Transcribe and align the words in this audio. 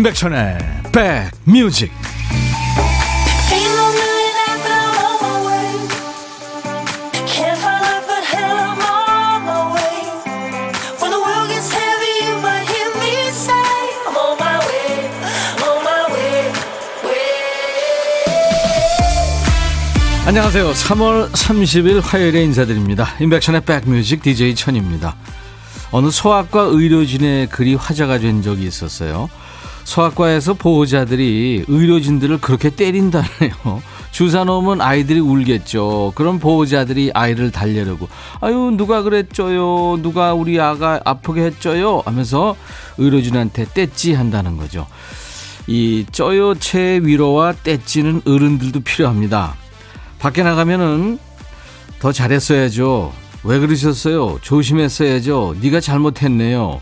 임백천의 0.00 0.58
백뮤직. 1.44 1.92
안녕하세요. 20.24 20.72
3월 20.72 21.30
30일 21.30 22.00
화요일에 22.02 22.42
인사드립니다. 22.44 23.16
임백천의 23.20 23.66
백뮤직 23.66 24.22
DJ 24.22 24.54
천입니다. 24.54 25.14
어느 25.92 26.10
소아과 26.10 26.62
의료진의 26.62 27.48
글이 27.48 27.74
화제가 27.74 28.18
된 28.18 28.42
적이 28.42 28.66
있었어요 28.66 29.28
소아과에서 29.84 30.54
보호자들이 30.54 31.64
의료진들을 31.66 32.40
그렇게 32.40 32.70
때린다네요. 32.70 33.82
주사 34.10 34.44
놓으면 34.44 34.80
아이들이 34.80 35.20
울겠죠. 35.20 36.12
그럼 36.16 36.40
보호자들이 36.40 37.12
아이를 37.14 37.50
달래려고 37.50 38.08
아유 38.40 38.72
누가 38.76 39.02
그랬죠요. 39.02 40.02
누가 40.02 40.34
우리 40.34 40.60
아가 40.60 41.00
아프게 41.04 41.42
했죠요. 41.42 42.02
하면서 42.04 42.56
의료진한테 42.98 43.66
떼찌 43.72 44.14
한다는 44.14 44.56
거죠. 44.56 44.86
이 45.66 46.04
쪄요체 46.10 47.00
위로와 47.04 47.52
떼찌는 47.62 48.22
어른들도 48.26 48.80
필요합니다. 48.80 49.54
밖에 50.18 50.42
나가면은 50.42 51.18
더 52.00 52.12
잘했어야죠. 52.12 53.12
왜 53.44 53.58
그러셨어요? 53.58 54.38
조심했어야죠. 54.42 55.56
네가 55.60 55.80
잘못했네요. 55.80 56.80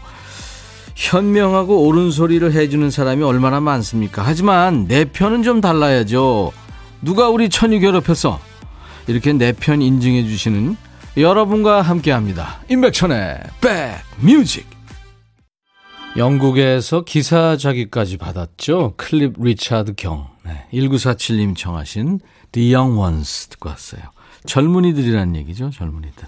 현명하고 1.09 1.87
옳은 1.87 2.11
소리를 2.11 2.53
해주는 2.53 2.91
사람이 2.91 3.23
얼마나 3.23 3.61
많습니까? 3.61 4.23
하지만 4.23 4.89
내 4.89 5.05
편은 5.05 5.45
좀 5.45 5.61
달라야죠. 5.61 6.53
누가 7.03 7.29
우리 7.29 7.49
천이 7.49 7.79
괴롭혔어? 7.79 8.41
이렇게 9.07 9.33
내 9.33 9.53
편 9.53 9.81
인증해 9.81 10.25
주시는 10.25 10.77
여러분과 11.17 11.83
함께 11.83 12.11
합니다. 12.11 12.61
임백천의 12.69 13.41
백뮤직. 14.21 14.67
영국에서 16.17 17.05
기사자기까지 17.05 18.17
받았죠. 18.17 18.95
클립 18.97 19.35
리차드 19.39 19.95
경. 19.95 20.27
네, 20.45 20.67
1947님 20.73 21.57
청하신 21.57 22.19
The 22.51 22.75
Young 22.75 22.99
Ones 22.99 23.47
듣고 23.51 23.69
왔어요. 23.69 24.03
젊은이들이란 24.47 25.37
얘기죠. 25.37 25.71
젊은이들. 25.71 26.25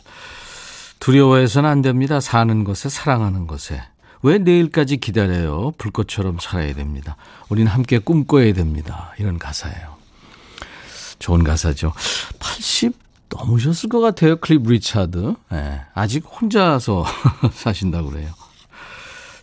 두려워해서는 1.01 1.69
안 1.69 1.83
됩니다. 1.83 2.21
사는 2.21 2.63
것에 2.63 2.89
사랑하는 2.89 3.49
것에. 3.49 3.83
왜 4.23 4.39
내일까지 4.39 4.99
기다려요? 4.99 5.73
불꽃처럼 5.79 6.39
살아야 6.41 6.75
됩니다. 6.75 7.17
우리는 7.49 7.71
함께 7.71 7.99
꿈꿔야 7.99 8.53
됩니다. 8.53 9.15
이런 9.19 9.39
가사예요. 9.39 9.97
좋은 11.19 11.45
가사죠. 11.45 11.93
80 12.39 12.95
넘으셨을 13.31 13.89
것 13.89 14.01
같아요. 14.01 14.37
클립 14.37 14.67
리차드. 14.67 15.35
네, 15.51 15.81
아직 15.95 16.25
혼자서 16.25 17.05
사신다고 17.53 18.11
그래요. 18.11 18.29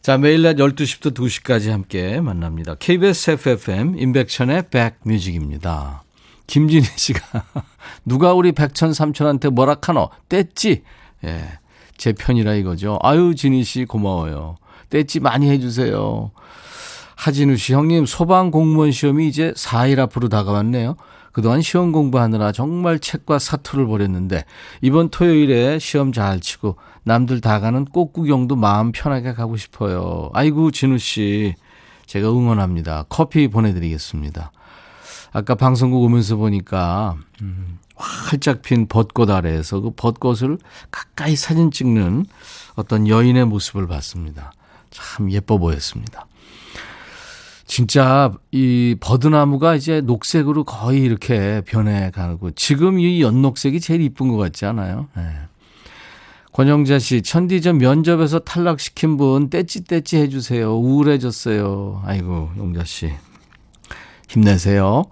자, 0.01 0.17
매일 0.17 0.41
낮 0.41 0.55
12시부터 0.55 1.13
2시까지 1.13 1.69
함께 1.69 2.21
만납니다. 2.21 2.75
KBS 2.75 3.31
FFM 3.31 3.97
인백천의 3.97 4.69
백뮤직입니다. 4.69 6.03
김진희 6.47 6.85
씨가 6.95 7.43
누가 8.05 8.33
우리 8.33 8.53
백천 8.53 8.93
삼천한테 8.93 9.49
뭐라 9.49 9.75
카노? 9.75 10.09
뗐지? 10.29 10.83
예. 11.25 11.59
제 11.97 12.13
편이라 12.13 12.53
이거죠. 12.55 12.99
아유, 13.01 13.35
진희 13.35 13.63
씨 13.63 13.85
고마워요. 13.85 14.57
떼찌 14.89 15.19
많이 15.19 15.49
해주세요. 15.49 16.31
하진우 17.15 17.57
씨, 17.57 17.73
형님, 17.73 18.05
소방 18.05 18.51
공무원 18.51 18.91
시험이 18.91 19.27
이제 19.27 19.51
4일 19.53 19.99
앞으로 19.99 20.29
다가왔네요. 20.29 20.95
그동안 21.31 21.61
시험 21.61 21.91
공부하느라 21.91 22.51
정말 22.51 22.99
책과 22.99 23.39
사투를 23.39 23.87
벌였는데, 23.87 24.45
이번 24.81 25.09
토요일에 25.09 25.79
시험 25.79 26.11
잘 26.11 26.39
치고, 26.39 26.77
남들 27.03 27.41
다 27.41 27.59
가는 27.59 27.85
꽃 27.85 28.13
구경도 28.13 28.55
마음 28.55 28.91
편하게 28.91 29.33
가고 29.33 29.57
싶어요. 29.57 30.29
아이고, 30.33 30.71
진우 30.71 30.97
씨, 30.99 31.55
제가 32.05 32.29
응원합니다. 32.29 33.05
커피 33.09 33.47
보내드리겠습니다. 33.47 34.51
아까 35.33 35.55
방송국 35.55 36.03
오면서 36.03 36.37
보니까, 36.37 37.17
음, 37.41 37.79
활짝 37.95 38.61
핀 38.61 38.87
벚꽃 38.87 39.29
아래에서 39.29 39.81
그 39.81 39.91
벚꽃을 39.95 40.57
가까이 40.91 41.35
사진 41.35 41.71
찍는 41.71 42.25
어떤 42.75 43.07
여인의 43.07 43.45
모습을 43.45 43.87
봤습니다. 43.87 44.51
참 44.91 45.31
예뻐 45.31 45.57
보였습니다. 45.57 46.27
진짜 47.65 48.31
이 48.51 48.95
버드나무가 48.99 49.75
이제 49.75 49.99
녹색으로 50.01 50.63
거의 50.63 51.01
이렇게 51.01 51.61
변해가고 51.65 52.51
지금 52.51 52.99
이 52.99 53.21
연녹색이 53.21 53.81
제일 53.81 54.01
이쁜 54.01 54.29
것 54.29 54.37
같지 54.37 54.65
않아요? 54.65 55.07
네. 55.15 55.23
권영자 56.53 56.97
씨, 56.97 57.21
천디전 57.21 57.77
면접에서 57.77 58.39
탈락시킨 58.39 59.17
분 59.17 59.51
떼찌떼찌 59.51 60.17
해주세요. 60.17 60.75
우울해졌어요. 60.75 62.01
아이고, 62.03 62.49
용자 62.57 62.83
씨. 62.83 63.13
힘내세요. 64.27 65.03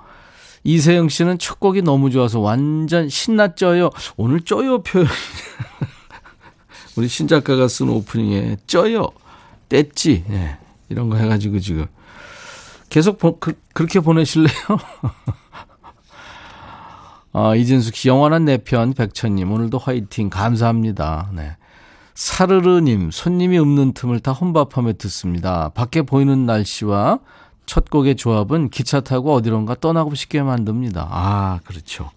이세영 0.63 1.09
씨는 1.09 1.37
첫 1.37 1.59
곡이 1.59 1.83
너무 1.83 2.09
좋아서 2.09 2.39
완전 2.39 3.07
신났죠요. 3.07 3.91
오늘 4.17 4.41
쪄요 4.41 4.81
표현. 4.81 5.05
우리 6.97 7.07
신작가가 7.07 7.67
쓴 7.67 7.89
오프닝에 7.89 8.57
쪄요. 8.65 9.09
뗐지. 9.69 10.23
예. 10.29 10.57
이런 10.89 11.09
거 11.09 11.17
해가지고 11.17 11.59
지금. 11.59 11.87
계속 12.89 13.17
보, 13.17 13.39
그, 13.39 13.59
렇게 13.75 13.99
보내실래요? 13.99 14.53
아, 17.33 17.55
이진숙 17.55 17.95
씨, 17.95 18.07
영원한 18.07 18.45
내 18.45 18.57
편, 18.57 18.93
백천님, 18.93 19.51
오늘도 19.51 19.77
화이팅, 19.77 20.29
감사합니다. 20.29 21.31
네. 21.33 21.57
사르르님, 22.13 23.11
손님이 23.11 23.57
없는 23.57 23.93
틈을 23.93 24.21
다 24.21 24.31
혼밥하며 24.31 24.93
듣습니다. 24.93 25.69
밖에 25.69 26.01
보이는 26.01 26.45
날씨와 26.45 27.19
첫 27.65 27.89
곡의 27.89 28.15
조합은 28.15 28.69
기차 28.69 29.01
타고 29.01 29.33
어디론가 29.33 29.75
떠나고 29.81 30.15
싶게 30.15 30.41
만듭니다. 30.41 31.09
아, 31.11 31.59
그렇죠. 31.65 32.11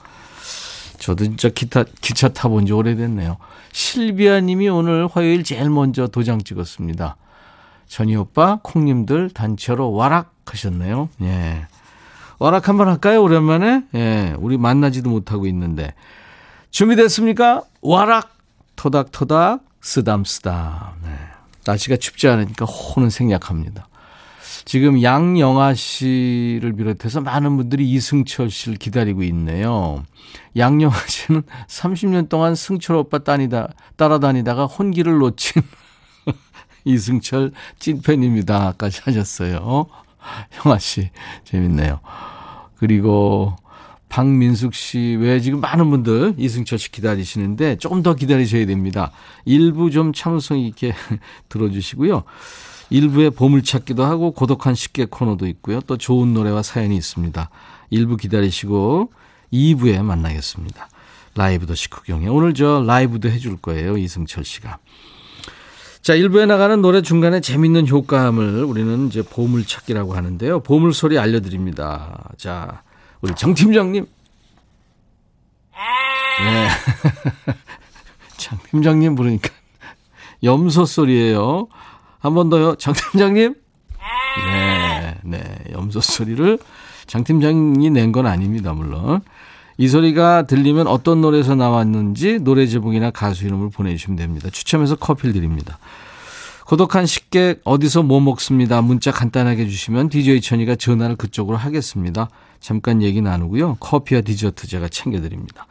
저도 0.99 1.25
진짜 1.25 1.49
기타, 1.49 1.85
기차 2.01 2.29
타본 2.29 2.67
지 2.67 2.73
오래됐네요. 2.73 3.39
실비아 3.73 4.41
님이 4.41 4.69
오늘 4.69 5.09
화요일 5.09 5.43
제일 5.43 5.71
먼저 5.71 6.07
도장 6.07 6.43
찍었습니다. 6.43 7.17
전희 7.89 8.17
오빠, 8.17 8.61
콩님들 8.63 9.31
단체로 9.31 9.93
와락 9.93 10.35
하셨네요. 10.47 11.09
예. 11.23 11.67
와락 12.39 12.69
한번 12.69 12.89
할까요? 12.89 13.23
오랜만에? 13.23 13.85
예. 13.95 14.35
우리 14.39 14.57
만나지도 14.57 15.11
못하고 15.11 15.47
있는데. 15.47 15.95
준비됐습니까? 16.71 17.65
와락! 17.83 18.37
토닥토닥, 18.77 19.65
쓰담쓰담. 19.81 21.01
네. 21.03 21.11
날씨가 21.67 21.97
춥지 21.97 22.29
않으니까 22.29 22.65
호는 22.65 23.11
생략합니다. 23.11 23.89
지금 24.65 25.03
양영아 25.03 25.75
씨를 25.75 26.75
비롯해서 26.75 27.21
많은 27.23 27.57
분들이 27.57 27.91
이승철 27.91 28.51
씨를 28.51 28.77
기다리고 28.77 29.23
있네요. 29.25 30.05
양영아 30.57 30.95
씨는 31.09 31.43
30년 31.67 32.29
동안 32.29 32.55
승철 32.55 32.97
오빠 32.97 33.19
따니다, 33.19 33.69
따라다니다가 33.97 34.67
혼기를 34.67 35.19
놓친 35.19 35.63
이승철 36.89 37.53
찐팬입니다.까지 37.79 39.03
하셨어요. 39.05 39.87
형아 40.51 40.79
씨, 40.79 41.11
재밌네요. 41.45 42.01
그리고 42.77 43.57
박민숙 44.09 44.75
씨, 44.75 45.17
왜 45.21 45.41
지금 45.41 45.61
많은 45.61 45.91
분들 45.91 46.35
이승철 46.39 46.79
씨 46.79 46.91
기다리시는데 46.91 47.77
조금 47.77 48.03
더 48.03 48.15
기다리셔야 48.15 48.67
됩니다. 48.67 49.13
일부 49.45 49.91
좀 49.91 50.13
참을성 50.13 50.59
있게 50.59 50.95
들어주시고요. 51.49 52.25
일부에 52.91 53.29
보물찾기도 53.31 54.05
하고 54.05 54.33
고독한 54.33 54.75
식객 54.75 55.11
코너도 55.11 55.47
있고요. 55.49 55.81
또 55.83 55.99
좋은 55.99 56.33
노래와 56.33 56.63
사연이 56.63 56.97
있습니다. 56.97 57.51
일부 57.91 58.17
기다리시고 58.17 59.13
2부에 59.53 60.03
만나겠습니다. 60.03 60.89
라이브도 61.35 61.75
식후경에. 61.75 62.29
오늘 62.29 62.55
저 62.55 62.83
라이브도 62.87 63.29
해줄 63.29 63.59
거예요. 63.59 63.99
이승철 63.99 64.45
씨가. 64.45 64.79
자, 66.03 66.15
1부에 66.15 66.47
나가는 66.47 66.81
노래 66.81 67.03
중간에 67.03 67.41
재밌는 67.41 67.89
효과음을 67.89 68.65
우리는 68.65 69.09
이제 69.09 69.23
보물찾기라고 69.23 70.15
하는데요. 70.15 70.61
보물소리 70.61 71.19
알려드립니다. 71.19 72.31
자, 72.39 72.83
우리 73.21 73.35
정 73.35 73.53
팀장님. 73.55 74.07
네. 76.45 76.69
장 78.39 78.59
팀장님 78.71 79.15
부르니까 79.17 79.51
염소 80.45 80.85
소리예요. 80.85 81.67
한 82.21 82.35
번 82.35 82.49
더요. 82.49 82.75
장 82.77 82.95
팀장님. 82.95 83.55
네, 84.53 85.17
네. 85.25 85.43
염소 85.73 86.01
소리를 86.01 86.59
장 87.07 87.25
팀장이 87.25 87.91
낸 87.91 88.13
건 88.13 88.27
아닙니다, 88.27 88.73
물론. 88.73 89.21
이 89.81 89.87
소리가 89.87 90.43
들리면 90.43 90.89
어떤 90.89 91.21
노래에서 91.21 91.55
나왔는지 91.55 92.41
노래 92.41 92.67
제목이나 92.67 93.13
가수 93.13 93.47
이름을 93.47 93.71
보내주시면 93.71 94.17
됩니다. 94.17 94.51
추첨해서 94.51 94.97
커피를 94.97 95.33
드립니다. 95.33 95.79
고독한 96.67 97.07
식객 97.07 97.61
어디서 97.63 98.03
뭐 98.03 98.21
먹습니다. 98.21 98.83
문자 98.83 99.13
간단하게 99.13 99.69
주시면 99.69 100.09
DJ 100.09 100.41
천이가 100.41 100.75
전화를 100.75 101.15
그쪽으로 101.15 101.57
하겠습니다. 101.57 102.29
잠깐 102.59 103.03
얘기 103.03 103.23
나누고요. 103.23 103.77
커피와 103.79 104.21
디저트 104.21 104.67
제가 104.67 104.89
챙겨드립니다. 104.89 105.67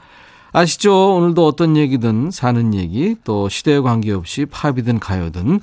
아시죠? 0.54 1.16
오늘도 1.16 1.46
어떤 1.46 1.76
얘기든 1.76 2.32
사는 2.32 2.74
얘기 2.74 3.18
또 3.26 3.50
시대에 3.50 3.82
관계없이 3.82 4.46
팝이든 4.46 5.00
가요든 5.00 5.60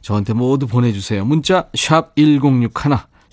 저한테 0.00 0.32
모두 0.32 0.66
보내주세요. 0.66 1.22
문자 1.26 1.66
샵 1.76 2.16
1061, 2.16 2.72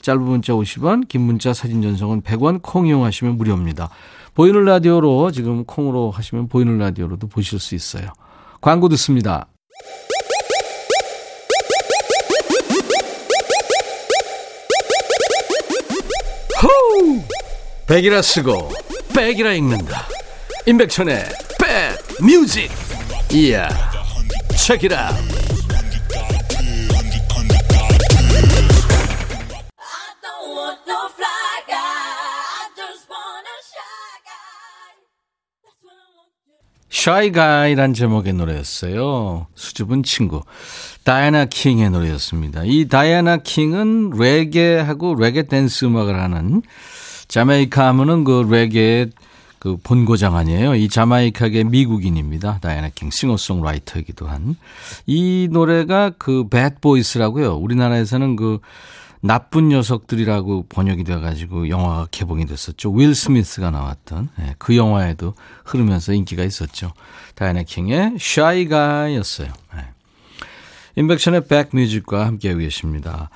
짧은 0.01 0.21
문자 0.21 0.53
50원, 0.53 1.07
긴 1.07 1.21
문자 1.21 1.53
사진 1.53 1.81
전송은 1.81 2.21
100원, 2.21 2.59
콩 2.61 2.85
이용하시면 2.85 3.37
무료입니다. 3.37 3.89
보이는 4.35 4.65
라디오로 4.65 5.31
지금 5.31 5.63
콩으로 5.63 6.11
하시면 6.11 6.49
보이는 6.49 6.77
라디오로도 6.77 7.27
보실 7.27 7.57
수 7.57 7.73
있어요. 7.73 8.09
광고 8.59 8.89
듣습니다. 8.89 9.47
호우! 16.61 17.21
백이라 17.87 18.21
쓰고 18.21 18.71
백이라 19.15 19.53
읽는다. 19.53 20.05
임백천의 20.65 21.23
백 21.57 21.97
뮤직. 22.21 22.69
이야. 23.31 23.69
책이라. 24.57 25.11
Shy 36.95 37.28
Guy란 37.28 37.93
제목의 37.93 38.33
노래였어요. 38.33 39.47
수줍은 39.53 40.03
친구. 40.03 40.41
다이아나 41.03 41.45
킹의 41.45 41.89
노래였습니다. 41.89 42.63
이 42.63 42.87
다이아나 42.87 43.37
킹은 43.37 44.11
레게하고 44.11 45.15
레게 45.15 45.43
댄스 45.43 45.85
음악을 45.85 46.19
하는 46.19 46.61
자메이카 47.27 47.85
하면은 47.87 48.23
그 48.23 48.47
레게 48.49 49.09
그 49.59 49.77
본고장 49.83 50.37
아니에요. 50.37 50.75
이 50.75 50.87
자마이카계 50.87 51.65
미국인입니다. 51.65 52.59
다이아나 52.61 52.89
킹 52.95 53.11
싱어송라이터이기도 53.11 54.27
한. 54.27 54.55
이 55.05 55.49
노래가 55.51 56.11
그 56.17 56.47
Bad 56.49 56.72
Boys라고요. 56.72 57.55
우리나라에서는 57.55 58.35
그 58.37 58.59
나쁜 59.21 59.69
녀석들이라고 59.69 60.67
번역이 60.69 61.03
돼가지고 61.03 61.69
영화가 61.69 62.07
개봉이 62.11 62.45
됐었죠. 62.45 62.93
윌 62.93 63.15
스미스가 63.15 63.71
나왔던 63.71 64.29
네, 64.37 64.55
그 64.57 64.75
영화에도 64.75 65.33
흐르면서 65.65 66.13
인기가 66.13 66.43
있었죠. 66.43 66.91
다이아나 67.33 67.63
킹의 67.63 68.13
Shy 68.15 68.67
Guy였어요. 68.67 69.51
네. 69.75 69.81
임백천의 70.95 71.47
백뮤직과 71.47 72.25
함께하고 72.25 72.59
계십니다. 72.59 73.29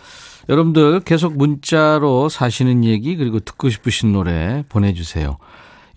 여러분들 0.47 1.01
계속 1.01 1.37
문자로 1.37 2.29
사시는 2.29 2.83
얘기 2.83 3.15
그리고 3.15 3.39
듣고 3.39 3.69
싶으신 3.69 4.11
노래 4.13 4.63
보내주세요. 4.69 5.37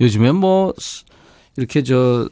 요즘엔 0.01 0.37
뭐 0.37 0.75
이렇게 1.57 1.83
저 1.83 2.29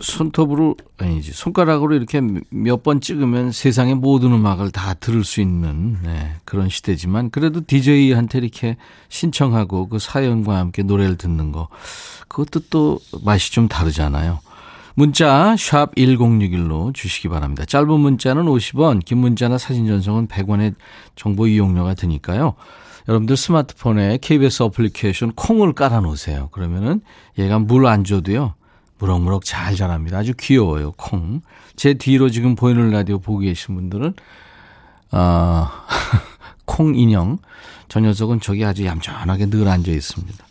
손톱으로 0.00 0.76
아니지 0.98 1.32
손가락으로 1.32 1.94
이렇게 1.94 2.20
몇 2.50 2.82
번 2.82 3.00
찍으면 3.00 3.52
세상의 3.52 3.96
모든 3.96 4.32
음악을 4.32 4.70
다 4.70 4.94
들을 4.94 5.24
수 5.24 5.40
있는 5.40 5.98
네, 6.02 6.36
그런 6.44 6.68
시대지만 6.68 7.30
그래도 7.30 7.60
DJ한테 7.66 8.38
이렇게 8.38 8.76
신청하고 9.08 9.88
그 9.88 9.98
사연과 9.98 10.56
함께 10.56 10.82
노래를 10.82 11.16
듣는 11.16 11.52
거 11.52 11.68
그것도 12.28 12.60
또 12.70 12.98
맛이 13.24 13.52
좀 13.52 13.68
다르잖아요. 13.68 14.40
문자 14.94 15.54
샵 15.56 15.94
1061로 15.94 16.92
주시기 16.92 17.28
바랍니다. 17.28 17.64
짧은 17.64 17.88
문자는 17.88 18.46
50원, 18.46 19.04
긴 19.04 19.18
문자나 19.18 19.56
사진 19.56 19.86
전송은 19.86 20.26
100원의 20.26 20.74
정보 21.14 21.46
이용료가 21.46 21.94
드니까요. 21.94 22.54
여러분들 23.08 23.36
스마트폰에 23.36 24.18
KBS 24.20 24.64
어플리케이션 24.64 25.32
콩을 25.32 25.72
깔아 25.72 26.00
놓으세요. 26.00 26.48
그러면은 26.50 27.00
얘가 27.38 27.58
물 27.58 27.86
안 27.86 28.04
줘도요. 28.04 28.54
무럭무럭 28.98 29.44
잘 29.44 29.76
자랍니다. 29.76 30.18
아주 30.18 30.34
귀여워요, 30.38 30.92
콩. 30.92 31.40
제 31.76 31.94
뒤로 31.94 32.30
지금 32.30 32.54
보이는 32.54 32.90
라디오 32.90 33.18
보고 33.18 33.38
계신 33.38 33.74
분들은, 33.74 34.14
어, 35.12 35.68
콩 36.64 36.94
인형. 36.94 37.38
저 37.88 38.00
녀석은 38.00 38.40
저기 38.40 38.64
아주 38.64 38.84
얌전하게 38.84 39.46
늘 39.46 39.66
앉아 39.68 39.90
있습니다. 39.90 40.44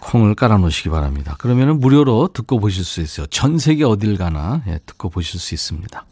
콩을 0.00 0.34
깔아 0.34 0.56
놓으시기 0.58 0.88
바랍니다. 0.88 1.36
그러면 1.38 1.78
무료로 1.78 2.30
듣고 2.32 2.58
보실 2.58 2.84
수 2.84 3.00
있어요. 3.00 3.26
전 3.26 3.58
세계 3.58 3.84
어딜 3.84 4.16
가나 4.16 4.62
예, 4.66 4.80
듣고 4.84 5.08
보실 5.08 5.38
수 5.38 5.54
있습니다. 5.54 6.04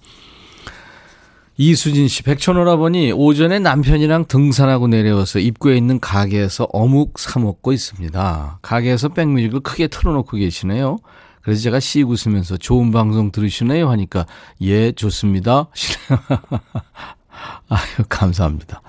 이수진 1.61 2.07
씨, 2.07 2.23
백천오라버니 2.23 3.11
오전에 3.11 3.59
남편이랑 3.59 4.27
등산하고 4.27 4.87
내려와서 4.87 5.41
입구에 5.41 5.77
있는 5.77 5.99
가게에서 5.99 6.69
어묵 6.73 7.19
사 7.19 7.41
먹고 7.41 7.73
있습니다. 7.73 8.61
가게에서 8.63 9.09
백뮤직을 9.09 9.59
크게 9.61 9.89
틀어놓고 9.89 10.37
계시네요. 10.37 10.99
그래서 11.43 11.61
제가 11.63 11.81
씩 11.81 12.09
웃으면서 12.09 12.59
좋은 12.59 12.93
방송 12.93 13.33
들으시네요 13.33 13.91
하니까 13.91 14.25
예 14.61 14.93
좋습니다. 14.93 15.67
아유 17.69 18.05
감사합니다. 18.09 18.81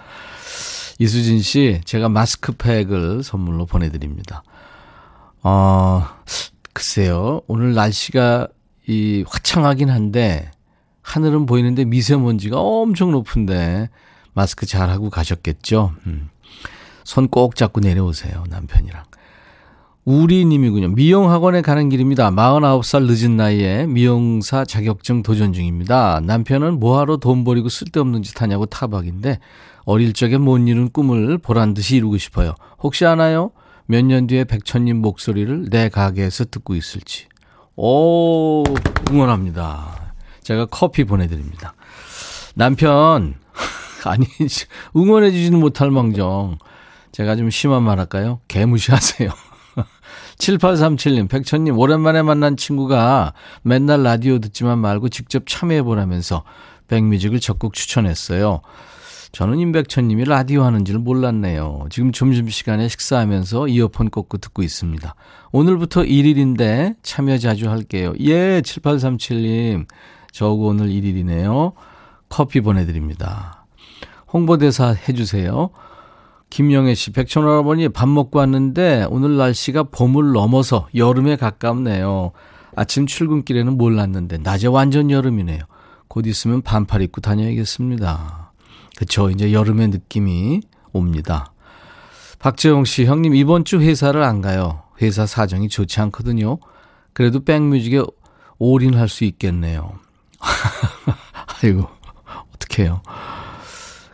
이수진 1.00 1.42
씨, 1.42 1.82
제가 1.86 2.08
마스크팩을 2.08 3.24
선물로 3.24 3.66
보내드립니다. 3.66 4.44
어, 5.42 6.06
글쎄요. 6.74 7.42
오늘 7.48 7.74
날씨가 7.74 8.48
이 8.88 9.24
화창하긴 9.28 9.90
한데 9.90 10.52
하늘은 11.10 11.46
보이는데 11.48 11.86
미세먼지가 11.86 12.60
엄청 12.60 13.12
높은데 13.12 13.90
마스크 14.34 14.66
잘 14.66 14.90
하고 14.90 15.10
가셨겠죠? 15.10 15.94
음. 16.06 16.30
손 17.04 17.28
꼭 17.28 17.56
잡고 17.56 17.80
내려오세요, 17.80 18.44
남편이랑. 18.50 19.04
우리님이군요. 20.06 20.90
미용학원에 20.90 21.62
가는 21.62 21.90
길입니다. 21.90 22.30
49살 22.32 23.04
늦은 23.06 23.38
나이에 23.38 23.86
미용사 23.88 24.66
자격증 24.66 25.24
도전 25.24 25.52
중입니다. 25.54 26.20
남편은 26.24 26.80
뭐하러 26.80 27.18
돈 27.18 27.44
버리고 27.44 27.70
쓸데없는 27.70 28.22
짓 28.24 28.40
하냐고 28.42 28.66
타박인데 28.68 29.40
어릴 29.86 30.14
적에 30.14 30.38
못 30.38 30.58
이룬 30.60 30.90
꿈을 30.92 31.38
보란 31.40 31.74
듯이 31.74 31.96
이루고 31.98 32.18
싶어요. 32.18 32.54
혹시 32.82 33.06
아나요? 33.06 33.52
몇 33.86 34.04
년 34.06 34.28
뒤에 34.28 34.44
백천님 34.44 34.98
목소리를 34.98 35.70
내 35.72 35.90
가게에서 35.90 36.46
듣고 36.46 36.76
있을지. 36.76 37.26
오, 37.76 38.64
응원합니다. 39.10 40.09
제가 40.50 40.66
커피 40.66 41.04
보내드립니다. 41.04 41.76
남편, 42.56 43.36
아니, 44.04 44.26
응원해주지는 44.96 45.60
못할 45.60 45.92
망정. 45.92 46.58
제가 47.12 47.36
좀 47.36 47.52
심한 47.52 47.84
말 47.84 48.00
할까요? 48.00 48.40
개무시하세요. 48.48 49.30
7837님, 50.40 51.30
백천님, 51.30 51.78
오랜만에 51.78 52.24
만난 52.24 52.58
친구가 52.58 53.34
맨날 53.62 54.02
라디오 54.02 54.40
듣지만 54.40 54.80
말고 54.80 55.10
직접 55.10 55.44
참여해보라면서 55.46 56.44
백뮤직을 56.88 57.40
적극 57.40 57.74
추천했어요. 57.74 58.62
저는 59.32 59.60
임백천님이 59.60 60.24
라디오 60.24 60.64
하는 60.64 60.84
줄 60.84 60.98
몰랐네요. 60.98 61.86
지금 61.92 62.12
점심시간에 62.12 62.88
식사하면서 62.88 63.68
이어폰 63.68 64.10
꽂고 64.10 64.40
듣고 64.40 64.64
있습니다. 64.64 65.14
오늘부터 65.52 66.02
1일인데 66.02 66.96
참여 67.04 67.38
자주 67.38 67.70
할게요. 67.70 68.16
예, 68.20 68.62
7837님. 68.62 69.86
저하고 70.32 70.68
오늘 70.68 70.88
1일이네요. 70.88 71.74
커피 72.30 72.62
보내드립니다. 72.62 73.66
홍보대사 74.32 74.96
해주세요. 75.08 75.70
김영애 76.50 76.96
씨, 76.96 77.12
백천 77.12 77.44
할아버니 77.44 77.90
밥 77.90 78.08
먹고 78.10 78.40
왔는데 78.40 79.08
오늘 79.10 79.38
날씨가 79.38 79.84
봄을 79.84 80.32
넘어서 80.32 80.88
여름에 80.96 81.36
가깝네요. 81.36 82.32
아침 82.76 83.06
출근길에는 83.06 83.78
몰랐는데 83.78 84.40
낮에 84.40 84.68
완전 84.68 85.12
여름이네요. 85.12 85.60
곧 86.08 86.26
있으면 86.26 86.62
반팔 86.62 87.02
입고 87.04 87.22
다녀야겠습니다. 87.22 88.52
그쵸. 88.98 89.30
이제 89.30 89.54
여름의 89.54 89.90
느낌이 89.90 90.62
옵니다. 90.92 91.54
박재홍 92.40 92.86
씨, 92.86 93.06
형님 93.06 93.36
이번 93.36 93.64
주 93.64 93.80
회사를 93.80 94.24
안 94.24 94.42
가요. 94.42 94.84
회사 95.02 95.26
사정이 95.26 95.70
좋지 95.70 96.00
않거든요. 96.02 96.58
그래도 97.14 97.44
백뮤직에 97.44 98.02
올인할 98.58 99.08
수 99.08 99.24
있겠네요. 99.24 99.94
아이고, 101.64 101.88
어떡해요. 102.56 103.02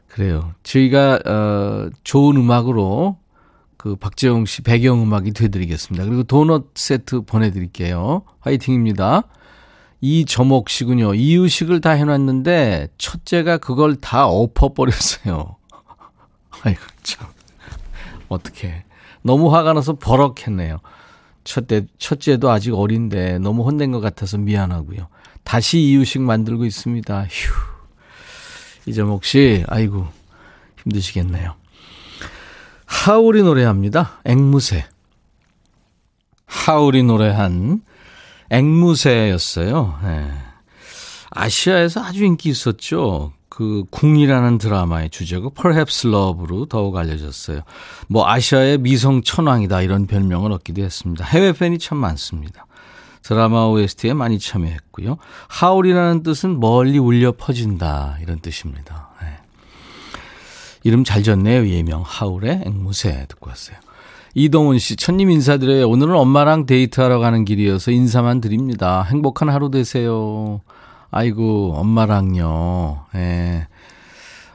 그래요. 0.07 0.53
저희가, 0.63 1.19
어, 1.25 1.89
좋은 2.03 2.37
음악으로 2.37 3.17
그 3.77 3.95
박재영 3.95 4.45
씨 4.45 4.61
배경 4.63 5.03
음악이 5.03 5.31
되드리겠습니다. 5.31 6.05
그리고 6.05 6.23
도넛 6.23 6.71
세트 6.75 7.21
보내드릴게요. 7.21 8.23
화이팅입니다. 8.39 9.23
이저목 10.01 10.69
씨군요. 10.69 11.13
이유식을 11.13 11.81
다 11.81 11.91
해놨는데 11.91 12.89
첫째가 12.97 13.57
그걸 13.57 13.95
다 13.95 14.27
엎어버렸어요. 14.27 15.57
아이고, 16.63 16.81
참. 17.03 17.27
어떡해. 18.29 18.85
너무 19.21 19.53
화가 19.53 19.73
나서 19.73 19.93
버럭했네요. 19.93 20.79
첫째, 21.43 21.85
첫째도 21.97 22.49
아직 22.49 22.73
어린데 22.73 23.39
너무 23.39 23.63
혼낸 23.63 23.91
것 23.91 23.99
같아서 23.99 24.37
미안하고요. 24.37 25.07
다시 25.45 25.79
이유식 25.79 26.21
만들고 26.21 26.65
있습니다. 26.65 27.27
휴. 27.29 27.53
이재목 28.87 29.23
씨, 29.23 29.63
아이고, 29.67 30.05
힘드시겠네요. 30.83 31.55
하울이 32.85 33.43
노래합니다. 33.43 34.19
앵무새. 34.25 34.85
하울이 36.45 37.03
노래한 37.03 37.81
앵무새였어요. 38.49 39.99
네. 40.03 40.31
아시아에서 41.31 42.03
아주 42.03 42.23
인기 42.23 42.49
있었죠. 42.49 43.33
그 43.49 43.83
궁이라는 43.89 44.57
드라마의 44.57 45.09
주제고 45.09 45.49
Perhaps 45.49 46.07
Love로 46.07 46.65
더욱 46.65 46.97
알려졌어요. 46.97 47.61
뭐 48.07 48.27
아시아의 48.27 48.79
미성 48.79 49.23
천왕이다 49.23 49.81
이런 49.81 50.07
별명을 50.07 50.51
얻기도 50.51 50.81
했습니다. 50.81 51.25
해외 51.25 51.53
팬이 51.53 51.79
참 51.79 51.97
많습니다. 51.97 52.65
드라마 53.25 53.65
OST에 53.65 54.13
많이 54.13 54.37
참여했고요. 54.37 55.17
하울이라는 55.47 56.21
뜻은 56.21 56.59
멀리 56.59 56.99
울려 56.99 57.31
퍼진다 57.31 58.17
이런 58.21 58.39
뜻입니다. 58.39 59.09
네. 59.19 59.27
이름 60.83 61.03
잘 61.03 61.23
졌네요. 61.23 61.67
예명 61.67 62.03
하울의 62.05 62.61
앵무새 62.67 63.25
듣고 63.27 63.49
왔어요. 63.49 63.77
이동훈 64.35 64.77
씨, 64.77 64.95
천님 64.95 65.31
인사드려요. 65.31 65.89
오늘은 65.89 66.13
엄마랑 66.15 66.67
데이트하러 66.67 67.17
가는 67.17 67.45
길이어서 67.45 67.89
인사만 67.89 68.41
드립니다. 68.41 69.01
행복한 69.01 69.49
하루 69.49 69.71
되세요. 69.71 70.61
아이고, 71.09 71.73
엄마랑요. 71.77 73.05
예. 73.15 73.67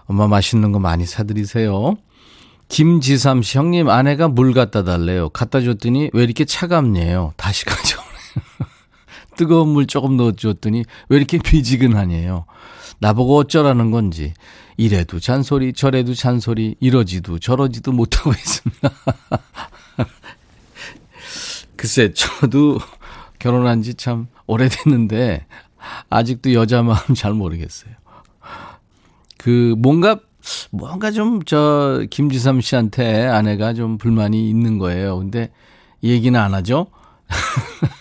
엄마 0.04 0.28
맛있는 0.28 0.70
거 0.70 0.78
많이 0.78 1.06
사드리세요. 1.06 1.96
김지삼 2.68 3.42
씨, 3.42 3.58
형님, 3.58 3.88
아내가 3.88 4.28
물 4.28 4.52
갖다 4.52 4.84
달래요. 4.84 5.30
갖다 5.30 5.60
줬더니 5.60 6.10
왜 6.12 6.22
이렇게 6.22 6.44
차갑네요. 6.44 7.32
다시 7.36 7.64
가져오네요. 7.64 7.99
뜨거운 9.36 9.68
물 9.68 9.86
조금 9.86 10.16
넣어줬더니 10.16 10.84
왜 11.08 11.16
이렇게 11.16 11.38
미지근하네요. 11.38 12.44
나보고 12.98 13.36
어쩌라는 13.38 13.90
건지. 13.90 14.34
이래도 14.76 15.20
잔소리, 15.20 15.72
저래도 15.72 16.14
잔소리, 16.14 16.74
이러지도 16.80 17.38
저러지도 17.38 17.92
못하고 17.92 18.30
있습니다. 18.30 18.90
글쎄, 21.76 22.12
저도 22.12 22.78
결혼한 23.38 23.82
지 23.82 23.94
참 23.94 24.26
오래됐는데, 24.46 25.46
아직도 26.10 26.52
여자 26.54 26.82
마음 26.82 27.14
잘 27.14 27.32
모르겠어요. 27.32 27.92
그, 29.38 29.74
뭔가, 29.78 30.18
뭔가 30.70 31.10
좀, 31.10 31.42
저, 31.44 32.04
김지삼 32.10 32.60
씨한테 32.60 33.26
아내가 33.26 33.74
좀 33.74 33.98
불만이 33.98 34.48
있는 34.48 34.78
거예요. 34.78 35.18
근데, 35.18 35.50
얘기는 36.02 36.38
안 36.38 36.54
하죠? 36.54 36.86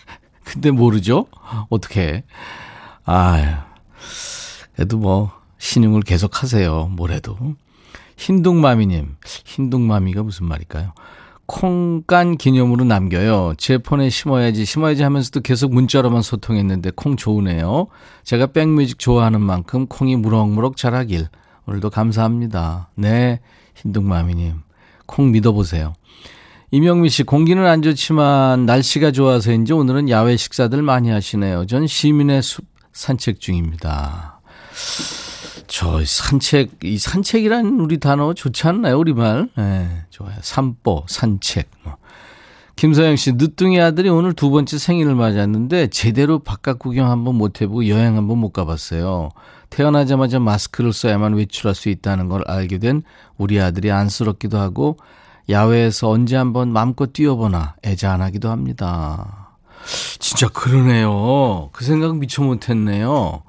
근데 0.51 0.71
모르죠? 0.71 1.27
어떻게. 1.69 2.23
아유. 3.05 3.45
그래도 4.75 4.97
뭐, 4.97 5.31
신용을 5.59 6.01
계속 6.01 6.41
하세요. 6.41 6.87
뭐래도. 6.87 7.37
흰둥마미님. 8.17 9.17
흰둥마미가 9.23 10.23
무슨 10.23 10.47
말일까요? 10.47 10.93
콩깐 11.45 12.37
기념으로 12.37 12.83
남겨요. 12.83 13.53
제 13.57 13.77
폰에 13.77 14.09
심어야지, 14.09 14.65
심어야지 14.65 15.03
하면서도 15.03 15.41
계속 15.41 15.71
문자로만 15.71 16.23
소통했는데 16.23 16.91
콩 16.95 17.15
좋으네요. 17.15 17.87
제가 18.23 18.47
백뮤직 18.47 18.97
좋아하는 18.97 19.41
만큼 19.41 19.85
콩이 19.85 20.15
무럭무럭 20.15 20.77
자라길. 20.77 21.27
오늘도 21.67 21.91
감사합니다. 21.91 22.89
네, 22.95 23.39
흰둥마미님. 23.75 24.61
콩 25.05 25.31
믿어보세요. 25.31 25.93
이명미 26.71 27.09
씨, 27.09 27.23
공기는 27.23 27.65
안 27.65 27.81
좋지만 27.81 28.67
날씨가 28.67 29.11
좋아서인지 29.11 29.73
오늘은 29.73 30.07
야외 30.09 30.37
식사들 30.37 30.83
많이 30.83 31.09
하시네요. 31.09 31.65
전 31.65 31.87
시민의 31.87 32.43
숲 32.43 32.65
산책 32.93 33.39
중입니다. 33.39 34.39
저 35.65 36.03
산책, 36.05 36.83
이 36.83 36.99
산책이란 36.99 37.79
우리 37.79 37.99
단어 37.99 38.35
좋지 38.35 38.67
않나요? 38.67 38.99
우리말. 38.99 39.49
네, 39.57 39.87
좋아요. 40.11 40.35
산보, 40.41 41.05
산책. 41.07 41.71
뭐. 41.83 41.97
김서영 42.75 43.15
씨, 43.15 43.33
늦둥이 43.33 43.81
아들이 43.81 44.09
오늘 44.09 44.33
두 44.33 44.51
번째 44.51 44.77
생일을 44.77 45.15
맞았는데 45.15 45.87
제대로 45.87 46.37
바깥 46.37 46.77
구경 46.77 47.09
한번 47.09 47.35
못 47.35 47.61
해보고 47.61 47.87
여행 47.87 48.15
한번 48.15 48.37
못 48.37 48.51
가봤어요. 48.51 49.29
태어나자마자 49.71 50.39
마스크를 50.39 50.93
써야만 50.93 51.33
외출할 51.33 51.73
수 51.73 51.89
있다는 51.89 52.29
걸 52.29 52.43
알게 52.45 52.77
된 52.77 53.01
우리 53.37 53.59
아들이 53.59 53.91
안쓰럽기도 53.91 54.59
하고 54.59 54.97
야외에서 55.49 56.09
언제 56.09 56.35
한번 56.35 56.71
마음껏 56.71 57.11
뛰어보나 57.11 57.75
애잔하기도 57.83 58.49
합니다. 58.49 59.57
진짜 60.19 60.47
그러네요. 60.49 61.69
그 61.71 61.83
생각 61.85 62.15
미처 62.17 62.43
못했네요. 62.43 63.43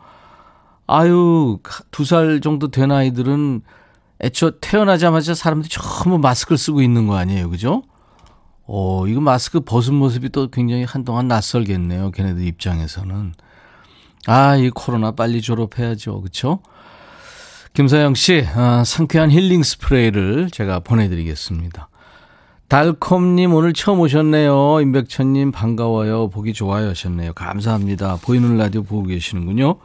아유, 0.87 1.59
두 1.91 2.05
살 2.05 2.41
정도 2.41 2.71
된 2.71 2.91
아이들은 2.91 3.63
애초 4.23 4.59
태어나자마자 4.61 5.35
사람들이 5.35 5.69
전부 5.71 6.19
마스크를 6.19 6.59
쓰고 6.59 6.83
있는 6.83 7.07
거 7.07 7.17
아니에요. 7.17 7.51
그죠? 7.51 7.83
어, 8.67 9.07
이거 9.07 9.21
마스크 9.21 9.61
벗은 9.61 9.95
모습이 9.95 10.31
또 10.31 10.49
굉장히 10.49 10.85
한동안 10.85 11.29
낯설겠네요. 11.29 12.13
걔네들 12.13 12.45
입장에서는. 12.45 13.35
아, 14.27 14.57
이 14.57 14.71
코로나 14.71 15.13
빨리 15.13 15.41
졸업해야죠. 15.43 16.21
그쵸? 16.23 16.61
김사영 17.73 18.15
씨, 18.15 18.45
아, 18.55 18.83
상쾌한 18.85 19.31
힐링 19.31 19.63
스프레이를 19.63 20.51
제가 20.51 20.81
보내드리겠습니다. 20.81 21.89
달콤님 22.71 23.53
오늘 23.53 23.73
처음 23.73 23.99
오셨네요. 23.99 24.81
임백천님 24.81 25.51
반가워요. 25.51 26.31
보기 26.31 26.53
좋아요 26.53 26.91
하셨네요. 26.91 27.33
감사합니다. 27.33 28.19
보이는 28.23 28.57
라디오 28.57 28.85
보고 28.85 29.03
계시는군요. 29.09 29.79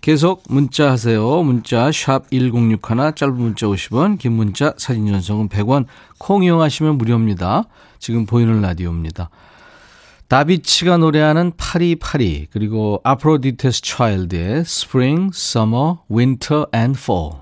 계속 0.00 0.42
문자 0.48 0.90
하세요. 0.90 1.42
문자 1.42 1.92
샵 1.92 2.30
1061, 2.30 3.14
짧은 3.14 3.34
문자 3.34 3.66
50원, 3.66 4.18
긴 4.18 4.32
문자 4.32 4.72
사진 4.78 5.08
전송은 5.08 5.50
100원, 5.50 5.84
콩 6.16 6.42
이용하시면 6.42 6.96
무료입니다. 6.96 7.64
지금 7.98 8.24
보이는 8.24 8.62
라디오입니다. 8.62 9.28
다비치가 10.28 10.96
노래하는 10.96 11.52
파리파리 11.58 12.46
그리고 12.50 12.98
아프로디테스 13.04 13.82
차일드의 13.82 14.60
Spring, 14.60 15.32
Summer, 15.34 15.96
Winter 16.10 16.64
and 16.74 16.98
Fall 16.98 17.41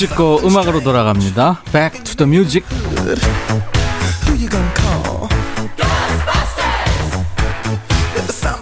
짓고 0.00 0.40
음악으로 0.46 0.80
돌아갑니다. 0.82 1.62
Back 1.72 2.02
to 2.04 2.16
the 2.16 2.26
music. 2.26 2.66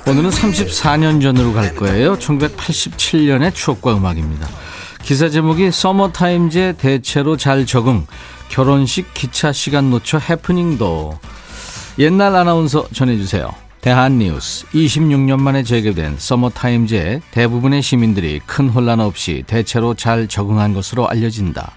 오늘은 0.04 0.30
34년 0.30 1.22
전으로 1.22 1.52
갈 1.52 1.76
거예요. 1.76 2.18
1987년의 2.18 3.54
추억과 3.54 3.96
음악입니다. 3.96 4.48
기사 5.04 5.28
제목이 5.28 5.70
서머타임즈의 5.70 6.76
대체로 6.76 7.36
잘 7.36 7.66
적응. 7.66 8.08
결혼식 8.48 9.14
기차 9.14 9.52
시간 9.52 9.90
놓쳐 9.90 10.18
해프닝도. 10.18 11.20
옛날 12.00 12.34
아나운서 12.34 12.88
전해주세요. 12.92 13.67
대한뉴스 13.80 14.66
26년 14.68 15.40
만에 15.40 15.62
재개된 15.62 16.16
서머타임즈에 16.18 17.20
대부분의 17.30 17.80
시민들이 17.80 18.40
큰 18.44 18.68
혼란 18.68 18.98
없이 18.98 19.44
대체로 19.46 19.94
잘 19.94 20.26
적응한 20.26 20.74
것으로 20.74 21.08
알려진다. 21.08 21.72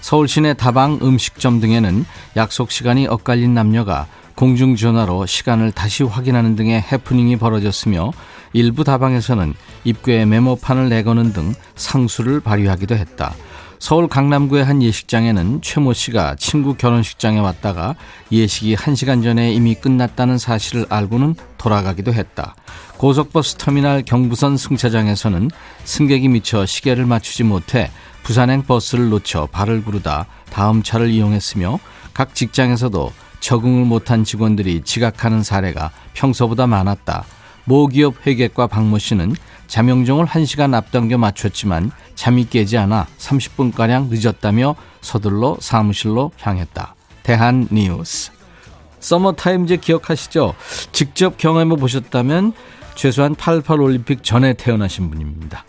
서울 0.00 0.26
시내 0.26 0.54
다방 0.54 1.00
음식점 1.02 1.60
등에는 1.60 2.06
약속 2.36 2.70
시간이 2.70 3.06
엇갈린 3.06 3.52
남녀가 3.52 4.06
공중전화로 4.36 5.26
시간을 5.26 5.72
다시 5.72 6.02
확인하는 6.02 6.56
등의 6.56 6.80
해프닝이 6.80 7.36
벌어졌으며 7.36 8.12
일부 8.52 8.82
다방에서는 8.82 9.54
입구에 9.84 10.24
메모판을 10.24 10.88
내거는 10.88 11.32
등 11.32 11.54
상수를 11.76 12.40
발휘하기도 12.40 12.96
했다. 12.96 13.34
서울 13.78 14.08
강남구의 14.08 14.64
한 14.64 14.82
예식장에는 14.82 15.60
최모 15.62 15.92
씨가 15.92 16.36
친구 16.36 16.74
결혼식장에 16.74 17.38
왔다가 17.38 17.96
예식이 18.32 18.76
1시간 18.76 19.22
전에 19.22 19.52
이미 19.52 19.74
끝났다는 19.74 20.38
사실을 20.38 20.86
알고는 20.88 21.34
돌아가기도 21.58 22.12
했다. 22.12 22.54
고속버스 22.96 23.56
터미널 23.56 24.02
경부선 24.02 24.56
승차장에서는 24.56 25.50
승객이 25.84 26.28
미쳐 26.28 26.64
시계를 26.64 27.04
맞추지 27.04 27.44
못해 27.44 27.90
부산행 28.22 28.62
버스를 28.62 29.10
놓쳐 29.10 29.46
발을 29.52 29.84
구르다 29.84 30.26
다음 30.50 30.82
차를 30.82 31.10
이용했으며 31.10 31.78
각 32.14 32.34
직장에서도 32.34 33.12
적응을 33.40 33.84
못한 33.84 34.24
직원들이 34.24 34.82
지각하는 34.84 35.42
사례가 35.42 35.90
평소보다 36.14 36.66
많았다. 36.66 37.24
모 37.64 37.86
기업 37.88 38.26
회계과 38.26 38.66
박모 38.66 38.98
씨는 38.98 39.34
자명종을 39.66 40.26
1시간 40.26 40.74
앞당겨 40.74 41.18
맞췄지만 41.18 41.90
잠이 42.14 42.46
깨지 42.48 42.78
않아 42.78 43.06
30분가량 43.18 44.08
늦었다며 44.08 44.76
서둘러 45.00 45.56
사무실로 45.60 46.30
향했다. 46.40 46.94
대한 47.22 47.68
뉴스. 47.70 48.30
서머타임제 49.00 49.78
기억하시죠? 49.78 50.54
직접 50.92 51.36
경험해 51.36 51.76
보셨다면 51.76 52.52
최소한 52.94 53.34
88 53.34 53.80
올림픽 53.80 54.22
전에 54.22 54.54
태어나신 54.54 55.10
분입니다. 55.10 55.64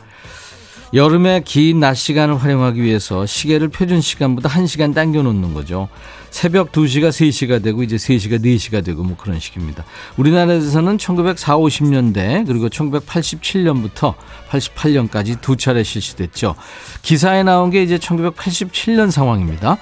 여름에 0.93 1.41
긴 1.43 1.79
낮 1.79 1.95
시간을 1.95 2.37
활용하기 2.41 2.81
위해서 2.81 3.25
시계를 3.25 3.67
표준 3.69 3.99
시간보다 3.99 4.47
1시간 4.49 4.93
당겨 4.93 5.21
놓는 5.23 5.53
거죠. 5.53 5.89
새벽 6.35 6.73
2시가 6.73 7.11
3시가 7.11 7.63
되고 7.63 7.81
이제 7.81 7.95
3시가 7.95 8.43
4시가 8.43 8.83
되고 8.83 9.03
뭐 9.03 9.15
그런 9.15 9.39
식입니다. 9.39 9.85
우리나라에서는 10.17 10.97
1940, 10.97 11.47
50년대 11.47 12.45
그리고 12.45 12.67
1987년부터 12.67 14.15
88년까지 14.49 15.39
두 15.39 15.55
차례 15.55 15.81
실시됐죠. 15.81 16.55
기사에 17.03 17.43
나온 17.43 17.69
게 17.69 17.81
이제 17.81 17.97
1987년 17.97 19.11
상황입니다. 19.11 19.77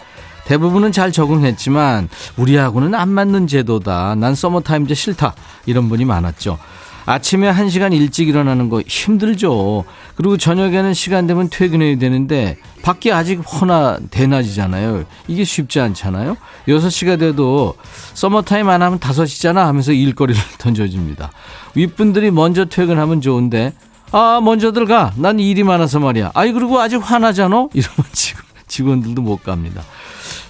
대부분은 0.45 0.91
잘 0.91 1.11
적응했지만 1.11 2.07
우리하고는 2.37 2.93
안 2.93 3.09
맞는 3.09 3.47
제도다. 3.47 4.13
난 4.13 4.35
서머타임제 4.35 4.93
싫다. 4.93 5.33
이런 5.65 5.89
분이 5.89 6.05
많았죠. 6.05 6.59
아침에 7.05 7.49
한시간 7.49 7.93
일찍 7.93 8.27
일어나는 8.29 8.69
거 8.69 8.81
힘들죠. 8.85 9.83
그리고 10.15 10.37
저녁에는 10.37 10.93
시간 10.93 11.27
되면 11.27 11.49
퇴근해야 11.49 11.97
되는데 11.97 12.57
밖이 12.81 13.11
아직 13.11 13.39
허나 13.39 13.99
대낮이잖아요. 14.09 15.03
이게 15.27 15.43
쉽지 15.43 15.79
않잖아요. 15.79 16.37
6시가 16.67 17.19
돼도 17.19 17.75
서머타임 18.13 18.69
안 18.69 18.81
하면 18.81 18.99
5시잖아 18.99 19.65
하면서 19.65 19.91
일거리를 19.91 20.39
던져줍니다. 20.59 21.31
윗분들이 21.75 22.31
먼저 22.31 22.65
퇴근하면 22.65 23.21
좋은데 23.21 23.73
아 24.11 24.39
먼저들 24.43 24.85
가. 24.85 25.11
난 25.15 25.39
일이 25.39 25.63
많아서 25.63 25.99
말이야. 25.99 26.31
아이 26.35 26.51
그리고 26.51 26.79
아직 26.79 26.97
환하잖아. 26.97 27.67
이러면 27.73 28.05
직원, 28.13 28.43
직원들도 28.67 29.21
못 29.21 29.43
갑니다. 29.43 29.81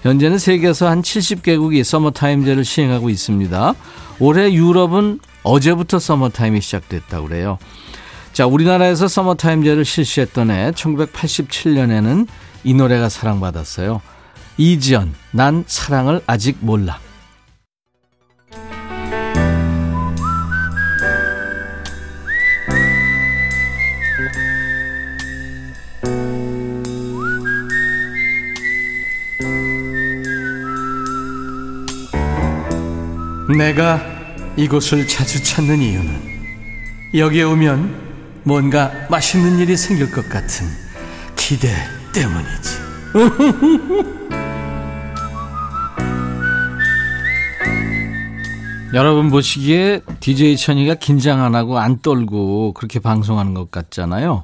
현재는 0.03 0.37
세계에서 0.37 0.89
한 0.89 1.01
70개국이 1.01 1.83
서머타임제를 1.83 2.65
시행하고 2.65 3.09
있습니다. 3.09 3.73
올해 4.19 4.53
유럽은 4.53 5.19
어제부터 5.43 5.97
서머타임이 5.97 6.59
시작됐다고 6.59 7.27
그래요. 7.27 7.57
자, 8.33 8.45
우리나라에서 8.45 9.07
서머타임제를 9.07 9.85
실시했던 9.85 10.51
해 10.51 10.71
1987년에는 10.71 12.27
이 12.65 12.73
노래가 12.73 13.07
사랑받았어요. 13.07 14.01
이지연, 14.57 15.13
난 15.31 15.63
사랑을 15.67 16.21
아직 16.27 16.57
몰라. 16.59 16.99
내가 33.57 34.01
이곳을 34.57 35.07
자주 35.07 35.43
찾는 35.43 35.79
이유는 35.79 36.33
여기에 37.13 37.43
오면 37.43 38.41
뭔가 38.43 38.91
맛있는 39.09 39.59
일이 39.59 39.77
생길 39.77 40.11
것 40.11 40.27
같은 40.29 40.67
기대 41.35 41.69
때문이지. 42.13 42.83
여러분 48.93 49.29
보시기에 49.31 50.01
DJ 50.19 50.55
천이가 50.55 50.95
긴장 50.95 51.43
안 51.43 51.55
하고 51.55 51.79
안 51.79 51.99
떨고 51.99 52.73
그렇게 52.73 52.99
방송하는 52.99 53.53
것 53.55 53.71
같잖아요. 53.71 54.43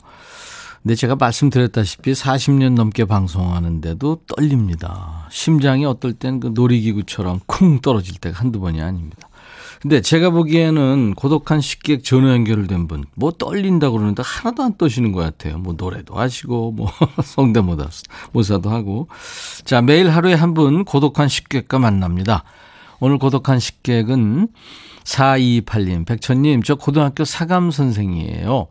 근데 0.82 0.96
제가 0.96 1.16
말씀드렸다시피 1.16 2.14
40년 2.14 2.74
넘게 2.74 3.06
방송하는데도 3.06 4.22
떨립니다. 4.26 5.19
심장이 5.30 5.86
어떨 5.86 6.14
땐 6.14 6.40
그 6.40 6.52
놀이기구처럼 6.54 7.40
쿵 7.46 7.80
떨어질 7.82 8.16
때가 8.18 8.40
한두 8.40 8.60
번이 8.60 8.82
아닙니다. 8.82 9.28
근데 9.82 10.02
제가 10.02 10.30
보기에는 10.32 11.14
고독한 11.16 11.62
식객 11.62 12.04
전화 12.04 12.32
연결된 12.34 12.88
분, 12.90 13.06
뭐 13.16 13.32
떨린다고 13.32 13.96
그러는데 13.96 14.22
하나도 14.26 14.62
안 14.62 14.78
떠시는 14.78 15.14
것 15.14 15.22
같아요. 15.22 15.58
뭐 15.58 15.74
노래도 15.78 16.16
하시고, 16.16 16.74
뭐 16.74 16.92
성대모사도 17.24 18.70
하고. 18.70 19.08
자, 19.64 19.82
매일 19.82 20.10
하루에 20.10 20.34
한 20.34 20.54
분 20.54 20.84
고독한 20.84 21.30
식객과 21.30 21.80
만납니다. 21.80 22.44
오늘 23.00 23.18
고독한 23.18 23.60
식객은 23.60 24.50
4228님, 25.06 26.06
백천님, 26.06 26.64
저 26.64 26.76
고등학교 26.76 27.24
사감 27.24 27.72
선생이에요. 27.72 28.68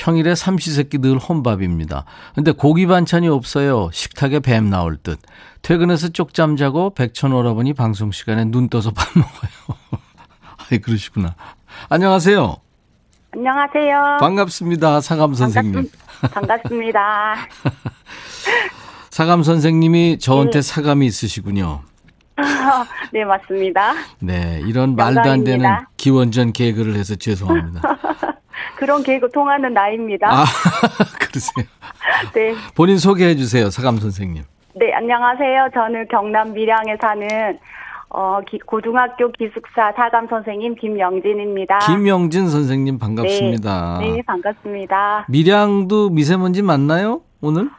평일에 0.00 0.34
삼시세끼 0.34 0.98
늘 0.98 1.18
혼밥입니다. 1.18 2.06
근데 2.34 2.52
고기 2.52 2.86
반찬이 2.86 3.28
없어요. 3.28 3.90
식탁에 3.92 4.40
뱀 4.40 4.70
나올 4.70 4.96
듯. 4.96 5.18
퇴근해서 5.60 6.08
쪽잠 6.08 6.56
자고 6.56 6.94
백천 6.94 7.34
오라버니 7.34 7.74
방송 7.74 8.10
시간에 8.10 8.46
눈 8.46 8.70
떠서 8.70 8.92
밥 8.92 9.06
먹어요. 9.14 9.78
아이 10.72 10.78
그러시구나. 10.78 11.34
안녕하세요. 11.90 12.56
안녕하세요. 13.32 14.16
반갑습니다. 14.20 15.02
사감 15.02 15.34
선생님. 15.34 15.90
반갑습, 16.32 16.72
니다 16.72 17.36
사감 19.10 19.42
선생님이 19.42 20.18
저한테 20.18 20.62
네. 20.62 20.62
사감이 20.62 21.04
있으시군요. 21.04 21.82
네, 23.12 23.24
맞습니다. 23.26 23.92
네, 24.20 24.62
이런 24.66 24.96
말도 24.96 25.20
안 25.20 25.44
되는 25.44 25.68
기원전 25.98 26.54
개그를 26.54 26.94
해서 26.94 27.16
죄송합니다. 27.16 27.82
그런 28.76 29.02
개그 29.02 29.30
통하는 29.30 29.72
나이입니다. 29.72 30.28
아, 30.30 30.44
그러세요? 31.20 31.66
네. 32.34 32.54
본인 32.74 32.98
소개해 32.98 33.36
주세요, 33.36 33.70
사감 33.70 33.98
선생님. 33.98 34.44
네, 34.74 34.92
안녕하세요. 34.94 35.68
저는 35.74 36.08
경남 36.08 36.52
밀양에 36.52 36.96
사는 37.00 37.58
어, 38.10 38.40
기, 38.48 38.58
고등학교 38.58 39.30
기숙사 39.32 39.92
사감 39.96 40.26
선생님 40.28 40.74
김영진입니다. 40.74 41.78
김영진 41.78 42.48
선생님 42.48 42.98
반갑습니다. 42.98 43.98
네, 44.00 44.10
네, 44.10 44.22
반갑습니다. 44.22 45.26
밀양도 45.28 46.10
미세먼지 46.10 46.62
맞나요? 46.62 47.20
오늘? 47.40 47.70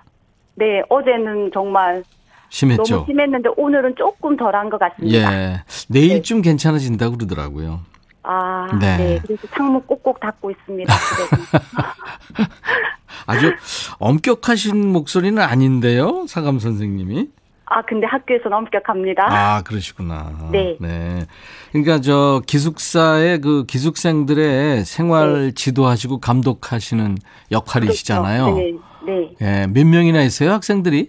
네, 0.56 0.82
어제는 0.89 1.52
정말 1.54 2.04
심했죠. 2.50 2.96
너무 2.96 3.06
심했는데 3.08 3.50
오늘은 3.58 3.96
조금 3.98 4.38
덜한 4.38 4.70
것 4.70 4.78
같습니다. 4.80 5.34
예. 5.34 5.63
내일쯤 5.89 6.41
네. 6.41 6.50
괜찮아진다고 6.50 7.17
그러더라고요. 7.17 7.80
아, 8.24 8.68
네. 8.80 8.98
네. 8.98 9.20
그래서 9.24 9.48
창문 9.56 9.82
꼭꼭 9.86 10.20
닫고 10.20 10.52
있습니다. 10.52 10.94
아주 13.28 13.54
엄격하신 14.00 14.92
목소리는 14.92 15.42
아닌데요, 15.42 16.26
사감 16.28 16.60
선생님이. 16.60 17.30
아, 17.66 17.82
근데 17.84 18.06
학교에서는 18.06 18.58
엄격합니다. 18.58 19.28
아, 19.30 19.62
그러시구나. 19.62 20.50
네. 20.52 20.76
네. 20.82 21.26
그러니까 21.72 22.02
저 22.02 22.42
기숙사의 22.46 23.40
그 23.40 23.66
기숙생들의 23.66 24.84
생활 24.84 25.46
네. 25.46 25.52
지도하시고 25.54 26.20
감독하시는 26.20 27.18
역할이시잖아요. 27.52 28.54
그렇죠. 28.54 28.80
네. 29.06 29.08
네. 29.14 29.36
예, 29.42 29.68
몇 29.68 29.88
명이나 29.88 30.22
있어요, 30.22 30.52
학생들이? 30.52 31.08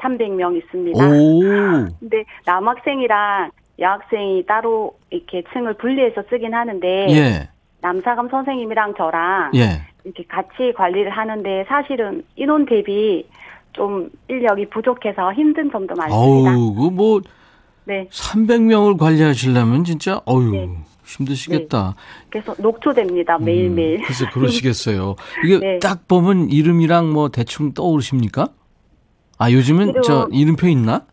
300명 0.00 0.56
있습니다. 0.56 1.06
오. 1.06 1.40
근데 2.00 2.24
남학생이랑 2.44 3.50
여학생이 3.78 4.46
따로 4.46 4.96
이렇게 5.10 5.42
층을 5.52 5.74
분리해서 5.74 6.22
쓰긴 6.30 6.54
하는데 6.54 7.06
예. 7.10 7.48
남사감 7.80 8.28
선생님이랑 8.30 8.94
저랑 8.96 9.52
예. 9.54 9.82
이렇게 10.04 10.24
같이 10.28 10.72
관리를 10.74 11.10
하는데 11.10 11.64
사실은 11.68 12.24
인원 12.36 12.64
대비 12.66 13.26
좀 13.72 14.08
인력이 14.28 14.70
부족해서 14.70 15.32
힘든 15.34 15.70
점도 15.70 15.94
많습니다. 15.94 16.18
어우, 16.18 16.74
그뭐 16.74 17.20
네. 17.84 18.08
300명을 18.10 18.98
관리하시려면 18.98 19.84
진짜 19.84 20.20
어유 20.26 20.50
네. 20.50 20.68
힘드시겠다. 21.04 21.94
네. 21.96 22.26
그래서 22.30 22.54
녹초됩니다 22.58 23.38
매일 23.38 23.70
매일. 23.70 23.98
음, 23.98 24.02
글쎄 24.04 24.26
그러시겠어요. 24.32 25.16
이게 25.44 25.58
네. 25.60 25.78
딱 25.78 26.08
보면 26.08 26.50
이름이랑 26.50 27.12
뭐 27.12 27.28
대충 27.28 27.74
떠오르십니까? 27.74 28.48
아 29.38 29.50
요즘은 29.50 29.90
이름, 29.90 30.02
저 30.02 30.28
이름표 30.32 30.66
있나? 30.66 31.04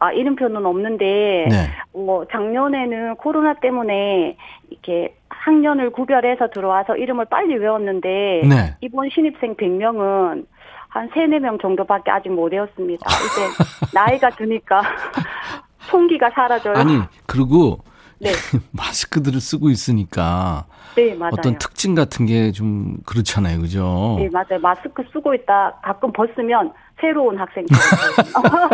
아, 0.00 0.12
이름표는 0.12 0.64
없는데, 0.64 1.46
네. 1.50 1.56
뭐, 1.92 2.26
작년에는 2.32 3.16
코로나 3.16 3.52
때문에 3.54 4.36
이렇게 4.70 5.14
학년을 5.28 5.90
구별해서 5.90 6.48
들어와서 6.48 6.96
이름을 6.96 7.26
빨리 7.26 7.54
외웠는데, 7.56 8.42
네. 8.48 8.76
이번 8.80 9.10
신입생 9.10 9.56
100명은 9.56 10.46
한 10.88 11.08
3, 11.14 11.30
4명 11.30 11.60
정도밖에 11.60 12.10
아직 12.10 12.30
못 12.30 12.50
외웠습니다. 12.50 13.06
이제 13.08 13.92
나이가 13.94 14.30
드니까 14.30 14.80
총기가 15.90 16.30
사라져요. 16.30 16.74
아니, 16.76 16.98
그리고 17.26 17.78
네. 18.20 18.30
마스크들을 18.72 19.40
쓰고 19.40 19.70
있으니까 19.70 20.66
네, 20.96 21.14
맞아요. 21.14 21.30
어떤 21.38 21.58
특징 21.58 21.94
같은 21.94 22.26
게 22.26 22.52
좀 22.52 22.96
그렇잖아요. 23.06 23.60
그죠? 23.60 24.16
네, 24.18 24.28
맞아요. 24.32 24.60
마스크 24.60 25.02
쓰고 25.12 25.34
있다 25.34 25.78
가끔 25.82 26.12
벗으면 26.12 26.72
새로운 27.00 27.38
학생처럼. 27.38 27.80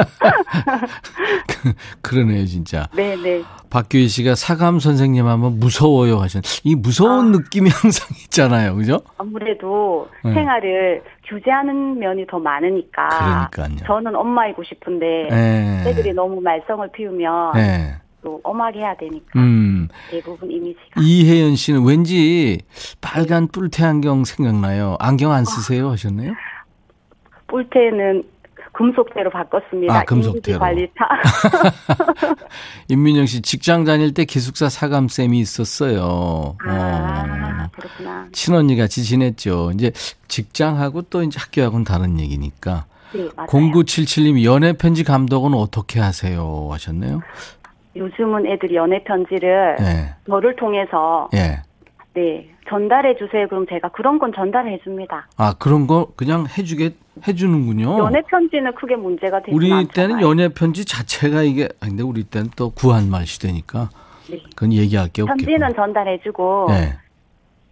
그러네요, 2.03 2.45
진짜. 2.47 2.89
네, 2.95 3.17
네. 3.17 3.43
박규희 3.71 4.09
씨가 4.09 4.35
사감 4.35 4.79
선생님 4.81 5.27
하면 5.27 5.59
무서워요 5.61 6.19
하셨. 6.19 6.43
이 6.65 6.75
무서운 6.75 7.29
아. 7.35 7.39
느낌이 7.39 7.71
항상 7.71 8.09
있잖아요. 8.25 8.75
그죠? 8.77 9.01
아무래도 9.19 10.09
네. 10.25 10.33
생활을 10.35 11.03
규제하는 11.29 11.99
면이 11.99 12.27
더 12.27 12.39
많으니까. 12.39 13.49
그러니까요. 13.53 13.87
저는 13.87 14.15
엄마이고 14.17 14.63
싶은데 14.65 15.29
예. 15.31 15.83
애들이 15.91 16.13
너무 16.13 16.41
말썽을 16.41 16.91
피우면 16.93 17.53
예. 17.57 17.97
또 18.23 18.41
엄하게 18.43 18.81
해야 18.81 18.97
되니까 18.97 19.39
음. 19.39 19.89
대부분 20.11 20.51
이미지가. 20.51 21.01
이혜연 21.01 21.57
씨는 21.57 21.85
왠지 21.85 22.59
빨간 23.01 23.47
뿔테 23.49 23.85
안경 23.85 24.25
생각나요. 24.25 24.97
안경 24.99 25.33
안 25.33 25.45
쓰세요 25.45 25.91
하셨네요. 25.91 26.33
뿔테는 27.49 28.25
금속대로 28.73 29.31
바꿨습니다. 29.31 30.01
아, 30.01 30.05
금속대로. 30.05 30.61
임민영 32.89 33.25
씨 33.27 33.41
직장 33.41 33.85
다닐 33.85 34.13
때 34.13 34.25
기숙사 34.27 34.69
사감 34.69 35.09
쌤이 35.09 35.39
있었어요. 35.39 36.57
아, 36.67 37.65
어. 37.65 37.69
그렇구나. 37.73 38.27
친언니 38.33 38.77
같이 38.77 39.03
지냈죠. 39.03 39.71
이제 39.75 39.93
직장하고 40.29 41.03
또 41.03 41.23
이제 41.23 41.39
학교하고는 41.41 41.85
다른 41.85 42.21
얘기니까. 42.21 42.85
네, 43.15 43.29
맞아요. 43.35 43.49
0977님 43.49 44.45
연애 44.45 44.75
편지 44.75 45.05
감독은 45.05 45.55
어떻게 45.55 45.99
하세요 46.01 46.69
하셨네요. 46.71 47.23
요즘은 47.97 48.47
애들이 48.47 48.77
연애 48.77 49.03
편지를 49.03 49.77
예. 49.81 50.15
저를 50.27 50.57
통해서 50.57 51.29
예. 51.35 51.63
네 52.15 52.49
전달해 52.69 53.15
주세요. 53.17 53.47
그럼 53.49 53.67
제가 53.69 53.89
그런 53.91 54.19
건 54.19 54.33
전달해 54.35 54.79
줍니다. 54.83 55.27
아 55.37 55.55
그런 55.59 55.87
거 55.87 56.09
그냥 56.17 56.47
해주게 56.47 56.91
해주는군요. 57.27 57.99
연애 57.99 58.23
편지는 58.23 58.75
크게 58.75 58.97
문제가 58.97 59.41
되지 59.41 59.53
어. 59.53 59.55
우리 59.55 59.73
않잖아요. 59.73 59.89
때는 59.93 60.21
연애 60.23 60.49
편지 60.49 60.85
자체가 60.85 61.43
이게 61.43 61.69
아, 61.81 61.87
근데 61.87 62.03
우리 62.03 62.25
때는 62.25 62.51
또 62.57 62.71
구한말 62.71 63.27
시대니까 63.27 63.91
네. 64.31 64.43
그건 64.55 64.73
얘기할 64.73 65.09
게 65.09 65.23
없겠고. 65.23 65.37
편지는 65.37 65.75
전달해 65.75 66.19
주고 66.23 66.69
예. 66.71 66.95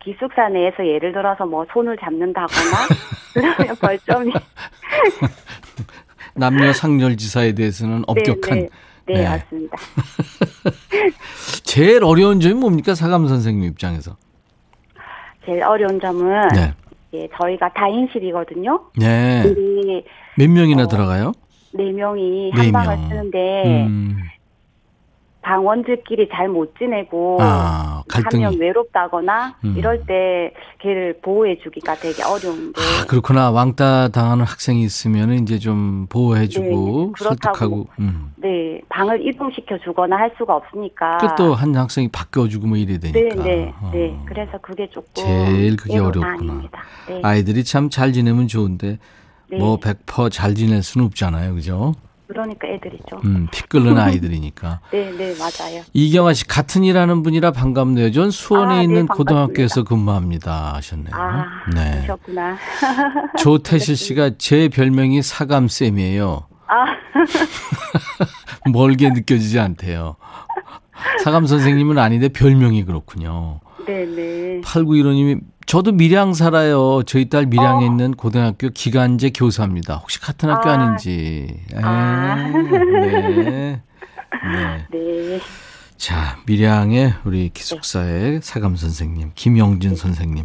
기숙사 0.00 0.48
내에서 0.50 0.87
예를 0.87 1.12
들어서 1.12 1.46
뭐 1.46 1.64
손을 1.72 1.96
잡는다거나 1.96 2.76
그러면 3.32 3.76
벌점이 3.80 4.32
남녀 6.37 6.72
상렬지사에 6.72 7.52
대해서는 7.52 8.02
엄격한 8.06 8.58
네, 8.58 8.60
네, 8.62 8.68
네, 9.06 9.14
네. 9.14 9.28
맞습니다. 9.28 9.76
제일 11.64 12.04
어려운 12.04 12.40
점이 12.40 12.54
뭡니까 12.54 12.94
사감 12.94 13.26
선생님 13.28 13.64
입장에서? 13.70 14.16
제일 15.44 15.62
어려운 15.62 16.00
점은 16.00 16.48
네. 16.54 16.72
예, 17.12 17.28
저희가 17.38 17.70
다인실이거든요. 17.74 18.80
네. 18.98 19.44
몇 20.38 20.48
명이나 20.50 20.84
어, 20.84 20.88
들어가요? 20.88 21.32
네 21.72 21.90
명이 21.90 22.52
네한 22.54 22.72
방을 22.72 22.96
명. 22.96 23.08
쓰는데 23.08 23.62
음. 23.86 24.16
방원들끼리 25.44 26.28
잘 26.33 26.48
못 26.48 26.74
지내고 26.78 27.38
아. 27.40 28.02
하면 28.33 28.59
외롭다거나 28.59 29.57
음. 29.64 29.74
이럴 29.76 30.04
때 30.07 30.52
걔를 30.80 31.18
보호해주기가 31.22 31.94
되게 31.96 32.22
어려운 32.22 32.72
데 32.72 32.80
아, 32.80 33.07
그렇구나. 33.07 33.50
왕따 33.50 34.09
당하는 34.09 34.44
학생이 34.44 34.83
있으면 34.83 35.33
이제 35.35 35.59
좀 35.59 36.07
보호해주고 36.09 37.12
네. 37.16 37.24
설득하고. 37.24 37.87
음. 37.98 38.33
네 38.37 38.80
방을 38.88 39.26
이동시켜 39.26 39.78
주거나 39.78 40.16
할 40.16 40.33
수가 40.38 40.57
없으니까 40.57 41.35
또 41.37 41.54
한 41.54 41.74
학생이 41.74 42.09
바뀌어주고 42.09 42.66
뭐 42.66 42.76
이래야 42.76 42.98
네, 42.98 43.12
되니까. 43.12 43.42
네, 43.44 43.72
어. 43.80 43.90
네. 43.92 44.16
그래서 44.26 44.59
그게 44.59 44.88
조금 44.90 45.09
제일 45.14 45.76
그게 45.76 45.98
어렵구나. 45.98 46.62
네, 47.09 47.20
아이들이 47.22 47.64
참 47.64 47.88
잘 47.90 48.12
지내면 48.12 48.48
좋은데 48.48 48.98
네. 49.50 49.59
뭐 49.59 49.78
100%잘 49.78 50.54
지낼 50.54 50.83
수는 50.83 51.07
없잖아요. 51.07 51.54
그죠? 51.54 51.94
그러니까 52.26 52.66
애들이 52.68 52.98
좀. 53.08 53.20
음, 53.24 53.48
피 53.50 53.62
끓는 53.64 53.98
아이들이니까. 53.98 54.80
네, 54.92 55.10
네, 55.12 55.34
맞아요. 55.38 55.82
이경아 55.92 56.32
씨 56.34 56.46
같은 56.46 56.82
일 56.84 56.96
하는 56.96 57.22
분이라 57.22 57.52
반갑네요. 57.52 58.12
전 58.12 58.30
수원에 58.30 58.74
아, 58.74 58.76
네, 58.78 58.84
있는 58.84 59.06
반갑습니다. 59.06 59.14
고등학교에서 59.14 59.84
근무합니다 59.84 60.74
하셨네요. 60.74 61.14
아, 61.14 61.44
네. 61.74 61.90
그러셨구나. 62.06 62.56
조태실 63.38 63.96
씨가 63.96 64.30
제 64.38 64.68
별명이 64.68 65.22
사감쌤이에요. 65.22 66.46
아, 66.66 66.84
멀게 68.72 69.10
느껴지지 69.10 69.60
않대요. 69.60 70.16
사감 71.22 71.46
선생님은 71.46 71.98
아닌데 71.98 72.28
별명이 72.28 72.85
그렇군요. 72.85 73.61
네, 73.87 74.07
네. 74.07 74.61
8915님이 74.62 75.40
저도 75.66 75.92
밀양 75.92 76.35
살아요. 76.35 77.02
저희 77.04 77.28
딸 77.28 77.46
밀양에 77.46 77.85
어. 77.85 77.87
있는 77.87 78.12
고등학교 78.12 78.68
기간제 78.68 79.30
교사입니다. 79.30 79.96
혹시 79.96 80.20
같은 80.20 80.50
학교 80.50 80.70
아. 80.70 80.74
아. 80.74 80.88
닌지 80.88 81.61
아. 81.74 82.37
네. 82.52 83.80
네. 84.52 84.87
네. 84.90 85.40
자, 85.96 86.37
밀양의 86.46 87.14
우리 87.24 87.48
기숙사의 87.48 88.40
사감 88.42 88.76
선생님, 88.76 89.33
김영진 89.35 89.96
선생님. 89.96 90.44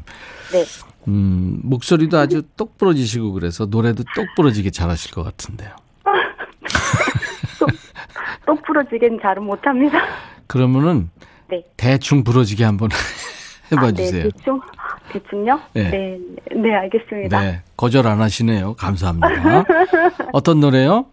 네. 0.54 0.66
음, 1.08 1.60
목소리도 1.64 2.18
아주 2.18 2.44
똑 2.56 2.78
부러지시고 2.78 3.34
그래서 3.34 3.66
노래도 3.66 4.04
똑 4.16 4.28
부러지게 4.36 4.70
잘하실 4.70 5.12
것 5.12 5.24
같은데요. 5.24 5.72
똑 8.46 8.62
부러지긴 8.64 9.20
잘은 9.22 9.44
못합니다. 9.44 10.00
그러면은 10.50 11.10
네. 11.48 11.64
대충 11.78 12.24
부러지게 12.24 12.64
한번 12.66 12.90
해봐 13.72 13.82
아, 13.86 13.92
주세요. 13.92 14.24
네, 14.24 14.30
대충, 14.32 14.60
대충요? 15.14 15.60
네. 15.74 15.90
네, 15.92 16.20
네, 16.56 16.74
알겠습니다. 16.76 17.40
네, 17.42 17.62
거절 17.78 18.08
안 18.08 18.20
하시네요. 18.20 18.74
감사합니다. 18.74 19.64
어떤 20.34 20.60
노래요? 20.60 21.06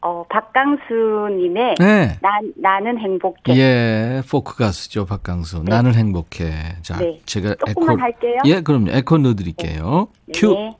어, 0.00 0.24
박강수님의 0.30 1.74
네. 1.78 2.18
난, 2.22 2.52
나는 2.56 2.98
행복해. 2.98 3.54
예, 3.54 4.22
포크 4.30 4.56
가수죠, 4.56 5.04
박강수. 5.04 5.62
나는 5.66 5.94
행복해. 5.94 6.50
자, 6.80 6.96
네. 6.96 7.20
제가 7.26 7.54
조금만 7.66 7.96
에코. 7.96 8.02
할게요. 8.02 8.38
예, 8.46 8.62
그럼요. 8.62 8.90
에코 8.92 9.18
넣어드릴게요. 9.18 10.08
큐. 10.34 10.54
네. 10.54 10.74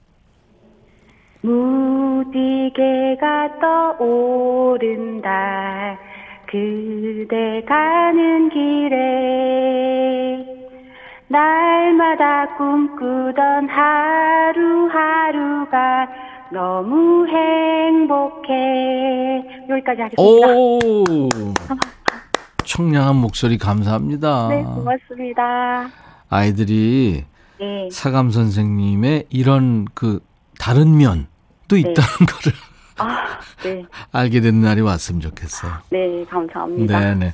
무지개가 2.31 3.59
떠오른다. 3.99 5.29
그대 6.51 7.63
가는 7.65 8.49
길에 8.49 10.45
날마다 11.29 12.57
꿈꾸던 12.57 13.69
하루하루가 14.49 15.29
너무 16.53 17.25
행복해. 17.29 18.53
여기까지 19.69 20.03
하겠습니다. 20.03 20.49
오! 20.49 20.81
청량한 22.65 23.15
목소리 23.15 23.57
감사합니다. 23.57 24.49
네, 24.49 24.65
고맙습니다. 24.65 25.89
아이들이 26.29 27.27
네, 27.61 27.89
사감 27.93 28.33
선생님의 28.33 29.27
이런 29.31 29.85
그 29.95 30.19
다른 30.59 30.97
면도 30.97 31.77
있다는 31.77 31.95
거를 31.95 32.59
아, 33.01 33.39
네, 33.65 33.85
알게 34.13 34.41
되는 34.41 34.61
날이 34.61 34.81
왔으면 34.81 35.21
좋겠어요. 35.21 35.73
네, 35.91 36.25
감사합니다. 36.29 37.01
네 37.01 37.15
네. 37.15 37.33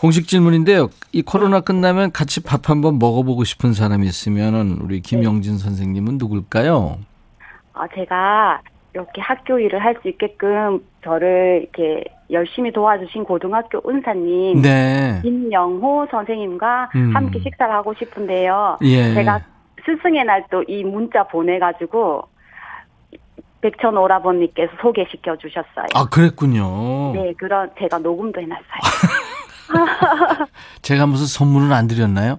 공식 0.00 0.28
질문인데요. 0.28 0.88
이 1.12 1.22
코로나 1.22 1.60
끝나면 1.60 2.12
같이 2.12 2.42
밥 2.42 2.68
한번 2.70 2.98
먹어보고 2.98 3.44
싶은 3.44 3.72
사람이 3.72 4.06
있으면은 4.06 4.78
우리 4.82 5.00
김영진 5.00 5.58
선생님은 5.58 6.18
누굴까요? 6.18 6.98
아, 7.74 7.86
제가 7.94 8.60
이렇게 8.94 9.20
학교 9.20 9.58
일을 9.58 9.78
할 9.84 9.96
수 10.02 10.08
있게끔 10.08 10.80
저를 11.04 11.60
이렇게 11.62 12.04
열심히 12.30 12.72
도와주신 12.72 13.24
고등학교 13.24 13.80
은사님 13.88 14.62
네. 14.62 15.20
김영호 15.22 16.08
선생님과 16.10 16.90
음. 16.96 17.14
함께 17.14 17.38
식사를 17.40 17.72
하고 17.72 17.94
싶은데요. 17.94 18.78
예. 18.82 19.14
제가 19.14 19.40
스승의 19.84 20.24
날 20.24 20.42
또 20.50 20.64
이 20.66 20.82
문자 20.82 21.22
보내가지고 21.28 22.22
백천 23.66 23.96
오라버님께서 23.96 24.70
소개시켜 24.80 25.36
주셨어요. 25.38 25.86
아, 25.94 26.08
그랬군요. 26.08 27.12
네, 27.14 27.34
그런 27.36 27.68
제가 27.80 27.98
녹음도 27.98 28.40
해놨어요. 28.40 28.66
제가 30.82 31.06
무슨 31.06 31.26
선물은 31.26 31.72
안 31.72 31.88
드렸나요? 31.88 32.38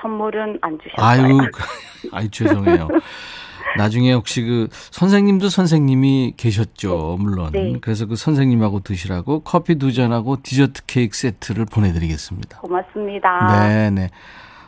선물은 0.00 0.58
안 0.62 0.78
주셨어요. 0.80 1.04
아유, 1.26 1.38
그- 1.52 2.08
아유, 2.12 2.30
죄송해요. 2.30 2.88
나중에 3.76 4.12
혹시 4.12 4.42
그 4.42 4.68
선생님도 4.70 5.48
선생님이 5.48 6.34
계셨죠, 6.36 7.16
물론. 7.20 7.50
네. 7.52 7.74
그래서 7.80 8.06
그 8.06 8.14
선생님하고 8.16 8.80
드시라고 8.80 9.40
커피 9.40 9.74
두 9.76 9.92
잔하고 9.92 10.38
디저트 10.42 10.86
케이크 10.86 11.16
세트를 11.16 11.66
보내드리겠습니다. 11.66 12.60
고맙습니다. 12.60 13.68
네, 13.68 13.90
네. 13.90 14.08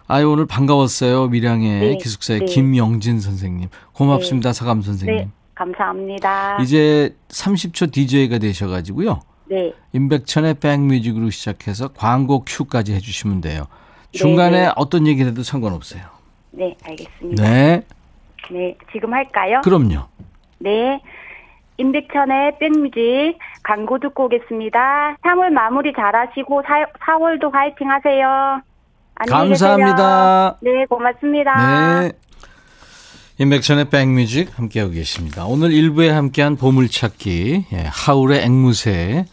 아유, 0.09 0.29
오늘 0.31 0.47
반가웠어요. 0.47 1.29
밀양의 1.29 1.81
네, 1.81 1.97
기숙사의 1.97 2.41
네. 2.41 2.47
김영진 2.47 3.21
선생님. 3.21 3.69
고맙습니다, 3.93 4.53
사감 4.53 4.83
선생님. 4.83 5.31
네, 5.53 5.55
감사합니다. 5.55 6.59
이제 6.61 7.15
30초 7.29 7.93
DJ가 7.93 8.39
되셔가지고요. 8.39 9.21
네, 9.47 9.73
임백천의 9.93 10.55
백뮤직으로 10.55 11.31
시작해서 11.31 11.89
광고 11.89 12.45
큐까지 12.45 12.95
해주시면 12.95 13.43
돼요. 13.43 13.65
중간에 14.13 14.51
네, 14.51 14.67
네. 14.67 14.73
어떤 14.77 15.07
얘기를 15.07 15.31
해도 15.31 15.43
상관없어요. 15.43 16.03
네, 16.53 16.77
알겠습니다. 16.85 17.43
네, 17.43 17.83
네, 18.51 18.77
지금 18.93 19.13
할까요? 19.13 19.61
그럼요. 19.63 20.05
네. 20.59 21.01
임백천의 21.79 22.59
백뮤직 22.59 23.39
광고 23.63 23.99
듣고 23.99 24.27
오겠습니다. 24.27 25.17
3월 25.25 25.51
마무리 25.51 25.93
잘하시고 25.95 26.63
4, 27.01 27.17
월도 27.19 27.51
화이팅 27.51 27.91
하세요. 27.91 28.61
감사합니다. 29.15 30.57
계세요. 30.61 30.77
네, 30.81 30.87
고맙습니다. 30.87 32.01
네. 32.01 32.13
임백천의 33.39 33.89
백뮤직 33.89 34.59
함께하고 34.59 34.93
계십니다. 34.93 35.47
오늘 35.47 35.71
1부에 35.71 36.09
함께한 36.09 36.57
보물찾기, 36.57 37.65
예, 37.73 37.77
하울의 37.91 38.43
앵무새, 38.45 39.25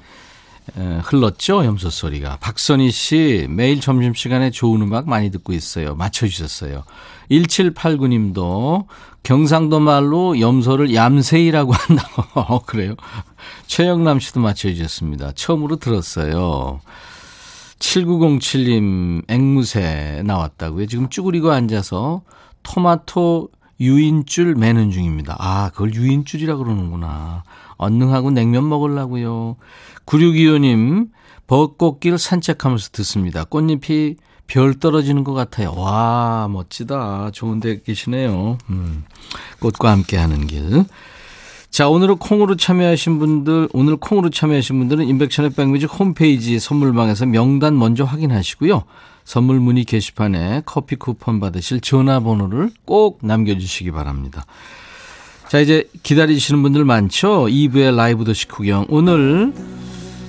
에, 0.77 0.99
흘렀죠? 1.03 1.65
염소 1.65 1.89
소리가. 1.89 2.37
박선희 2.37 2.91
씨, 2.91 3.45
매일 3.49 3.81
점심시간에 3.81 4.51
좋은 4.51 4.81
음악 4.81 5.09
많이 5.09 5.31
듣고 5.31 5.51
있어요. 5.51 5.95
맞춰주셨어요. 5.95 6.83
1789님도 7.29 8.85
경상도 9.23 9.81
말로 9.81 10.39
염소를 10.39 10.93
얌새이라고 10.93 11.73
한다고. 11.75 12.23
어, 12.39 12.63
그래요? 12.63 12.95
최영남 13.67 14.21
씨도 14.21 14.39
맞춰주셨습니다. 14.39 15.33
처음으로 15.33 15.75
들었어요. 15.75 16.79
7907님 17.79 19.23
앵무새 19.27 20.21
나왔다고요. 20.25 20.85
지금 20.85 21.09
쭈그리고 21.09 21.51
앉아서 21.51 22.21
토마토 22.63 23.49
유인줄 23.79 24.55
매는 24.55 24.91
중입니다. 24.91 25.35
아, 25.39 25.69
그걸 25.71 25.93
유인줄이라 25.93 26.57
그러는구나. 26.57 27.43
언능하고 27.77 28.31
냉면 28.31 28.67
먹으려고요. 28.67 29.55
9625님 30.05 31.09
벚꽃길 31.47 32.17
산책하면서 32.17 32.89
듣습니다. 32.91 33.43
꽃잎이 33.43 34.15
별 34.47 34.73
떨어지는 34.79 35.23
것 35.23 35.33
같아요. 35.33 35.73
와, 35.75 36.47
멋지다. 36.49 37.31
좋은 37.31 37.59
데 37.59 37.81
계시네요. 37.81 38.57
음, 38.69 39.05
꽃과 39.59 39.91
함께 39.91 40.17
하는 40.17 40.47
길. 40.47 40.85
자, 41.69 41.87
오늘은 41.87 42.17
콩으로 42.17 42.55
참여하신 42.55 43.19
분들, 43.19 43.69
오늘 43.73 43.95
콩으로 43.97 44.31
참여하신 44.31 44.79
분들은 44.79 45.07
인백션의 45.07 45.51
백뮤직 45.51 45.91
홈페이지 45.99 46.59
선물방에서 46.59 47.27
명단 47.27 47.77
먼저 47.77 48.03
확인하시고요. 48.03 48.83
선물 49.29 49.59
문의 49.59 49.83
게시판에 49.83 50.63
커피 50.65 50.95
쿠폰 50.95 51.39
받으실 51.39 51.81
전화번호를 51.81 52.71
꼭 52.83 53.19
남겨주시기 53.21 53.91
바랍니다. 53.91 54.43
자, 55.47 55.59
이제 55.59 55.87
기다리시는 56.01 56.63
분들 56.63 56.83
많죠? 56.83 57.45
2부의 57.45 57.95
라이브 57.95 58.23
도시 58.23 58.47
구경. 58.47 58.87
오늘 58.89 59.53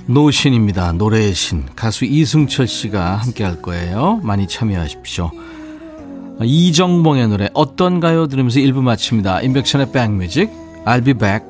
노신입니다. 0.04 0.92
노래의 0.92 1.32
신. 1.32 1.64
가수 1.74 2.04
이승철 2.04 2.66
씨가 2.66 3.16
함께 3.16 3.42
할 3.42 3.62
거예요. 3.62 4.20
많이 4.22 4.46
참여하십시오. 4.46 5.30
이정봉의 6.42 7.28
노래 7.28 7.48
어떤가요? 7.54 8.26
들으면서 8.26 8.60
1부 8.60 8.82
마칩니다. 8.82 9.40
인백션의 9.40 9.92
백뮤직. 9.92 10.50
I'll 10.84 11.02
be 11.02 11.14
back. 11.14 11.49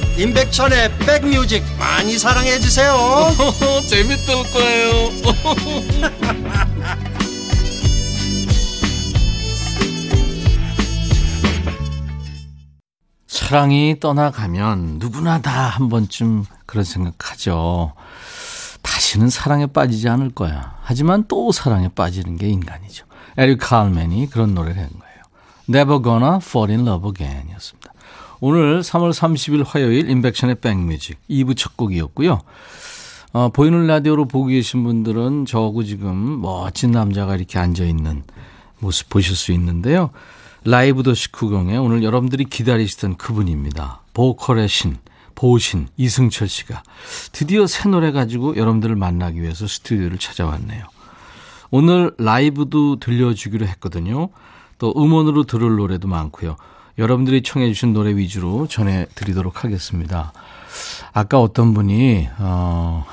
임백천의 0.21 0.97
백뮤직 0.99 1.63
많이 1.79 2.17
사랑해 2.19 2.59
주세요 2.59 2.95
재밌을 3.89 4.35
거예요 4.53 4.91
사랑이 13.27 13.99
떠나가면 13.99 14.99
누구나 14.99 15.41
다 15.41 15.69
한 15.69 15.89
번쯤 15.89 16.45
그런 16.65 16.83
생각하죠. 16.85 17.93
다시는 18.81 19.29
사랑에 19.29 19.67
빠지지 19.67 20.07
않을 20.09 20.31
거야. 20.31 20.75
하지만 20.81 21.25
또 21.27 21.51
사랑에 21.51 21.87
빠지는 21.89 22.37
게 22.37 22.47
인간이죠. 22.47 23.05
에릭 23.37 23.59
칼맨이 23.61 24.29
그런 24.29 24.53
노래를 24.53 24.81
한 24.81 24.89
거예요. 24.89 25.21
Never 25.69 26.01
gonna 26.01 26.37
fall 26.37 26.69
in 26.71 26.87
love 26.87 27.09
again 27.09 27.49
이었습니다. 27.49 27.91
오늘 28.43 28.81
3월 28.81 29.13
30일 29.13 29.63
화요일 29.67 30.09
인백션의 30.09 30.55
백뮤직 30.55 31.19
2부 31.29 31.55
첫 31.55 31.77
곡이었고요. 31.77 32.41
어, 33.33 33.49
보이는 33.49 33.85
라디오로 33.85 34.25
보고 34.27 34.47
계신 34.47 34.83
분들은 34.83 35.45
저하고 35.45 35.83
지금 35.83 36.41
멋진 36.41 36.89
남자가 36.89 37.35
이렇게 37.35 37.59
앉아있는 37.59 38.23
모습 38.79 39.09
보실 39.09 39.35
수 39.35 39.51
있는데요. 39.51 40.09
라이브 40.65 41.03
도시 41.03 41.31
구경에 41.31 41.77
오늘 41.77 42.01
여러분들이 42.01 42.45
기다리시던 42.45 43.17
그분입니다. 43.17 44.01
보컬의 44.15 44.67
신, 44.67 44.97
보신, 45.35 45.87
이승철 45.97 46.47
씨가 46.47 46.81
드디어 47.31 47.67
새 47.67 47.89
노래 47.89 48.11
가지고 48.11 48.57
여러분들을 48.57 48.95
만나기 48.95 49.39
위해서 49.39 49.67
스튜디오를 49.67 50.17
찾아왔네요. 50.17 50.83
오늘 51.69 52.11
라이브도 52.17 52.99
들려주기로 52.99 53.67
했거든요. 53.67 54.29
또 54.79 54.91
음원으로 54.97 55.43
들을 55.43 55.75
노래도 55.75 56.07
많고요. 56.07 56.57
여러분들이 57.01 57.41
청해 57.41 57.67
주신 57.73 57.93
노래 57.93 58.15
위주로 58.15 58.67
전해 58.67 59.07
드리도록 59.15 59.63
하겠습니다. 59.63 60.33
아까 61.13 61.39
어떤 61.41 61.73
분이 61.73 62.29
어, 62.37 63.05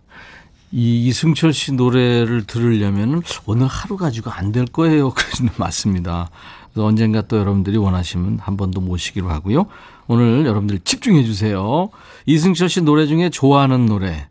이 0.72 1.06
이승철 1.06 1.52
씨 1.52 1.72
노래를 1.72 2.46
들으려면 2.46 3.22
오늘 3.46 3.66
하루 3.66 3.96
가지고 3.98 4.30
안 4.30 4.50
될 4.52 4.64
거예요. 4.64 5.10
그러시는 5.14 5.52
맞습니다. 5.58 6.30
그래서 6.72 6.86
언젠가 6.86 7.20
또 7.22 7.36
여러분들이 7.36 7.76
원하시면 7.76 8.38
한 8.40 8.56
번 8.56 8.70
더 8.70 8.80
모시기로 8.80 9.28
하고요. 9.30 9.66
오늘 10.06 10.46
여러분들 10.46 10.78
집중해 10.80 11.22
주세요. 11.24 11.90
이승철 12.24 12.70
씨 12.70 12.80
노래 12.80 13.06
중에 13.06 13.28
좋아하는 13.28 13.84
노래 13.86 14.26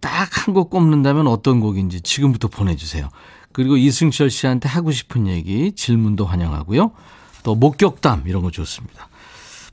딱 0.00 0.30
한 0.48 0.54
곡 0.54 0.70
꼽는다면 0.70 1.26
어떤 1.26 1.60
곡인지 1.60 2.00
지금부터 2.00 2.48
보내주세요. 2.48 3.10
그리고 3.52 3.76
이승철 3.76 4.30
씨한테 4.30 4.70
하고 4.70 4.90
싶은 4.90 5.26
얘기, 5.26 5.72
질문도 5.72 6.24
환영하고요. 6.24 6.92
또 7.42 7.54
목격담 7.54 8.24
이런 8.26 8.42
거 8.42 8.50
좋습니다. 8.50 9.08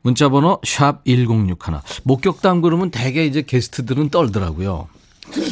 문자 0.02 0.30
번호 0.30 0.60
샵 0.64 1.04
1061. 1.06 1.58
목격담 2.04 2.62
그러면 2.62 2.92
대개 2.92 3.26
이제 3.26 3.42
게스트들은 3.42 4.10
떨더라고요. 4.10 4.88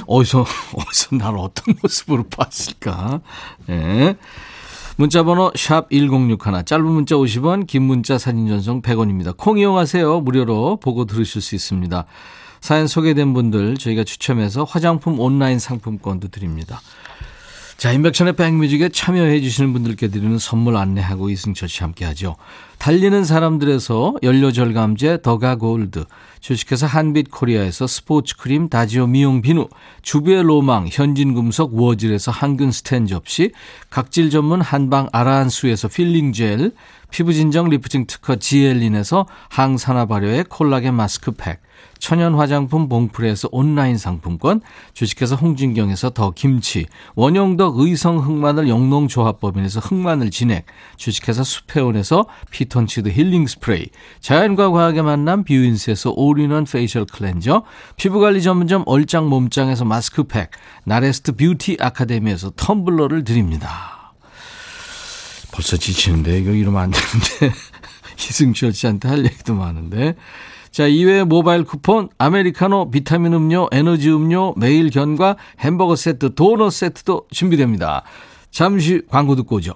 어디서, 0.08 0.46
어디서 0.74 1.16
날 1.18 1.36
어떤 1.38 1.76
모습으로 1.82 2.24
봤을까. 2.24 3.22
예. 3.70 4.16
문자 4.98 5.24
번호 5.24 5.52
샵 5.56 5.90
1061. 5.90 6.64
짧은 6.66 6.86
문자 6.86 7.16
50원, 7.16 7.68
긴 7.68 7.84
문자 7.84 8.18
사진 8.18 8.48
전송 8.48 8.82
100원입니다. 8.82 9.36
콩 9.36 9.58
이용하세요. 9.58 10.22
무료로 10.22 10.78
보고 10.78 11.06
들으실 11.06 11.42
수 11.42 11.56
있습니다. 11.56 12.06
사연 12.62 12.88
소개된 12.88 13.34
분들 13.34 13.78
저희가 13.78 14.06
추첨해서 14.06 14.64
화장품 14.64 15.20
온라인 15.20 15.60
상품권도 15.60 16.30
드립니다. 16.30 16.82
자, 17.78 17.92
임백천의 17.92 18.38
백뮤직에 18.38 18.88
참여해 18.88 19.42
주시는 19.42 19.74
분들께 19.74 20.08
드리는 20.08 20.40
선물 20.40 20.78
안내하고 20.78 21.30
이승철 21.30 21.68
씨 21.68 21.84
함께 21.84 22.06
하죠. 22.06 22.38
달리는 22.78 23.26
사람들에서 23.26 24.16
연료절감제 24.24 25.22
더가 25.22 25.58
골드, 25.58 26.06
주식회사 26.40 26.88
한빛 26.88 27.32
코리아에서 27.32 27.86
스포츠 27.86 28.38
크림 28.38 28.70
다지오 28.70 29.08
미용 29.08 29.42
비누, 29.42 29.68
주부의 30.04 30.44
로망 30.44 30.88
현진금속 30.90 31.74
워즐에서 31.74 32.32
항균 32.32 32.72
스텐 32.72 33.08
접시, 33.08 33.52
각질 33.90 34.30
전문 34.30 34.62
한방 34.62 35.10
아라한수에서 35.12 35.90
필링 35.90 36.32
젤, 36.32 36.72
피부진정 37.16 37.70
리프팅 37.70 38.08
특허 38.08 38.36
지엘린에서 38.36 39.26
항산화 39.48 40.06
발효의 40.08 40.44
콜라겐 40.50 40.96
마스크팩, 40.96 41.62
천연 41.98 42.36
화장품 42.36 42.90
봉프레에서 42.90 43.48
온라인 43.54 43.98
상품권, 43.98 44.60
주식회사 44.94 45.36
홍진경에서 45.36 46.10
더 46.10 46.32
김치, 46.32 46.88
원용덕 47.16 47.80
의성 47.80 48.18
흑마늘 48.18 48.68
영농조합법인에서 48.68 49.80
흑마늘 49.80 50.30
진액, 50.30 50.66
주식회사 50.98 51.46
수페온에서 51.46 52.26
피톤치드 52.52 53.08
힐링 53.08 53.48
스프레이, 53.48 53.86
자연과 54.20 54.72
과학의 54.72 55.04
만남 55.04 55.46
뷰인스에서 55.46 56.12
올인원 56.18 56.66
facial 56.66 57.06
cleanser, 57.06 57.64
피부관리 57.96 58.42
전문점 58.42 58.84
얼짱 58.88 59.30
몸짱에서 59.30 59.86
마스크팩, 59.86 60.52
나레스트 60.84 61.38
뷰티 61.38 61.78
아카데미에서 61.80 62.52
텀블러를 62.52 63.24
드립니다. 63.24 64.05
벌써 65.56 65.78
지치는데 65.78 66.38
이거 66.40 66.52
이러면 66.52 66.82
안 66.82 66.92
되는데 66.92 67.58
이승철 68.20 68.74
씨한테 68.74 69.08
할 69.08 69.26
얘기도 69.26 69.56
많은데 69.56 70.16
자, 70.70 70.88
이외에 70.88 71.24
모바일 71.24 71.64
쿠폰, 71.64 72.10
아메리카노, 72.18 72.92
비타민 72.92 73.32
음료, 73.32 73.70
에너지 73.72 74.12
음료, 74.12 74.54
매일 74.58 74.90
견과, 74.90 75.38
햄버거 75.60 75.96
세트, 75.96 76.36
도넛 76.36 76.74
세트도 76.74 77.28
준비됩니다. 77.32 78.04
잠시 78.52 79.02
광고 79.10 79.38
듣고 79.38 79.56
오죠. 79.56 79.76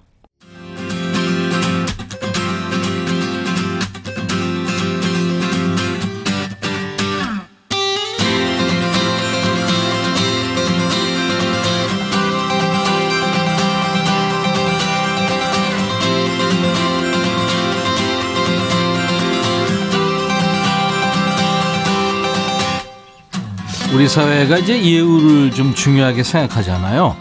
우리 24.00 24.08
사회가 24.08 24.60
이제 24.60 24.82
예우를 24.82 25.52
좀 25.52 25.76
중요하게 25.76 26.24
생각하잖아요. 26.24 27.18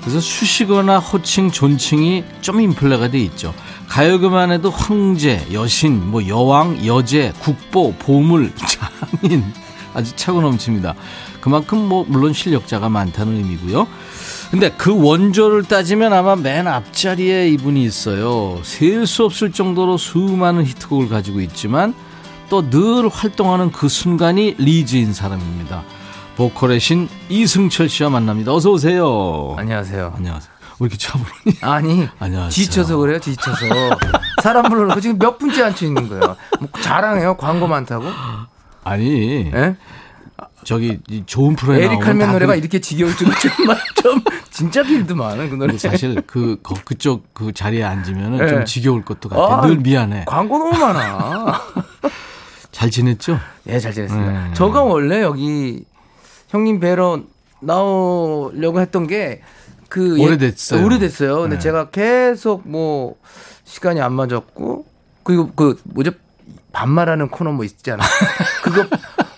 그래서 0.00 0.20
수식어나 0.20 1.00
호칭, 1.00 1.50
존칭이 1.50 2.22
좀 2.40 2.60
인플레가 2.60 3.08
돼 3.08 3.18
있죠. 3.18 3.52
가요계만 3.88 4.52
해도 4.52 4.70
황제, 4.70 5.44
여신, 5.52 6.08
뭐 6.08 6.28
여왕, 6.28 6.86
여제, 6.86 7.32
국보, 7.40 7.94
보물, 7.94 8.52
장인 9.20 9.42
아주 9.92 10.14
차고 10.14 10.40
넘칩니다. 10.40 10.94
그만큼 11.40 11.88
뭐 11.88 12.04
물론 12.06 12.32
실력자가 12.32 12.88
많다는 12.88 13.34
의미고요. 13.34 13.88
근데 14.52 14.70
그 14.70 14.96
원조를 14.96 15.64
따지면 15.64 16.12
아마 16.12 16.36
맨 16.36 16.68
앞자리에 16.68 17.48
이분이 17.48 17.82
있어요. 17.82 18.60
셀 18.62 19.04
수 19.04 19.24
없을 19.24 19.50
정도로 19.50 19.96
수많은 19.96 20.64
히트곡을 20.64 21.08
가지고 21.08 21.40
있지만 21.40 21.92
또 22.48 22.70
늘 22.70 23.08
활동하는 23.08 23.72
그 23.72 23.88
순간이 23.88 24.54
리즈인 24.58 25.12
사람입니다. 25.12 25.82
보컬의 26.44 26.80
신 26.80 27.06
이승철 27.28 27.90
씨와 27.90 28.08
만납니다. 28.08 28.54
어서 28.54 28.70
오세요. 28.70 29.54
안녕하세요. 29.58 30.14
안녕하세요. 30.16 30.50
왜 30.78 30.86
이렇게 30.86 30.96
차분하니? 30.96 31.58
아니, 31.60 32.08
안녕하세요. 32.18 32.48
지쳐서 32.50 32.96
그래요, 32.96 33.18
지쳐서. 33.20 33.66
사람 34.42 34.62
불러놓고 34.70 35.02
지금 35.02 35.18
몇 35.18 35.38
분째 35.38 35.64
앉혀 35.64 35.84
있는 35.84 36.08
거예요. 36.08 36.36
뭐 36.58 36.68
자랑해요, 36.80 37.36
광고 37.36 37.66
많다고? 37.66 38.06
아니, 38.84 39.50
예? 39.54 39.76
저기 40.64 40.98
이 41.10 41.24
좋은 41.26 41.56
프로에 41.56 41.84
에릭 41.84 42.00
다 42.00 42.14
노래가 42.14 42.54
그- 42.54 42.58
이렇게 42.58 42.80
지겨울 42.80 43.14
줄은 43.14 43.34
정말 43.38 43.76
좀, 44.02 44.22
진짜 44.50 44.82
빌드 44.82 45.12
많은 45.12 45.50
그 45.50 45.56
노래. 45.56 45.76
사실 45.76 46.22
그 46.26 46.58
거- 46.62 46.74
그쪽 46.86 47.34
그 47.34 47.52
자리에 47.52 47.84
앉으면 47.84 48.38
네. 48.38 48.48
좀 48.48 48.64
지겨울 48.64 49.04
것도 49.04 49.28
같아. 49.28 49.58
아, 49.58 49.60
늘 49.66 49.76
미안해. 49.76 50.24
광고 50.26 50.56
너무 50.56 50.70
많아. 50.78 51.60
잘 52.72 52.90
지냈죠? 52.90 53.38
예, 53.68 53.78
잘 53.78 53.92
지냈습니다. 53.92 54.32
네. 54.48 54.54
저가 54.54 54.82
원래 54.84 55.20
여기 55.20 55.84
형님 56.50 56.78
뵈러 56.80 57.22
나오려고 57.60 58.80
했던 58.80 59.06
게 59.06 59.42
그 59.90 60.18
오래됐어요. 60.18 60.86
오래됐어요. 60.86 61.40
근데 61.42 61.56
네. 61.56 61.60
제가 61.60 61.90
계속 61.90 62.66
뭐 62.66 63.16
시간이 63.64 64.00
안 64.00 64.14
맞았고 64.14 64.86
그리고 65.24 65.50
그 65.54 65.78
뭐죠? 65.84 66.12
반말하는 66.72 67.28
코너 67.28 67.50
뭐 67.50 67.64
있잖아. 67.64 68.02
그거 68.62 68.86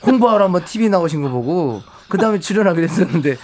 홍보하러 0.07 0.45
한번 0.45 0.65
TV 0.67 0.91
나오신 0.91 1.23
거 1.23 1.31
보고 1.31 1.83
그 2.09 2.19
다음에 2.19 2.39
출연하게 2.39 2.83
됐었는데 2.83 3.39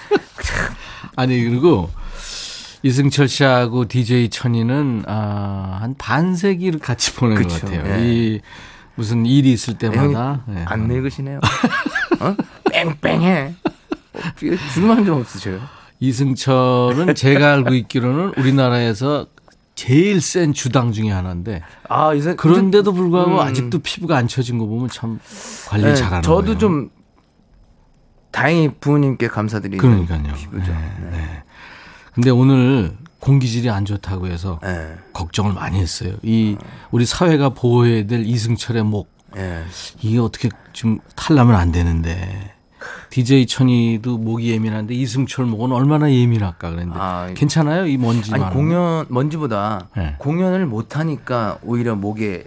아니 1.16 1.42
그리고 1.42 1.88
이승철 2.82 3.26
씨하고 3.26 3.88
DJ 3.88 4.28
천이는 4.28 5.04
아, 5.06 5.78
한 5.80 5.94
반세기를 5.96 6.78
같이 6.78 7.14
보낸 7.14 7.42
것 7.42 7.48
그쵸. 7.48 7.66
같아요. 7.66 8.00
예. 8.00 8.04
이 8.06 8.40
무슨 8.96 9.24
일이 9.24 9.52
있을 9.52 9.78
때마다 9.78 10.42
형님 10.44 10.58
예. 10.58 10.64
안 10.66 10.88
늙으시네요. 10.88 11.40
어? 12.20 12.36
뺑뺑해. 12.72 13.54
어, 14.14 14.20
주름 14.72 14.90
한 14.90 15.04
점 15.04 15.20
없으셔요. 15.20 15.60
이승철은 16.00 17.14
제가 17.14 17.52
알고 17.54 17.74
있기로는 17.74 18.34
우리나라에서 18.36 19.26
제일 19.74 20.20
센 20.20 20.52
주당 20.52 20.92
중에 20.92 21.10
하나인데 21.10 21.62
아, 21.88 22.12
이제 22.14 22.34
그런데도 22.34 22.92
불구하고 22.92 23.32
음. 23.32 23.38
아직도 23.40 23.78
피부가 23.80 24.16
안 24.16 24.26
처진 24.28 24.58
거 24.58 24.66
보면 24.66 24.88
참 24.88 25.20
관리 25.68 25.84
네, 25.84 25.94
잘하는 25.94 26.22
저도 26.22 26.42
거예요. 26.42 26.58
좀 26.58 26.90
다행히 28.30 28.70
부모님께 28.80 29.28
감사드리는 29.28 29.78
그러니까요. 29.78 30.34
피부죠. 30.34 30.72
네, 31.10 31.42
근데 32.12 32.30
오늘 32.30 32.96
공기질이 33.20 33.70
안 33.70 33.84
좋다고 33.84 34.26
해서 34.28 34.58
네. 34.62 34.94
걱정을 35.12 35.52
많이 35.52 35.78
했어요. 35.80 36.14
이 36.22 36.56
우리 36.90 37.04
사회가 37.06 37.50
보호해야 37.50 38.06
될 38.06 38.24
이승철의 38.24 38.84
목 38.84 39.10
네. 39.34 39.64
이게 40.00 40.18
어떻게 40.18 40.48
좀 40.72 40.98
탈라면 41.16 41.54
안 41.56 41.72
되는데 41.72 42.52
DJ 43.18 43.46
천이도 43.46 44.18
목이 44.18 44.52
예민한데 44.52 44.94
이승철 44.94 45.44
목은 45.46 45.72
얼마나 45.72 46.08
예민할까 46.08 46.70
그랬는데 46.70 47.00
아, 47.00 47.28
괜찮아요 47.34 47.84
이 47.86 47.96
먼지 47.96 48.32
아니 48.32 48.44
공연 48.50 49.06
먼지보다 49.08 49.88
네. 49.96 50.14
공연을 50.18 50.66
못 50.66 50.96
하니까 50.96 51.58
오히려 51.64 51.96
목에 51.96 52.44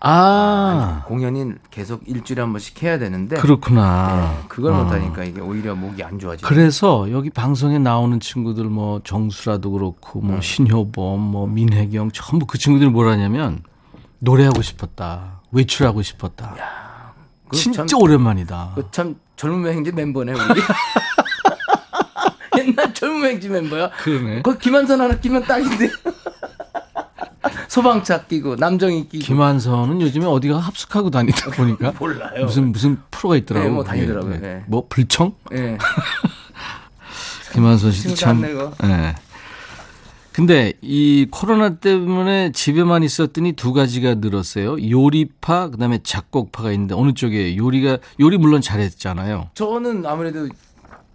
아 0.00 1.04
공연이 1.06 1.52
계속 1.70 2.02
일주일에 2.06 2.42
한 2.42 2.52
번씩 2.52 2.82
해야 2.82 2.98
되는데 2.98 3.36
그렇구나 3.36 4.38
네, 4.40 4.48
그걸 4.48 4.72
어. 4.72 4.82
못 4.82 4.90
하니까 4.90 5.22
이게 5.22 5.40
오히려 5.40 5.76
목이 5.76 6.02
안 6.02 6.18
좋아지죠. 6.18 6.48
그래서 6.48 7.08
여기 7.12 7.30
방송에 7.30 7.78
나오는 7.78 8.18
친구들 8.18 8.64
뭐 8.64 9.00
정수라도 9.04 9.70
그렇고 9.70 10.20
네. 10.20 10.32
뭐 10.32 10.40
신효범 10.40 11.20
뭐 11.20 11.46
민혜경 11.46 12.10
전부 12.12 12.44
그 12.46 12.58
친구들이 12.58 12.90
뭐라냐면 12.90 13.62
노래하고 14.18 14.62
싶었다 14.62 15.42
외출하고 15.52 16.02
싶었다 16.02 16.54
그 16.54 16.87
진짜 17.52 17.86
참- 17.86 18.00
오랜만이다 18.00 18.72
그참 18.74 19.16
젊은 19.36 19.72
행지 19.72 19.92
멤버네 19.92 20.32
우리. 20.32 20.60
옛날 22.58 22.92
젊은 22.92 23.30
행지 23.30 23.48
멤버야. 23.48 23.90
그러네 23.90 24.42
그 24.42 24.58
김한선 24.58 25.00
하나 25.00 25.14
끼면 25.18 25.44
딱인데. 25.44 25.90
소방차 27.68 28.24
끼고 28.24 28.56
남정이 28.56 29.08
끼고. 29.08 29.24
김한선은 29.24 30.00
요즘에 30.00 30.26
어디가 30.26 30.58
합숙하고 30.58 31.10
다니다 31.10 31.50
보니까 31.52 31.92
몰라요. 31.98 32.44
무슨 32.46 32.72
무슨 32.72 32.98
프로가 33.10 33.36
있더라고요 33.36 33.68
네, 33.70 33.74
뭐 33.74 33.84
다니더라고요. 33.84 34.32
예, 34.32 34.36
예. 34.36 34.40
네. 34.40 34.64
뭐 34.66 34.86
불청 34.88 35.34
예. 35.54 35.78
김한선 37.52 37.92
씨도 37.92 38.14
참. 38.14 38.42
예. 38.84 39.14
근데 40.38 40.72
이 40.82 41.26
코로나 41.32 41.70
때문에 41.70 42.52
집에만 42.52 43.02
있었더니 43.02 43.54
두 43.54 43.72
가지가 43.72 44.14
늘었어요. 44.18 44.76
요리파 44.88 45.70
그다음에 45.70 45.98
작곡파가 46.04 46.70
있는데 46.70 46.94
어느 46.94 47.12
쪽에 47.12 47.56
요리가 47.56 47.98
요리 48.20 48.38
물론 48.38 48.60
잘했잖아요. 48.60 49.50
저는 49.54 50.06
아무래도 50.06 50.48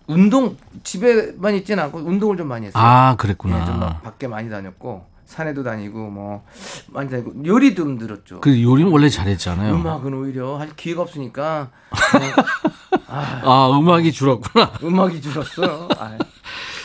운동 0.07 0.57
집에만 0.83 1.55
있지는 1.55 1.83
않고 1.85 1.99
운동을 1.99 2.35
좀 2.35 2.49
많이 2.49 2.65
했어요. 2.65 2.83
아 2.83 3.11
예, 3.13 3.15
그랬구나. 3.15 3.63
좀막 3.63 4.03
밖에 4.03 4.27
많이 4.27 4.49
다녔고 4.49 5.05
산에도 5.25 5.63
다니고 5.63 6.09
뭐 6.09 6.43
많이 6.87 7.09
다니고 7.09 7.45
요리도 7.45 7.81
좀 7.81 7.97
늘었죠. 7.97 8.41
그 8.41 8.61
요리는 8.61 8.91
원래 8.91 9.07
잘했잖아요. 9.07 9.73
음악은 9.73 10.13
오히려 10.15 10.57
할 10.57 10.75
기회가 10.75 11.01
없으니까 11.01 11.69
아 13.07 13.69
음악이 13.73 14.11
줄었구나. 14.11 14.73
음악이 14.83 15.21
줄었어요. 15.21 15.87
아, 15.97 16.17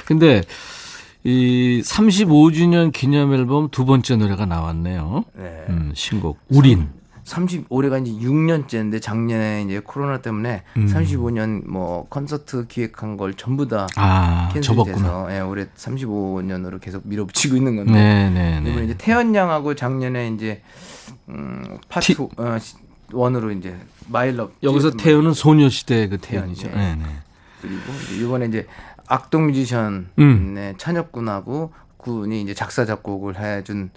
근데 0.07 0.43
이 1.39 1.83
35주년 1.85 2.91
기념 2.91 3.35
앨범 3.35 3.69
두 3.69 3.85
번째 3.85 4.17
노래가 4.17 4.47
나왔네요. 4.47 5.25
네. 5.37 5.65
음, 5.69 5.93
신곡 5.95 6.39
우린. 6.49 6.89
30 7.25 7.67
올해가 7.69 7.99
이제 7.99 8.11
6년째인데 8.13 9.03
작년에 9.03 9.61
이제 9.65 9.83
코로나 9.85 10.23
때문에 10.23 10.63
음. 10.79 10.87
35년 10.87 11.69
뭐 11.69 12.07
콘서트 12.09 12.67
기획한 12.67 13.19
걸 13.19 13.35
전부 13.35 13.69
다 13.69 13.87
아. 13.97 14.49
캔슬돼서 14.55 15.29
예, 15.37 15.41
올해 15.41 15.67
35년으로 15.77 16.81
계속 16.81 17.03
밀어붙이고 17.07 17.57
있는 17.57 17.77
건데 17.77 17.93
네 17.93 18.31
네 18.31 18.61
네. 18.61 18.71
이번에 18.71 18.85
이제 18.87 18.95
태연 18.97 19.35
양하고 19.35 19.75
작년에 19.75 20.29
이제 20.29 20.63
음, 21.29 21.63
파트 21.91 22.15
티- 22.15 22.23
어, 22.39 22.59
시- 22.59 22.77
원으로 23.13 23.51
이제 23.51 23.77
My 24.07 24.23
Love 24.23 24.55
여기서 24.63 24.93
태연은 24.93 25.35
소녀시대 25.35 26.09
그 26.09 26.17
태연이죠. 26.17 26.69
태연, 26.71 26.79
예. 26.79 26.83
네, 26.83 26.95
네. 26.97 27.05
그리고 27.61 28.25
이번에 28.25 28.47
이제 28.47 28.67
악동 29.09 29.47
뮤지션 29.47 30.11
음. 30.19 30.55
네, 30.55 30.75
찬혁군하고 30.79 31.73
군이 31.97 32.43
이제 32.43 32.55
작사 32.55 32.85
작곡을 32.85 33.39
해준 33.39 33.91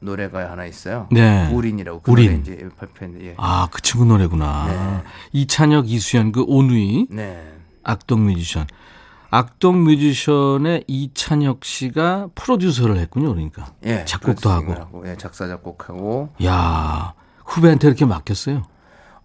노래가 0.00 0.50
하나 0.50 0.66
있어요. 0.66 1.08
네. 1.10 1.48
우린이라고 1.52 2.02
그 2.02 2.10
우린. 2.12 2.26
노래 2.26 2.40
이제 2.40 2.68
발표했는데 2.76 3.26
예. 3.26 3.34
아, 3.38 3.68
그 3.70 3.80
친구 3.82 4.04
노래구나. 4.04 4.66
네. 4.66 5.10
이찬혁, 5.32 5.90
이수연, 5.90 6.32
그 6.32 6.44
오누이, 6.46 7.06
네. 7.10 7.52
악동 7.84 8.24
뮤지션. 8.24 8.66
악동 9.30 9.84
뮤지션의 9.84 10.84
이찬혁 10.86 11.64
씨가 11.64 12.28
프로듀서를 12.34 12.98
했군요, 12.98 13.32
그러니까. 13.32 13.72
예. 13.84 14.04
작곡도 14.04 14.50
하고. 14.50 14.74
프로듀싱을 14.74 15.08
예, 15.08 15.16
작사 15.16 15.46
작곡하고. 15.46 16.30
야 16.44 17.14
후배한테 17.44 17.86
이렇게 17.88 18.04
맡겼어요. 18.04 18.62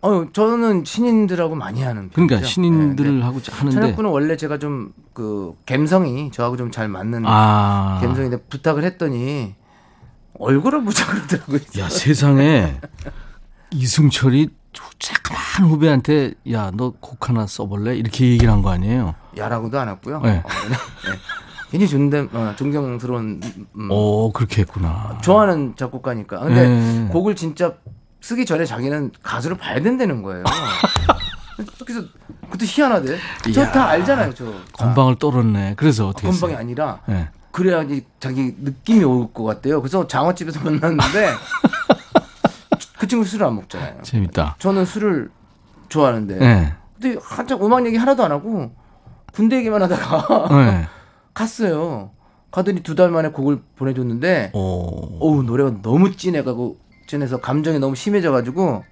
어, 0.02 0.28
저는 0.32 0.86
신인들하고 0.86 1.56
많이 1.56 1.82
하는 1.82 2.10
그러니까 2.12 2.36
편이죠. 2.36 2.46
네, 2.46 2.52
신인들하고 2.54 3.40
하는데. 3.52 3.72
찬혁군은 3.80 4.10
원래 4.10 4.38
제가 4.38 4.58
좀 4.60 4.94
그 5.18 5.56
감성이 5.66 6.30
저하고 6.30 6.58
좀 6.58 6.70
잘 6.70 6.88
맞는 6.88 7.24
아. 7.26 7.98
감성인데 8.04 8.38
부탁을 8.50 8.84
했더니 8.84 9.56
얼굴을 10.38 10.84
보자 10.84 11.08
그러더라고요. 11.08 11.60
야, 11.80 11.90
세상에 11.90 12.80
이승철이 13.72 14.50
자그마한 15.00 15.66
후배한테 15.72 16.34
야, 16.52 16.70
너 16.72 16.92
곡 17.00 17.30
하나 17.30 17.48
써볼래? 17.48 17.96
이렇게 17.96 18.28
얘기를 18.30 18.54
한 18.54 18.62
거 18.62 18.70
아니에요? 18.70 19.16
야라고도 19.36 19.80
안 19.80 19.90
했고요. 19.90 20.22
네. 20.22 20.38
어, 20.38 20.48
그냥, 20.48 20.80
네. 21.06 21.18
굉장히 21.72 21.90
존댓, 21.90 22.36
어, 22.36 22.54
존경스러운 22.56 23.42
음, 23.76 23.92
오, 23.92 24.32
그렇게 24.32 24.62
했구나. 24.62 25.18
좋아하는 25.24 25.76
작곡가니까. 25.76 26.42
근데 26.42 26.68
네. 26.68 27.08
곡을 27.12 27.36
진짜 27.36 27.74
쓰기 28.28 28.46
전에 28.46 28.66
자기는 28.66 29.12
가수를 29.24 29.56
봐야 29.58 29.82
된다는 29.82 30.22
거예요. 30.22 30.44
그래서 31.86 32.02
그것도 32.42 32.66
희한하대. 32.66 33.18
저. 33.54 33.66
다 33.72 33.86
알잖아요, 33.88 34.34
저. 34.34 34.52
건방을 34.74 35.16
떨었네. 35.16 35.76
그래서 35.78 36.10
어떻게 36.10 36.28
건방이 36.28 36.52
했어요? 36.52 36.58
아니라 36.62 37.00
네. 37.08 37.30
그래야지 37.54 38.06
자기 38.20 38.54
느낌이 38.60 39.06
올 39.06 39.32
것 39.32 39.46
같대요. 39.46 39.82
그래서 39.82 40.06
장어집에서 40.06 40.60
만났는데 40.70 41.30
그 43.00 43.08
친구 43.08 43.24
술을 43.24 43.46
안 43.48 43.56
먹잖아요. 43.56 44.02
재밌다. 44.02 44.58
저는 44.60 44.84
술을 44.84 45.32
좋아하는데 45.88 46.36
네. 46.38 46.74
근데 47.00 47.18
한참 47.24 47.64
음악 47.64 47.86
얘기 47.86 47.96
하나도 47.96 48.26
안 48.26 48.32
하고 48.34 48.74
군대 49.32 49.56
얘기만 49.56 49.82
하다가 49.84 50.50
네. 50.66 50.88
갔어요. 51.34 52.12
가더니 52.52 52.84
두 52.84 52.94
달 52.94 53.10
만에 53.10 53.30
곡을 53.30 53.62
보내줬는데 53.78 54.52
오. 54.54 55.18
어우 55.22 55.44
노래가 55.44 55.76
너무 55.82 56.14
진해가고 56.14 56.78
진해서 57.08 57.38
감정이 57.38 57.80
너무 57.80 57.96
심해져가지고 57.96 58.84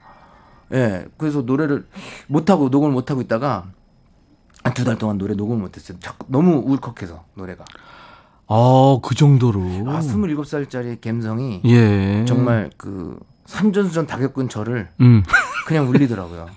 예 0.74 1.05
그래서 1.18 1.41
노래를 1.41 1.86
못 2.28 2.49
하고 2.49 2.70
녹음을 2.70 2.91
못 2.93 3.11
하고 3.11 3.22
있다가 3.22 3.66
한 4.63 4.74
두 4.74 4.84
달 4.84 4.97
동안 4.97 5.20
노래 5.20 5.36
녹음을 5.36 5.61
못했어요. 5.61 5.99
자꾸 5.99 6.26
너무 6.30 6.63
울컥해서 6.66 7.24
노래가 7.36 7.66
아, 8.47 8.97
그 9.03 9.13
정도로. 9.13 9.59
아 9.88 9.99
27살짜리 9.99 10.99
감성이 11.03 11.61
예. 11.66 12.26
정말 12.26 12.72
그 12.78 13.20
산전수전 13.45 14.07
다 14.07 14.18
겪은 14.18 14.49
저를 14.49 14.89
음. 15.01 15.24
그냥 15.68 15.88
울리더라고요. 15.89 16.47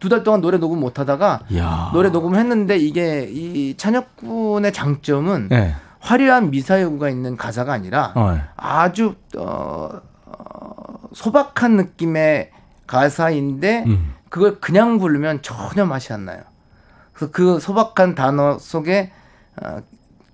두 0.00 0.08
달 0.08 0.22
동안 0.24 0.40
노래 0.40 0.56
녹음 0.58 0.80
못 0.80 0.98
하다가 0.98 1.40
야. 1.56 1.90
노래 1.92 2.08
녹음을 2.08 2.38
했는데 2.38 2.76
이게 2.78 3.28
이 3.30 3.74
찬혁군의 3.76 4.72
장점은 4.72 5.48
네. 5.50 5.74
화려한 6.00 6.50
미사여구가 6.50 7.10
있는 7.10 7.36
가사가 7.36 7.72
아니라 7.74 8.12
어. 8.16 8.38
아주 8.56 9.14
어, 9.36 9.90
어, 10.24 10.87
소박한 11.12 11.76
느낌의 11.76 12.50
가사인데 12.86 13.84
음. 13.86 14.14
그걸 14.28 14.60
그냥 14.60 14.98
부르면 14.98 15.42
전혀 15.42 15.86
맛이 15.86 16.12
안 16.12 16.24
나요. 16.24 16.42
그래서 17.12 17.32
그 17.32 17.58
소박한 17.60 18.14
단어 18.14 18.58
속에 18.58 19.10
어, 19.62 19.78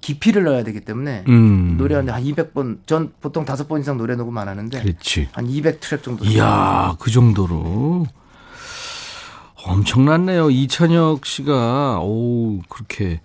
깊이를 0.01 0.45
넣어야 0.45 0.65
되기 0.65 0.81
때문에 0.81 1.25
음. 1.29 1.77
노래하는데 1.79 2.13
한 2.13 2.23
200번 2.23 2.87
전 2.87 3.13
보통 3.21 3.45
다섯 3.45 3.69
번 3.69 3.81
이상 3.81 3.97
노래 3.97 4.17
녹음 4.17 4.37
안 4.37 4.49
하는데 4.49 4.83
그렇지. 4.83 5.29
한 5.33 5.47
200트랙 5.49 6.03
정도 6.03 6.25
이야, 6.27 6.95
그 6.99 7.11
정도로. 7.11 8.07
엄청났네요. 9.67 10.51
이찬혁 10.51 11.25
씨가, 11.25 12.01
오, 12.03 12.61
그렇게. 12.69 13.23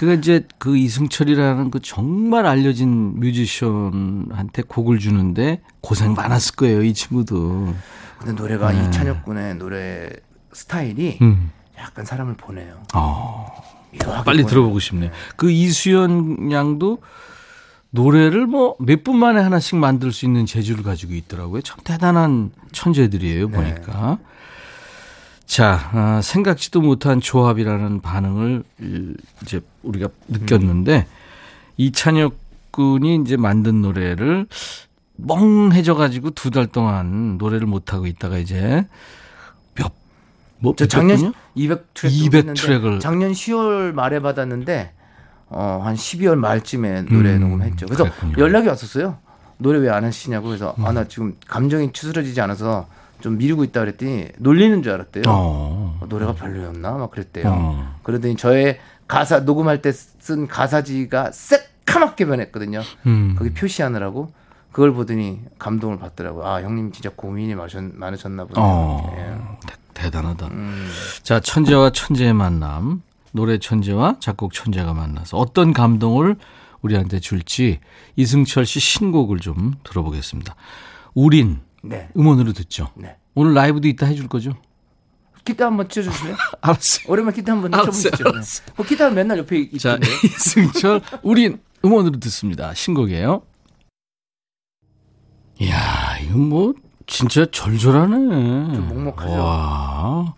그 0.00 0.14
이제 0.14 0.46
그 0.56 0.78
이승철이라는 0.78 1.70
그 1.70 1.78
정말 1.80 2.46
알려진 2.46 3.20
뮤지션한테 3.20 4.62
곡을 4.62 4.98
주는데 4.98 5.60
고생 5.82 6.14
많았을 6.14 6.54
거예요, 6.56 6.82
이 6.82 6.94
친구도. 6.94 7.74
근데 8.18 8.32
노래가 8.32 8.72
네. 8.72 8.88
이찬혁 8.88 9.26
군의 9.26 9.56
노래 9.56 10.08
스타일이 10.54 11.18
음. 11.20 11.50
약간 11.78 12.06
사람을 12.06 12.32
보내요. 12.38 12.82
아, 12.94 13.44
묘하게 14.02 14.24
빨리 14.24 14.36
보내요. 14.38 14.46
들어보고 14.46 14.78
싶네. 14.78 15.10
그 15.36 15.50
이수연 15.50 16.50
양도 16.50 17.02
노래를 17.90 18.46
뭐 18.46 18.76
몇 18.80 19.04
분 19.04 19.18
만에 19.18 19.38
하나씩 19.42 19.76
만들 19.76 20.12
수 20.12 20.24
있는 20.24 20.46
재주를 20.46 20.82
가지고 20.82 21.12
있더라고요. 21.12 21.60
참 21.60 21.76
대단한 21.84 22.52
천재들이에요, 22.72 23.50
네. 23.50 23.52
보니까. 23.54 24.16
자, 25.50 25.90
아, 25.92 26.20
생각지도 26.22 26.80
못한 26.80 27.20
조합이라는 27.20 28.02
반응을 28.02 28.62
일- 28.78 29.16
이제 29.42 29.60
우리가 29.82 30.08
느꼈는데 30.28 31.08
이찬혁 31.76 32.36
군이 32.70 33.16
이제 33.24 33.36
만든 33.36 33.82
노래를 33.82 34.46
멍해져 35.16 35.96
가지고 35.96 36.30
두 36.30 36.50
달 36.52 36.68
동안 36.68 37.36
노래를 37.36 37.66
못 37.66 37.92
하고 37.92 38.06
있다가 38.06 38.38
이제 38.38 38.86
몇 39.74 39.92
뭐, 40.60 40.72
작년 40.76 41.16
분이요? 41.16 41.32
200 41.56 41.94
트랙 41.94 42.12
200 42.12 42.54
트랙을. 42.54 43.00
작년 43.00 43.32
10월 43.32 43.92
말에 43.92 44.20
받았는데 44.20 44.92
어, 45.48 45.80
한 45.82 45.96
12월 45.96 46.36
말쯤에 46.36 47.02
노래 47.06 47.34
음, 47.34 47.40
녹음했죠. 47.40 47.86
그래서 47.86 48.04
그랬군요. 48.04 48.34
연락이 48.38 48.68
왔었어요. 48.68 49.18
노래 49.58 49.80
왜 49.80 49.88
안 49.90 50.04
하시냐고 50.04 50.46
그래서 50.46 50.76
음. 50.78 50.86
아나 50.86 51.08
지금 51.08 51.34
감정이 51.48 51.92
추스러지지 51.92 52.40
않아서 52.40 52.86
좀 53.20 53.38
미루고 53.38 53.64
있다 53.64 53.80
그랬더니 53.80 54.28
놀리는 54.38 54.82
줄 54.82 54.92
알았대요. 54.92 55.24
어. 55.28 55.98
어, 56.00 56.06
노래가 56.08 56.34
별로였나 56.34 56.92
막 56.92 57.10
그랬대요. 57.10 57.44
어. 57.48 57.96
그러더니 58.02 58.36
저의 58.36 58.78
가사 59.08 59.40
녹음할 59.40 59.82
때 59.82 59.92
쓴 59.92 60.46
가사지가 60.46 61.30
새카맣게 61.32 62.26
변했거든요. 62.26 62.82
음. 63.06 63.34
거기 63.38 63.52
표시하느라고 63.52 64.32
그걸 64.70 64.92
보더니 64.92 65.40
감동을 65.58 65.98
받더라고요. 65.98 66.44
아 66.46 66.60
형님 66.62 66.92
진짜 66.92 67.10
고민이 67.14 67.54
많으셨- 67.54 67.94
많으셨나 67.96 68.44
보네요. 68.44 68.64
어, 68.64 69.14
예. 69.16 69.66
대, 69.66 69.74
대단하다. 70.04 70.46
음. 70.48 70.88
자, 71.22 71.40
천재와 71.40 71.90
천재의 71.90 72.32
만남. 72.34 73.02
노래 73.32 73.58
천재와 73.58 74.16
작곡 74.20 74.52
천재가 74.52 74.92
만나서 74.92 75.36
어떤 75.36 75.72
감동을 75.72 76.36
우리한테 76.82 77.18
줄지 77.20 77.78
이승철 78.16 78.66
씨 78.66 78.78
신곡을 78.80 79.38
좀 79.38 79.74
들어보겠습니다. 79.84 80.54
우린 81.14 81.60
네. 81.82 82.08
음원으로 82.16 82.52
듣죠. 82.52 82.90
네. 82.94 83.16
오늘 83.34 83.54
라이브도 83.54 83.88
이따 83.88 84.06
해줄 84.06 84.28
거죠? 84.28 84.52
기타 85.44 85.66
한번 85.66 85.88
쳐주실래요? 85.88 86.36
알았어요. 86.60 87.06
오랜만에 87.08 87.34
기타 87.34 87.52
한번 87.52 87.72
알았어요, 87.74 88.10
쳐보시죠. 88.10 88.28
알았어요. 88.28 88.66
네. 88.66 88.72
그 88.76 88.84
기타 88.84 89.10
맨날 89.10 89.38
옆에 89.38 89.70
자, 89.78 89.94
있던데. 89.94 90.06
이승철 90.24 91.00
우린 91.22 91.60
음원으로 91.84 92.20
듣습니다. 92.20 92.74
신곡이에요. 92.74 93.42
이야, 95.60 96.18
이거 96.22 96.38
뭐 96.38 96.74
진짜 97.06 97.46
절절하네. 97.50 98.74
좀 98.74 98.88
먹먹하죠. 98.88 99.32
와. 99.32 100.34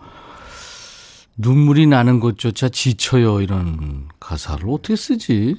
눈물이 1.36 1.86
나는 1.86 2.20
것조차 2.20 2.68
지쳐요 2.68 3.40
이런 3.40 4.08
가사를 4.20 4.64
어떻게 4.68 4.96
쓰지? 4.96 5.56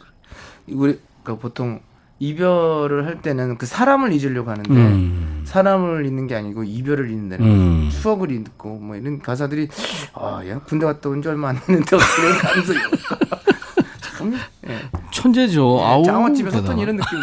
우리 0.67 0.99
그 1.23 1.37
보통 1.37 1.81
이별을 2.19 3.05
할 3.05 3.21
때는 3.21 3.57
그 3.57 3.65
사람을 3.65 4.13
잊으려고 4.13 4.51
하는데 4.51 4.69
음. 4.71 5.41
사람을 5.45 6.05
잊는 6.05 6.27
게 6.27 6.35
아니고 6.35 6.63
이별을 6.63 7.09
잊는다는 7.09 7.45
음. 7.45 7.89
추억을 7.91 8.31
잊고 8.31 8.79
뭐 8.79 8.95
이런 8.95 9.19
가사들이 9.19 9.67
아, 10.13 10.41
야 10.47 10.59
군대 10.59 10.85
갔다 10.85 11.09
온 11.09 11.21
지 11.21 11.27
얼마 11.27 11.49
안 11.49 11.59
됐는데 11.59 11.95
어떻게 11.95 12.47
감성이 12.47 12.79
참 14.17 14.33
예. 14.67 14.79
천재죠. 15.11 15.79
아우. 15.83 16.03
장어집에서. 16.03 16.59
어떤 16.59 16.79
이런 16.79 16.95
느낌이 16.97 17.21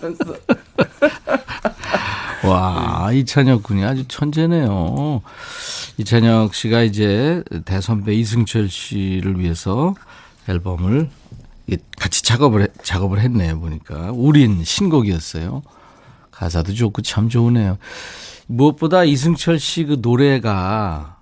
들었어. 0.00 0.34
와, 2.48 3.10
이찬혁 3.12 3.62
군이 3.62 3.84
아주 3.84 4.04
천재네요. 4.08 5.20
이찬혁 5.98 6.54
씨가 6.54 6.82
이제 6.82 7.44
대선배 7.66 8.14
이승철 8.14 8.68
씨를 8.68 9.38
위해서 9.38 9.94
앨범을 10.48 11.10
같이 11.98 12.22
작업을, 12.22 12.62
해- 12.62 12.68
작업을 12.82 13.20
했네요, 13.20 13.60
보니까. 13.60 14.10
우린 14.12 14.62
신곡이었어요. 14.64 15.62
가사도 16.30 16.72
좋고 16.74 17.02
참 17.02 17.28
좋으네요. 17.28 17.76
무엇보다 18.46 19.04
이승철 19.04 19.58
씨 19.58 19.84
그 19.84 19.98
노래가 20.00 21.18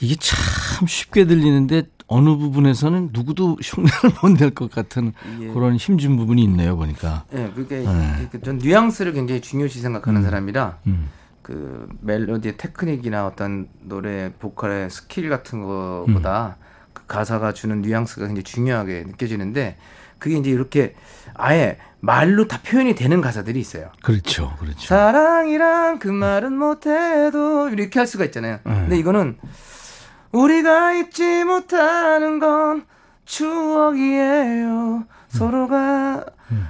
이게 0.00 0.14
참 0.18 0.86
쉽게 0.86 1.24
들리는데 1.26 1.84
어느 2.06 2.36
부분에서는 2.36 3.10
누구도 3.12 3.56
흉내를 3.62 4.10
못 4.22 4.38
낼 4.38 4.50
것 4.54 4.70
같은 4.70 5.12
예. 5.40 5.48
그런 5.48 5.76
힘준 5.76 6.16
부분이 6.16 6.42
있네요, 6.44 6.76
보니까. 6.76 7.24
예, 7.34 7.50
그게 7.54 7.80
네. 7.82 8.28
그- 8.30 8.40
전 8.42 8.58
뉘앙스를 8.58 9.12
굉장히 9.14 9.40
중요시 9.40 9.80
생각하는 9.80 10.22
사람이라 10.22 10.78
음. 10.86 11.08
그 11.42 11.88
멜로디의 12.00 12.56
테크닉이나 12.58 13.26
어떤 13.26 13.68
노래 13.82 14.32
보컬의 14.38 14.90
스킬 14.90 15.28
같은 15.30 15.62
거보다 15.62 16.56
음. 16.58 16.63
그 17.06 17.14
가사가 17.14 17.52
주는 17.52 17.82
뉘앙스가 17.82 18.26
굉장히 18.26 18.42
중요하게 18.42 19.04
느껴지는데 19.06 19.76
그게 20.18 20.36
이제 20.36 20.50
이렇게 20.50 20.94
아예 21.34 21.78
말로 22.00 22.46
다 22.48 22.60
표현이 22.62 22.94
되는 22.94 23.20
가사들이 23.20 23.58
있어요. 23.60 23.90
그렇죠, 24.02 24.54
그렇죠. 24.58 24.86
사랑이란 24.86 25.98
그 25.98 26.08
말은 26.08 26.56
못해도 26.56 27.70
이렇게 27.70 27.98
할 27.98 28.06
수가 28.06 28.24
있잖아요. 28.26 28.58
네. 28.64 28.72
근데 28.74 28.98
이거는 28.98 29.38
우리가 30.32 30.92
잊지 30.94 31.44
못하는 31.44 32.38
건 32.38 32.84
추억이에요. 33.24 35.04
서로가 35.28 36.24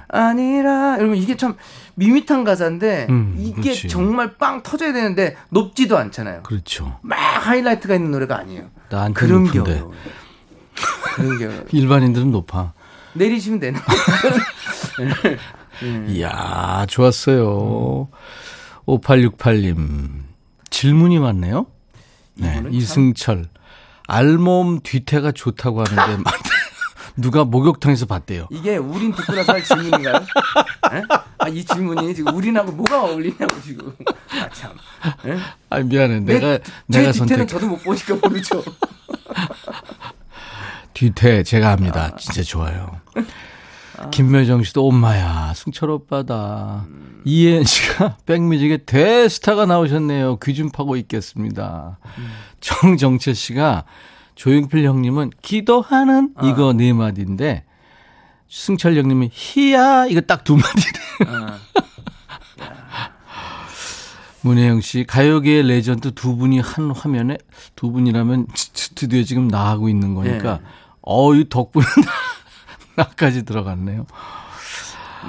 아니라 0.07 0.95
여러분 0.97 1.15
이게 1.17 1.35
참 1.37 1.55
밋밋한 1.95 2.43
가사인데 2.43 3.07
음, 3.09 3.35
이게 3.37 3.61
그렇지. 3.61 3.87
정말 3.87 4.37
빵 4.37 4.63
터져야 4.63 4.91
되는데 4.93 5.35
높지도 5.49 5.97
않잖아요. 5.97 6.43
그렇죠. 6.43 6.97
막 7.01 7.17
하이라이트가 7.17 7.95
있는 7.95 8.11
노래가 8.11 8.37
아니에요. 8.39 8.69
나한테 8.89 9.19
그런 9.19 9.43
게 9.51 9.59
높은데. 9.59 9.81
어려 9.81 9.91
일반인들은 11.71 12.31
높아. 12.31 12.73
내리시면 13.13 13.59
되는. 13.59 13.79
음. 15.83 16.05
이야, 16.09 16.85
좋았어요. 16.89 18.09
5868님. 18.87 20.23
질문이 20.69 21.19
많네요. 21.19 21.67
네, 22.35 22.53
참- 22.55 22.73
이승철. 22.73 23.45
알몸 24.07 24.81
뒤태가 24.81 25.31
좋다고 25.31 25.83
하는데 25.83 26.17
맞- 26.23 26.33
누가 27.17 27.45
목욕탕에서 27.45 28.05
봤대요. 28.07 28.47
이게 28.51 28.75
우린 28.75 29.13
듣고 29.13 29.33
나서 29.33 29.53
할 29.53 29.63
질문인가요? 29.63 30.15
예? 30.93 31.01
아, 31.37 31.47
이 31.47 31.63
질문이 31.63 32.13
지금 32.13 32.35
우린하고 32.35 32.73
뭐가 32.73 33.03
어울리냐고 33.05 33.61
지금. 33.61 33.95
아, 34.33 34.49
참. 34.49 34.73
예? 35.25 35.37
아 35.69 35.79
미안해. 35.79 36.19
내가 36.19 36.57
제 36.57 36.63
내가 36.87 37.11
뒤태는 37.13 37.13
선택 37.13 37.47
저도 37.47 37.67
못 37.67 37.81
보니까 37.83 38.15
모르죠. 38.21 38.61
뒤태 40.99 41.43
제가 41.43 41.69
합니다. 41.71 42.15
진짜 42.17 42.41
좋아요. 42.41 42.89
김묘정 44.11 44.63
씨도 44.63 44.87
엄마야 44.87 45.53
승철 45.55 45.89
오빠다. 45.91 46.85
이혜연 47.25 47.63
씨가 47.65 48.17
백뮤직에 48.25 48.77
대스타가 48.85 49.65
나오셨네요. 49.67 50.37
귀 50.39 50.53
좀 50.55 50.69
파고 50.71 50.95
있겠습니다. 50.97 51.99
정정철 52.61 53.35
씨가 53.35 53.83
조용필 54.35 54.83
형님은 54.85 55.31
기도하는 55.41 56.33
이거 56.43 56.73
네 56.73 56.91
마디인데 56.93 57.63
승철 58.49 58.95
형님이 58.97 59.29
희야 59.33 60.07
이거 60.07 60.21
딱 60.21 60.43
두 60.43 60.55
마디네. 60.55 61.55
문혜영 64.41 64.81
씨 64.81 65.05
가요계의 65.05 65.63
레전드 65.63 66.11
두 66.13 66.35
분이 66.35 66.59
한 66.59 66.91
화면에 66.91 67.37
두 67.75 67.91
분이라면 67.91 68.47
스튜디오에 68.53 69.23
지금 69.23 69.47
나하고 69.47 69.89
있는 69.89 70.13
거니까 70.13 70.59
예. 70.61 70.84
어이 71.05 71.47
덕분에 71.49 71.85
나까지 72.95 73.43
들어갔네요. 73.45 74.05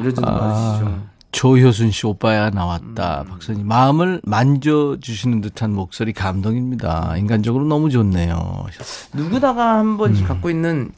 이러지 0.00 0.20
마시죠. 0.20 1.02
조효순 1.32 1.90
씨 1.90 2.06
오빠야 2.06 2.50
나왔다. 2.50 3.22
음. 3.22 3.28
박사님 3.28 3.66
마음을 3.66 4.20
만져주시는 4.24 5.42
듯한 5.42 5.72
목소리 5.74 6.12
감동입니다. 6.12 7.16
인간적으로 7.18 7.64
너무 7.64 7.90
좋네요. 7.90 8.66
누구다가 9.12 9.78
한 9.78 9.96
번씩 9.98 10.24
음. 10.24 10.28
갖고 10.28 10.48
있는 10.50 10.92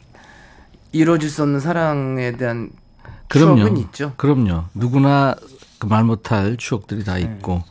이루어질 0.93 1.29
수 1.29 1.43
없는 1.43 1.61
사랑에 1.61 2.33
대한 2.33 2.71
그럼요. 3.29 3.57
추억은 3.57 3.77
있죠. 3.79 4.13
그럼요. 4.17 4.65
누구나 4.75 5.35
그 5.79 5.87
말 5.87 6.03
못할 6.05 6.57
추억들이 6.57 7.05
다 7.05 7.19
있고 7.19 7.63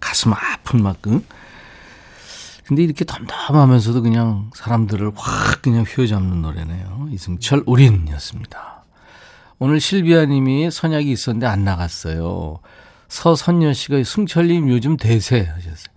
가슴 0.00 0.32
아픈 0.32 0.82
만큼. 0.82 1.24
근데 2.72 2.84
이렇게 2.84 3.04
덤덤하면서도 3.04 4.00
그냥 4.00 4.50
사람들을 4.54 5.12
확 5.14 5.60
그냥 5.60 5.84
휘어잡는 5.86 6.40
노래네요. 6.40 7.08
이승철 7.12 7.64
우린이었습니다. 7.66 8.84
오늘 9.58 9.78
실비아 9.78 10.24
님이 10.24 10.70
선약이 10.70 11.10
있었는데 11.12 11.46
안 11.46 11.64
나갔어요. 11.64 12.60
서선녀 13.08 13.74
씨가 13.74 14.02
승철님 14.02 14.70
요즘 14.70 14.96
대세 14.96 15.40
하셨어요. 15.40 15.92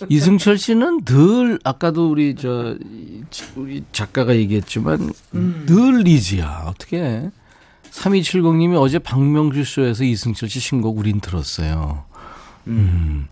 이승철 0.08 0.56
씨는 0.56 1.04
늘 1.04 1.58
아까도 1.62 2.10
우리 2.10 2.34
저 2.36 2.74
이- 2.82 3.22
우리 3.56 3.84
작가가 3.92 4.34
얘기했지만 4.34 5.12
늘 5.32 5.98
리즈야. 6.04 6.64
어떻게 6.68 7.28
3270님이 7.90 8.80
어제 8.80 8.98
박명주 8.98 9.62
쇼에서 9.64 10.04
이승철 10.04 10.48
씨 10.48 10.58
신곡 10.58 10.96
우린 10.96 11.20
들었어요. 11.20 12.04
음. 12.66 13.28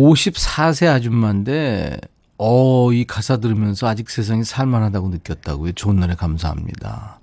54세 0.00 0.88
아줌마인데 0.88 1.96
어, 2.38 2.92
이 2.92 3.04
가사 3.06 3.38
들으면서 3.38 3.88
아직 3.88 4.10
세상이 4.10 4.44
살만하다고 4.44 5.08
느꼈다고요. 5.08 5.72
좋은 5.72 5.96
노래 5.96 6.14
감사합니다. 6.14 7.18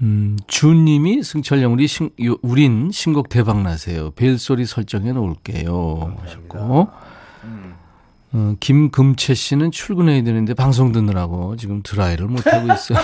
음, 0.00 0.36
주님이 0.48 1.22
승철영 1.22 1.72
우리 1.72 1.86
신, 1.86 2.10
요- 2.24 2.36
우린 2.42 2.90
신곡 2.92 3.28
대박 3.28 3.62
나세요. 3.62 4.10
벨소리 4.12 4.66
설정해 4.66 5.12
놓을게요. 5.12 6.16
하셨고. 6.24 6.88
어, 8.30 8.54
김금채 8.60 9.34
씨는 9.34 9.70
출근해야 9.70 10.22
되는데 10.22 10.52
방송 10.54 10.92
듣느라고 10.92 11.56
지금 11.56 11.82
드라이를 11.82 12.26
못 12.26 12.46
하고 12.46 12.72
있어요. 12.72 12.98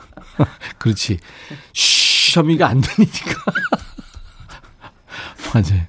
그렇지. 0.78 1.18
쉬 1.72 2.38
하면 2.38 2.60
안 2.62 2.80
들리니까. 2.80 3.44
맞아요. 5.54 5.82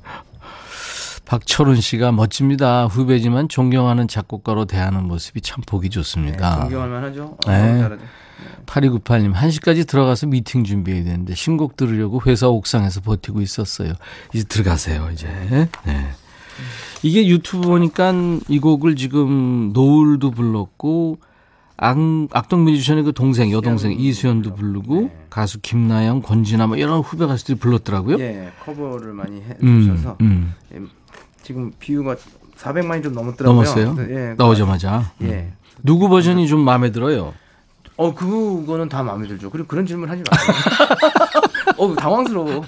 박철훈 1.32 1.80
씨가 1.80 2.12
멋집니다. 2.12 2.88
후배지만 2.88 3.48
존경하는 3.48 4.10
작곡가로 4.10 4.66
대하는 4.66 5.06
모습이 5.06 5.40
참 5.40 5.64
보기 5.66 5.90
좋습니다. 5.90 6.64
존경할 6.64 6.90
만하죠. 6.90 7.38
어, 7.46 7.50
네. 7.50 7.80
잘하죠. 7.80 8.04
8298님, 8.66 9.34
1시까지 9.34 9.88
들어가서 9.88 10.28
미팅 10.28 10.66
준비해야 10.66 11.06
되는데 11.06 11.34
신곡 11.34 11.78
들으려고 11.78 12.22
회사 12.26 12.50
옥상에서 12.50 13.00
버티고 13.00 13.40
있었어요. 13.40 13.94
이제 14.34 14.44
들어가세요, 14.44 15.10
이제. 15.14 15.30
네. 15.86 16.10
이게 17.02 17.26
유튜브 17.26 17.66
보니까 17.66 18.12
이 18.50 18.60
곡을 18.60 18.98
지금 18.98 19.72
노을도 19.72 20.32
불렀고 20.32 21.18
악, 21.78 21.98
악동 22.32 22.66
뮤지션의 22.66 23.04
그 23.04 23.14
동생, 23.14 23.54
여동생 23.54 23.94
이수연도 23.94 24.54
부르고 24.54 25.10
가수 25.30 25.62
김나영, 25.62 26.24
권진아 26.24 26.68
뭐 26.68 26.76
이런 26.76 27.00
후배 27.00 27.26
가수들이 27.26 27.58
불렀더라고요. 27.58 28.20
예, 28.20 28.52
커버를 28.66 29.14
많이 29.14 29.42
음, 29.64 29.80
해주셔서 29.80 30.18
음. 30.20 30.54
예, 30.76 30.80
지금 31.44 31.72
비유가 31.80 32.16
400만이 32.58 33.04
좀 33.04 33.14
넘었더라고요. 33.14 33.64
넘었어요? 33.64 33.96
예, 34.10 34.36
나오자마자. 34.38 35.12
음. 35.22 35.28
예. 35.30 35.52
누구 35.84 36.10
버전이 36.10 36.48
좀 36.48 36.60
마음에 36.62 36.92
들어요? 36.92 37.34
어 37.98 38.14
그거는 38.14 38.90
다 38.90 39.04
마음에 39.04 39.28
들죠. 39.28 39.50
그리고 39.50 39.68
그런 39.68 39.86
질문 39.86 40.10
하지 40.10 40.24
마세요. 40.30 40.56
어 41.78 41.96
당황스러워. 41.96 42.64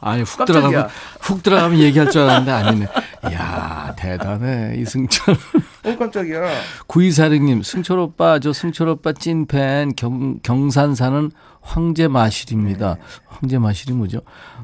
아니 0.00 0.22
훅 0.22 0.38
깜짝이야. 0.38 0.60
들어가면 0.60 0.88
훅 1.20 1.42
들어가면 1.42 1.78
얘기할 1.80 2.10
줄 2.10 2.22
알았는데 2.22 2.50
아니네. 2.52 2.88
이야 3.30 3.77
대단해 4.02 4.76
이승철. 4.78 5.34
어 5.84 5.96
깜짝이야. 5.98 6.48
9246님 6.86 7.64
승철 7.64 7.98
오빠 7.98 8.38
저 8.38 8.52
승철 8.52 8.88
오빠 8.88 9.12
찐팬 9.12 9.94
경, 9.96 10.38
경산 10.42 10.94
사는 10.94 11.30
황제 11.60 12.06
마실입니다. 12.06 12.96
황제 13.26 13.58
마실이 13.58 13.92
뭐죠? 13.94 14.20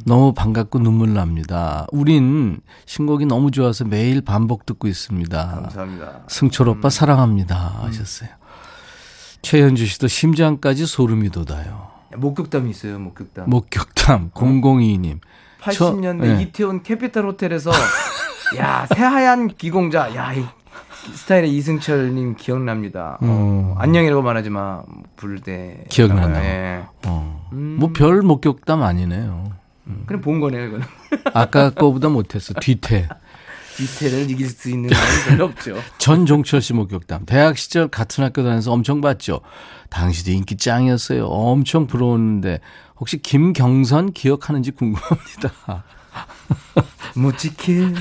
너무 0.06 0.32
반갑고 0.34 0.78
눈물 0.78 1.12
납니다. 1.14 1.86
우린 1.90 2.60
신곡이 2.86 3.26
너무 3.26 3.50
좋아서 3.50 3.84
매일 3.84 4.20
반복 4.20 4.66
듣고 4.66 4.86
있습니다. 4.86 5.46
감사합니다. 5.62 6.20
승철 6.28 6.68
오빠 6.68 6.88
사랑합니다 6.88 7.80
하셨어요. 7.82 8.28
최현주 9.42 9.84
씨도 9.86 10.06
심장까지 10.08 10.86
소름이 10.86 11.30
돋아요. 11.30 11.88
목격담이 12.16 12.70
있어요. 12.70 13.00
목격담. 13.00 13.50
목격담 13.50 14.30
002님. 14.30 15.18
80년대 15.60 15.74
저- 15.74 16.34
네. 16.34 16.42
이태원 16.42 16.82
캐피탈 16.84 17.24
호텔에서 17.26 17.70
야 18.58 18.86
새하얀 18.94 19.48
기공자 19.48 20.14
야 20.14 20.32
이 20.32 21.12
스타일의 21.12 21.54
이승철님 21.56 22.36
기억납니다. 22.36 23.18
어, 23.20 23.74
안녕이라고 23.78 24.22
말하지 24.22 24.50
마 24.50 24.82
불대 25.16 25.76
음. 25.80 25.84
기억난다고. 25.88 26.44
예. 26.44 26.82
어. 27.06 27.48
음. 27.52 27.76
뭐별 27.78 28.22
목격담 28.22 28.82
아니네요. 28.82 29.52
그냥 30.06 30.22
본 30.22 30.40
거네요 30.40 30.68
이거는. 30.68 30.86
아까 31.34 31.70
거보다 31.70 32.08
못했어. 32.08 32.54
뒤태. 32.54 33.08
디테일을 33.76 34.30
이길 34.30 34.48
수 34.48 34.70
있는 34.70 34.88
사람이 34.88 35.24
별로 35.28 35.44
없죠. 35.46 35.76
전종철 35.98 36.62
씨 36.62 36.72
목격담. 36.72 37.26
대학 37.26 37.58
시절 37.58 37.88
같은 37.88 38.24
학교 38.24 38.42
다녀서 38.42 38.72
엄청 38.72 39.00
봤죠. 39.00 39.40
당시도 39.90 40.30
인기 40.30 40.56
짱이었어요. 40.56 41.26
엄청 41.26 41.86
부러웠는데 41.86 42.60
혹시 42.98 43.20
김경선 43.20 44.12
기억하는지 44.12 44.70
궁금합니다. 44.70 45.84
못 47.16 47.38
지킬. 47.38 47.94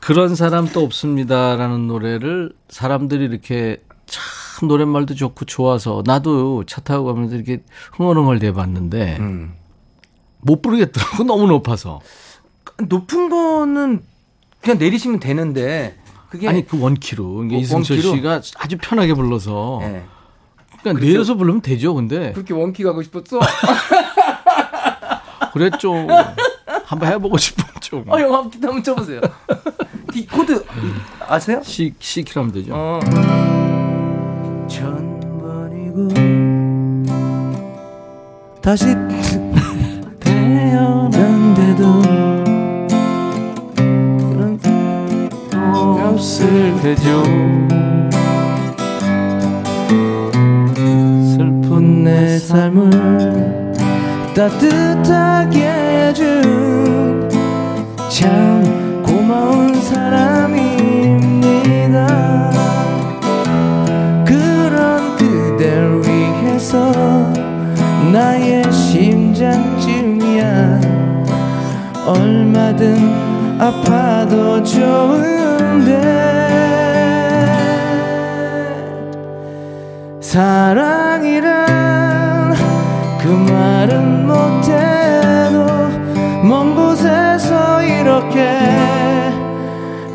그런 0.00 0.34
사람 0.34 0.68
또 0.68 0.82
없습니다라는 0.82 1.86
노래를 1.86 2.52
사람들이 2.68 3.24
이렇게 3.24 3.82
참 4.04 4.68
노랫말도 4.68 5.14
좋고 5.14 5.46
좋아서 5.46 6.02
나도 6.04 6.64
차 6.66 6.82
타고 6.82 7.06
가면서 7.06 7.36
이렇게 7.36 7.62
흥얼흥얼 7.92 8.38
대봤는데 8.38 9.16
음. 9.20 9.54
못 10.40 10.60
부르겠더라고 10.60 11.24
너무 11.24 11.46
높아서 11.46 12.00
높은 12.86 13.30
거는 13.30 14.02
그냥 14.60 14.78
내리시면 14.78 15.20
되는데 15.20 15.96
그게 16.28 16.48
아니 16.48 16.66
그 16.66 16.78
원키로 16.78 17.38
어, 17.38 17.44
이승철? 17.44 18.02
씨가 18.02 18.42
아주 18.58 18.76
편하게 18.78 19.14
불러서 19.14 19.80
예. 19.84 20.04
그러니까 20.84 21.04
내려서 21.06 21.34
부르면 21.34 21.60
되죠 21.62 21.94
근데 21.94 22.32
그렇게 22.32 22.52
원키 22.54 22.82
가고 22.84 23.02
싶었어. 23.02 23.40
그래 25.52 25.70
좀 25.78 26.08
한번 26.84 27.08
해보고 27.12 27.36
좀 27.80 28.04
어, 28.08 28.18
형 28.18 28.34
한번 28.34 28.50
한번 28.62 28.82
쳐보세요. 28.82 29.20
이 30.14 30.26
코드 30.26 30.64
아세요? 31.26 31.60
시, 31.64 31.94
시키라면 31.98 32.52
되죠 32.52 32.72
어. 32.74 33.00
천 34.68 35.20
번이고 35.40 36.08
다시 38.60 38.86
태어난데도 40.20 42.02
그런 43.76 44.60
없을 46.14 46.74
테죠 46.82 47.22
삶을 52.54 53.72
따뜻하게 54.32 55.58
해준 55.66 57.28
참 58.08 59.02
고마운 59.02 59.74
사람입니다. 59.74 60.46
그런 64.24 65.16
그댈 65.16 66.00
위해서 66.02 66.92
나의 68.12 68.62
심장쯤이야 68.72 70.44
얼마든 72.06 72.96
아파도 73.60 74.62
좋은데 74.62 75.90
사랑이란 80.20 82.03
그 83.24 83.28
말은 83.30 84.26
못해도 84.26 85.64
먼 86.46 86.74
곳에서 86.74 87.82
이렇게 87.82 88.60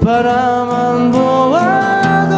바라만 0.06 1.12
보아도 1.12 2.36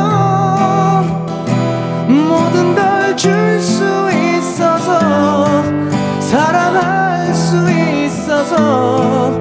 모든 2.07 2.73
걸 2.73 3.13
줄 3.17 3.59
수 3.59 3.83
있어서 4.09 4.97
사랑할 6.21 7.33
수 7.35 7.69
있어서 7.69 9.37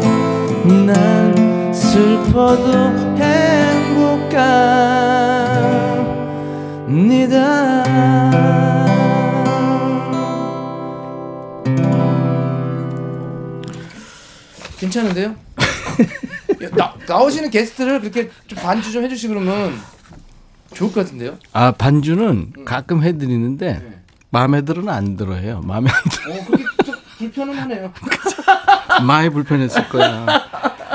난 0.66 1.72
슬퍼도 1.72 2.72
행복합니다. 6.86 8.49
괜찮은데요? 14.90 15.36
나, 16.76 16.94
나오시는 17.08 17.50
게스트를 17.50 18.00
그렇게 18.00 18.30
좀 18.46 18.58
반주 18.58 18.92
좀 18.92 19.04
해주시 19.04 19.28
그러면 19.28 19.80
좋을 20.74 20.92
것 20.92 21.04
같은데요? 21.04 21.38
아 21.52 21.70
반주는 21.72 22.52
가끔 22.64 23.02
해드리는데 23.02 24.02
마음에 24.30 24.62
들어는 24.62 24.88
안 24.88 25.16
들어요 25.16 25.60
마음에 25.64 25.90
안 25.90 26.02
들어 26.10 26.34
어, 26.34 26.44
그게 26.44 26.64
좀 26.84 26.94
불편하네요. 27.18 27.92
많이 29.06 29.30
불편했을 29.30 29.88
거야 29.88 30.26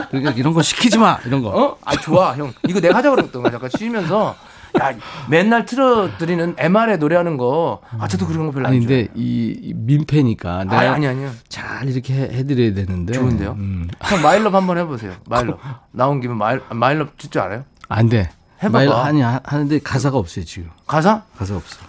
그러니까 0.09 0.31
이런 0.31 0.53
거 0.53 0.61
시키지 0.61 0.97
마 0.97 1.17
이런 1.25 1.41
거 1.41 1.49
어? 1.49 1.77
아 1.83 1.95
좋아 1.95 2.35
형. 2.35 2.53
이거 2.67 2.79
내가 2.79 2.97
하자고 2.97 3.15
그랬던 3.15 3.41
거야. 3.41 3.51
잠깐 3.51 3.69
쉬면서 3.77 4.35
야 4.82 4.93
맨날 5.30 5.65
틀어드리는 5.65 6.55
MR에 6.57 6.97
노래하는 6.97 7.38
거. 7.38 7.82
아 7.99 8.07
저도 8.07 8.28
그런 8.28 8.47
거 8.47 8.51
별로 8.51 8.67
안 8.67 8.73
아니 8.73 8.86
좋아해. 8.86 9.05
근데 9.05 9.11
이, 9.19 9.57
이 9.61 9.73
민폐니까 9.73 10.63
내가 10.65 10.78
아니 10.80 10.88
아니 10.89 11.07
아니요. 11.07 11.32
잘 11.47 11.88
이렇게 11.88 12.13
해, 12.13 12.21
해드려야 12.38 12.73
되는데 12.73 13.13
좋은데요? 13.13 13.51
음, 13.57 13.88
형 14.01 14.21
마일럽 14.21 14.53
한번 14.53 14.78
해보세요. 14.78 15.13
마일럽 15.28 15.59
나온 15.91 16.19
김에 16.21 16.34
마일 16.34 16.61
마일럽 16.71 17.17
줄줄 17.17 17.41
알아요? 17.41 17.63
안 17.89 18.09
돼. 18.09 18.30
해봐봐. 18.63 18.78
마일 18.78 18.91
아니 18.91 19.21
하- 19.21 19.41
하는데 19.43 19.80
가사가 19.80 20.17
없어요 20.17 20.45
지금. 20.45 20.69
가사? 20.88 21.23
가사 21.38 21.55
없어. 21.55 21.80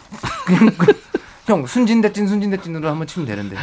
형 1.47 1.64
순진대찐 1.66 2.26
순진대찐으로 2.26 2.89
한번 2.89 3.07
치면 3.07 3.26
되는데. 3.26 3.57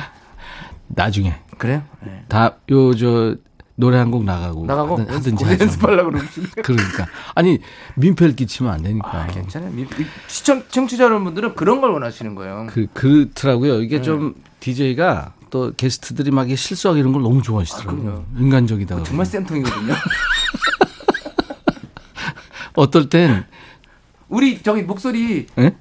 나중에 0.88 1.36
그래요? 1.58 1.82
네. 2.02 2.24
다 2.30 2.56
요 2.70 2.94
저 2.96 3.36
노래 3.76 3.98
한 3.98 4.12
곡 4.12 4.24
나가고 4.24 4.66
나가고 4.68 4.98
하든, 5.00 5.14
하든지 5.16 5.44
연습, 5.46 5.54
하죠. 5.54 5.64
연습하려고 5.66 6.12
그러시네. 6.12 6.48
그러니까 6.64 7.08
아니 7.34 7.60
민폐를 7.96 8.36
끼치면 8.36 8.72
안 8.72 8.84
되니까. 8.84 9.10
아 9.24 9.28
괜찮아요. 9.28 9.72
미- 9.72 9.84
미- 9.86 10.06
시청 10.28 10.64
청취자 10.70 11.06
여러분들은 11.06 11.56
그런 11.56 11.82
걸 11.82 11.92
원하시는 11.92 12.36
거예요. 12.36 12.68
그 12.70 12.86
그렇더라고요. 12.94 13.82
이게 13.82 13.98
네. 13.98 14.02
좀 14.04 14.36
DJ가 14.60 15.34
또 15.50 15.72
게스트들이 15.76 16.30
막 16.32 16.48
실수하고 16.56 17.00
이런 17.00 17.14
걸 17.14 17.22
너무 17.24 17.42
좋아하시더라고요. 17.42 18.26
인간적이다. 18.38 18.96
아, 18.96 19.04
정말 19.04 19.26
쌤통이거든요. 19.26 19.94
어떨 22.76 23.10
땐 23.10 23.46
우리 24.30 24.62
저기 24.64 24.82
목소리 24.84 25.48
예? 25.60 25.76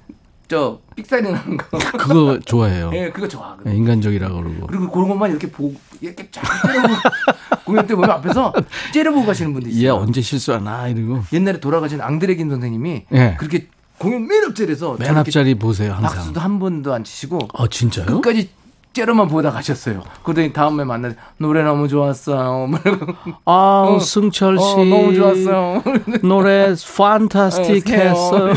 저 0.47 0.79
삑사리 0.95 1.23
나는 1.23 1.57
거. 1.57 1.77
그거 1.97 2.39
좋아해요. 2.45 2.91
예, 2.93 3.09
그거 3.09 3.27
좋아. 3.27 3.57
예, 3.65 3.73
인간적이라 3.75 4.29
그러고. 4.29 4.67
그리고 4.67 4.91
그런 4.91 5.09
것만 5.09 5.31
이렇게 5.31 5.49
보고 5.49 5.73
이렇게 6.01 6.29
쫙 6.29 6.43
공연 7.65 7.87
때 7.87 7.95
보면 7.95 8.09
앞에서 8.11 8.53
째려보고 8.93 9.25
가시는 9.25 9.55
얘 9.65 9.69
있어요. 9.69 9.95
언제 9.95 10.21
실수하나 10.21 10.87
이러고. 10.87 11.21
옛날에 11.33 11.59
돌아가신 11.59 12.01
앙드레긴 12.01 12.49
선생님이 12.49 13.05
예. 13.13 13.35
그렇게 13.39 13.67
공연 13.97 14.27
맨 14.27 14.43
앞자리에서 14.45 14.97
맨 14.99 15.15
앞자리 15.17 15.55
보세요 15.55 15.93
항상. 15.93 16.15
박수도 16.15 16.39
한 16.39 16.59
번도 16.59 16.93
안 16.93 17.03
치시고 17.03 17.47
어 17.53 17.67
진짜요? 17.67 18.05
끝까지 18.07 18.49
째려만 18.93 19.27
보다 19.27 19.49
가셨어요. 19.51 20.03
그러더니 20.23 20.53
다음에 20.53 20.83
만나 20.83 21.11
노래 21.37 21.63
너무 21.63 21.87
좋았어요. 21.87 22.67
말고 22.67 23.13
아 23.45 23.85
어, 23.89 23.99
승철 23.99 24.59
씨 24.59 24.63
어, 24.63 24.75
너무 24.85 25.15
좋았어요. 25.15 25.81
노래 26.21 26.75
판타스틱했어요. 26.97 28.53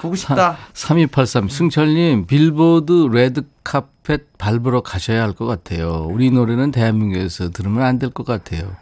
보고 0.00 0.16
싶다. 0.16 0.56
3283 0.74 1.48
승철님 1.48 2.26
빌보드 2.26 3.08
레드 3.12 3.42
카펫 3.64 4.38
밟으러 4.38 4.80
가셔야 4.82 5.22
할 5.22 5.32
것 5.34 5.46
같아요. 5.46 6.06
우리 6.10 6.30
노래는 6.30 6.70
대한민국에서 6.70 7.50
들으면 7.50 7.82
안 7.82 7.98
될 7.98 8.10
것 8.10 8.24
같아요. 8.26 8.74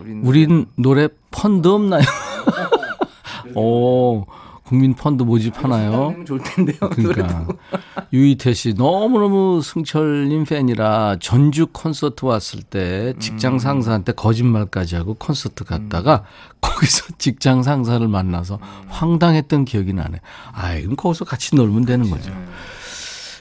우린 0.00 0.22
우린 0.24 0.66
노래 0.76 1.08
펀드 1.30 1.68
없나요? 1.68 2.02
오 3.54 4.24
국민 4.70 4.94
펀드 4.94 5.24
모집하나요? 5.24 6.14
좋을 6.24 6.40
텐데요. 6.44 6.78
그러니까 6.94 7.44
유이태 8.12 8.54
씨 8.54 8.72
너무너무 8.74 9.60
승철님 9.62 10.44
팬이라 10.44 11.16
전주 11.20 11.66
콘서트 11.66 12.24
왔을 12.24 12.62
때 12.62 13.14
직장 13.18 13.58
상사한테 13.58 14.12
거짓말까지 14.12 14.94
하고 14.94 15.14
콘서트 15.14 15.64
갔다가 15.64 16.22
거기서 16.62 17.14
직장 17.18 17.64
상사를 17.64 18.06
만나서 18.06 18.60
황당했던 18.88 19.64
기억이 19.64 19.92
나네. 19.92 20.20
아이 20.52 20.82
그럼 20.82 20.94
거기서 20.94 21.24
같이 21.24 21.56
놀면 21.56 21.84
되는 21.84 22.08
거죠. 22.08 22.30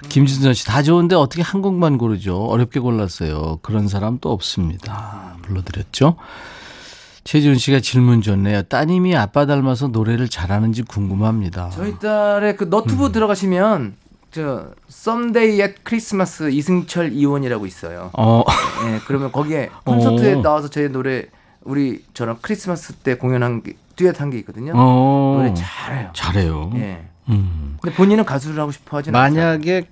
김진선 0.10 0.56
씨 0.56 0.66
다 0.66 0.82
좋은데 0.82 1.16
어떻게 1.16 1.44
한 1.44 1.62
곡만 1.62 2.00
고르죠? 2.00 2.46
어렵게 2.46 2.80
골랐어요. 2.80 3.60
그런 3.62 3.88
사람 3.88 4.18
또 4.20 4.32
없습니다. 4.32 5.36
불러드렸죠. 5.44 6.16
최지훈 7.30 7.60
씨가 7.60 7.80
질문 7.80 8.24
좋네요. 8.24 8.64
따님이 8.64 9.16
아빠 9.16 9.46
닮아서 9.46 9.90
노래를 9.90 10.30
잘하는지 10.30 10.82
궁금합니다. 10.82 11.70
저희 11.70 12.00
딸의 12.00 12.58
그 12.58 12.64
너튜브 12.64 13.06
음. 13.06 13.12
들어가시면 13.12 13.94
저 14.32 14.72
썸데이 14.88 15.60
앳 15.60 15.76
크리스마스 15.84 16.50
이승철 16.50 17.14
이원이라고 17.14 17.68
있어요. 17.68 18.10
어, 18.14 18.42
예, 18.88 19.00
그러면 19.06 19.32
거기에 19.32 19.70
콘서트에 19.86 20.34
어. 20.34 20.42
나와서 20.42 20.72
제 20.72 20.88
노래 20.88 21.26
우리 21.62 22.04
저랑 22.16 22.40
크리스마스 22.42 22.94
때 22.94 23.14
공연한 23.14 23.62
게 23.62 23.74
듀엣 23.96 24.20
한 24.20 24.32
게 24.32 24.40
있거든요. 24.40 24.74
어. 24.76 25.36
노래 25.38 25.54
잘해요. 25.54 26.10
잘해요. 26.16 26.72
예. 26.78 27.06
음. 27.30 27.78
근데 27.80 27.96
본인은 27.96 28.26
가수를 28.26 28.60
하고 28.60 28.72
싶어 28.72 28.98
하진 28.98 29.16
않아요. 29.16 29.32
만약에 29.36 29.84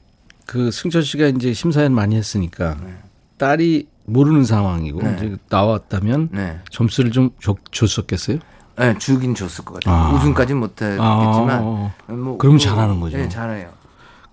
그 0.47 0.71
승철 0.71 1.03
씨가 1.03 1.27
이제 1.27 1.53
심사위원 1.53 1.93
많이 1.93 2.15
했으니까 2.15 2.77
네. 2.83 2.95
딸이 3.38 3.89
모르는 4.08 4.45
상황이고 4.45 5.01
네. 5.01 5.16
이제 5.18 5.38
나왔다면 5.49 6.30
네. 6.32 6.60
점수를 6.72 7.12
좀 7.12 7.30
줬, 7.41 7.58
줬었겠어요? 7.72 8.39
네, 8.78 8.97
주긴 8.97 9.36
줬을 9.36 9.66
것 9.66 9.76
같아요. 9.76 9.93
아. 9.95 10.14
우승까지는 10.14 10.60
못했겠지만 10.60 11.01
아. 11.01 11.60
뭐 11.60 12.38
그럼 12.38 12.55
뭐, 12.55 12.58
잘하는 12.58 12.99
거죠. 12.99 13.18
네, 13.18 13.28
잘해요. 13.28 13.70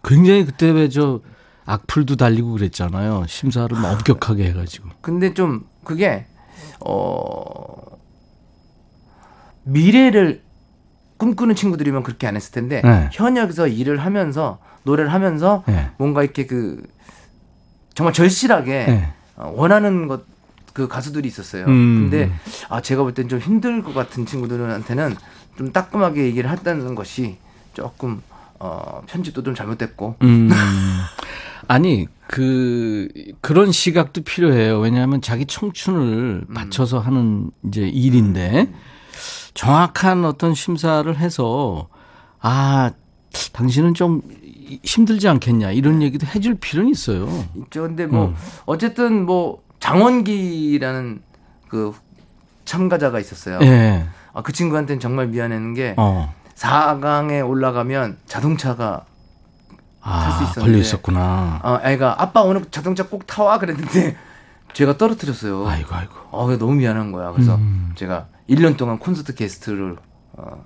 굉장히 0.03 0.45
그때 0.45 0.71
왜 0.71 0.89
저 0.89 1.21
악플도 1.67 2.17
달리고 2.17 2.53
그랬잖아요. 2.53 3.25
심사를 3.27 3.75
막 3.77 3.93
엄격하게 3.93 4.45
해가지고. 4.49 4.91
근데 5.01 5.33
좀 5.33 5.67
그게 5.83 6.27
어 6.81 7.65
미래를 9.65 10.43
꿈꾸는 11.17 11.55
친구들이면 11.55 12.03
그렇게 12.03 12.27
안 12.27 12.37
했을 12.37 12.53
텐데 12.53 12.83
네. 12.83 13.09
현역에서 13.13 13.67
일을 13.67 13.99
하면서 13.99 14.59
노래를 14.83 15.13
하면서 15.13 15.65
네. 15.67 15.91
뭔가 15.97 16.23
이렇게 16.23 16.47
그 16.47 16.83
정말 17.95 18.13
절실하게 18.13 18.85
네. 18.87 19.13
어, 19.37 19.53
원하는 19.57 20.09
것 20.09 20.35
그 20.75 20.89
가수들이 20.89 21.29
있었어요. 21.29 21.65
음. 21.67 22.11
근데 22.11 22.31
아 22.69 22.83
제가 22.83 23.05
볼 23.05 23.15
땐 23.15 23.29
좀 23.29 23.39
힘들 23.39 23.83
것 23.83 23.95
같은 23.95 24.27
친구들한테는 24.27 25.17
좀 25.57 25.73
따끔하게 25.73 26.25
얘기를 26.25 26.51
했다는 26.51 26.97
것이 26.97 27.37
조금 27.75 28.21
어 28.59 29.01
편집도 29.07 29.45
좀 29.45 29.55
잘못됐고 29.55 30.17
음. 30.23 30.51
아니, 31.69 32.07
그, 32.27 33.09
그런 33.41 33.73
시각도 33.73 34.23
필요해요. 34.23 34.81
왜냐하면 34.81 35.23
자기 35.23 35.47
청춘을 35.47 36.45
바쳐서 36.55 36.99
하는 36.99 37.51
이제 37.67 37.89
일인데, 37.89 38.71
정확한 39.55 40.27
어떤 40.27 40.55
심사를 40.55 41.17
해서, 41.17 41.89
아, 42.41 42.91
당신은 43.55 43.95
좀 43.95 44.21
힘들지 44.83 45.29
않겠냐, 45.29 45.73
이런 45.73 46.03
얘기도 46.03 46.27
해줄 46.27 46.55
필요는 46.57 46.91
있어요. 46.91 47.29
있죠. 47.57 47.83
근데 47.83 48.07
뭐 48.07 48.27
음. 48.27 48.35
어쨌든 48.67 49.27
뭐 49.27 49.63
장원기라는 49.81 51.23
그 51.69 51.93
참가자가 52.65 53.21
있었어요. 53.21 53.59
예. 53.63 54.07
아, 54.33 54.43
그 54.43 54.53
친구한테는 54.53 55.01
정말 55.01 55.29
미안했는 55.29 55.75
게 55.75 55.95
어. 55.97 56.33
4강에 56.57 57.47
올라가면 57.49 58.19
자동차가 58.27 59.05
탈수 60.03 60.39
아, 60.39 60.43
있었는데. 60.43 60.61
걸려 60.61 60.79
있었구나. 60.79 61.61
어, 61.63 61.79
애가 61.83 62.23
아빠 62.23 62.43
오늘 62.43 62.65
자동차 62.71 63.07
꼭 63.09 63.27
타와 63.27 63.59
그랬는데 63.59 64.17
제가 64.73 64.97
떨어뜨렸어요. 64.99 65.67
아이고, 65.69 65.95
아이고. 65.95 66.13
어, 66.31 66.47
그게 66.47 66.59
너무 66.59 66.75
미안한 66.75 67.13
거야. 67.13 67.33
그래서 67.33 67.55
음. 67.57 67.93
제가 67.97 68.27
1년 68.49 68.77
동안 68.77 68.99
콘서트 68.99 69.35
게스트를 69.35 69.97
어, 70.33 70.65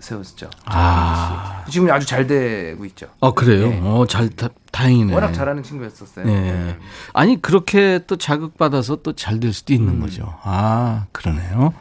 세웠죠. 0.00 0.50
아. 0.64 1.64
지금 1.70 1.90
아주 1.90 2.06
잘 2.06 2.26
되고 2.26 2.84
있죠. 2.86 3.06
어, 3.20 3.32
그래요? 3.34 3.68
네. 3.68 3.80
어, 3.84 4.06
잘, 4.08 4.28
다, 4.30 4.48
다행이네. 4.72 5.12
워낙 5.14 5.32
잘하는 5.32 5.62
친구였었어요. 5.62 6.26
예. 6.26 6.32
네. 6.32 6.76
아니 7.12 7.40
그렇게 7.40 8.00
또 8.06 8.16
자극 8.16 8.56
받아서 8.58 8.96
또 9.02 9.12
잘 9.12 9.38
될 9.40 9.52
수도 9.52 9.72
있는 9.74 10.00
거죠. 10.00 10.34
아 10.42 11.06
그러네요. 11.12 11.74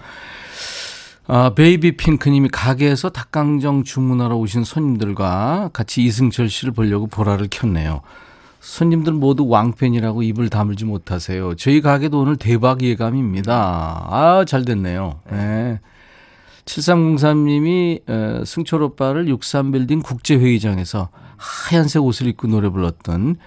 아 1.28 1.52
베이비 1.56 1.96
핑크님이 1.98 2.50
가게에서 2.50 3.10
닭강정 3.10 3.84
주문하러 3.84 4.36
오신 4.38 4.64
손님들과 4.64 5.70
같이 5.74 6.04
이승철 6.04 6.50
씨를 6.50 6.74
보려고 6.74 7.08
보라를 7.08 7.48
켰네요. 7.50 8.02
손님들 8.60 9.14
모두 9.14 9.48
왕팬이라고 9.48 10.24
입을 10.24 10.50
다물지 10.50 10.86
못하세요. 10.86 11.56
저희 11.56 11.82
가게도 11.82 12.20
오늘 12.20 12.36
대박 12.36 12.82
예감입니다. 12.82 13.54
아, 14.10 14.44
잘 14.48 14.66
됐네요. 14.66 15.20
네. 15.32 15.80
7303님이 16.70 18.02
어, 18.08 18.44
승철 18.46 18.84
오빠를 18.84 19.26
63빌딩 19.26 20.04
국제회의장에서 20.04 21.10
하얀색 21.38 22.04
옷을 22.04 22.28
입고 22.28 22.48
노래 22.48 22.70
불렀던 22.70 23.38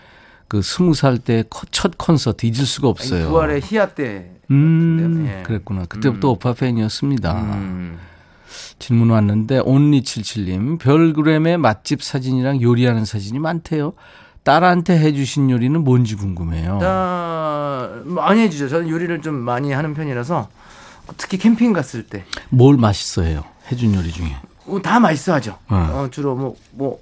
그 0.49 0.61
스무 0.62 0.95
살 0.95 1.18
때 1.18 1.45
첫 1.70 1.97
콘서트 1.99 2.47
잊을 2.47 2.66
수가 2.66 2.89
없어요. 2.89 3.31
9월에 3.31 3.61
히야 3.62 3.95
때. 3.95 4.31
음. 4.51 5.27
예. 5.29 5.43
그랬구나. 5.45 5.87
그때부터 5.87 6.31
오빠 6.31 6.53
팬이었습니다. 6.53 7.33
음. 7.43 7.99
질문 8.79 9.11
왔는데 9.11 9.61
온리77님 9.61 10.79
별그램의 10.79 11.57
맛집 11.59 12.03
사진이랑 12.03 12.61
요리하는 12.61 13.05
사진이 13.05 13.39
많대요. 13.39 13.95
딸한테 14.43 14.99
해주신 14.99 15.49
요리는 15.51 15.83
뭔지 15.85 16.16
궁금해요. 16.16 16.79
나 16.81 17.89
많이 18.05 18.41
해주죠. 18.43 18.68
저는 18.68 18.89
요리를 18.91 19.23
좀 19.23 19.37
많이 19.37 19.73
하는 19.73 19.95
편이라서 19.95 20.49
특히 21.16 21.38
캠핑 21.38 21.72
갔을 21.72 22.04
때. 22.06 22.24
뭘 22.50 22.76
맛있어 22.76 23.22
해요? 23.22 23.44
해준 23.70 23.94
요리 23.94 24.10
중에. 24.12 24.36
뭐다 24.66 25.00
맛있어하죠. 25.00 25.58
어. 25.68 25.74
어, 25.74 26.08
주로 26.10 26.34
뭐 26.36 26.54
뭐 26.76 26.98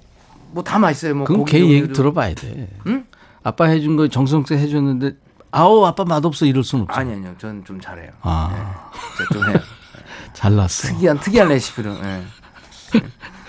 뭐 0.53 0.63
다 0.63 0.77
맛있어요. 0.79 1.15
뭐 1.15 1.25
그럼 1.25 1.45
걔 1.45 1.59
얘기 1.59 1.91
들어봐야 1.93 2.33
돼. 2.35 2.67
응? 2.87 3.05
아빠 3.43 3.65
해준 3.65 3.95
거 3.95 4.07
정성스레 4.07 4.59
해줬는데 4.59 5.11
아우 5.51 5.85
아빠 5.85 6.03
맛없어 6.03 6.45
이럴 6.45 6.63
순 6.63 6.81
없죠. 6.81 6.93
아니 6.93 7.13
아니요. 7.13 7.33
저는 7.37 7.63
좀 7.65 7.79
잘해요. 7.79 8.11
아 8.21 8.89
진짜 9.17 9.33
좀 9.33 9.49
해요. 9.49 9.59
잘났어. 10.33 10.87
특이한 10.89 11.19
특이한 11.19 11.47
레시피로. 11.49 11.91
예. 12.03 12.23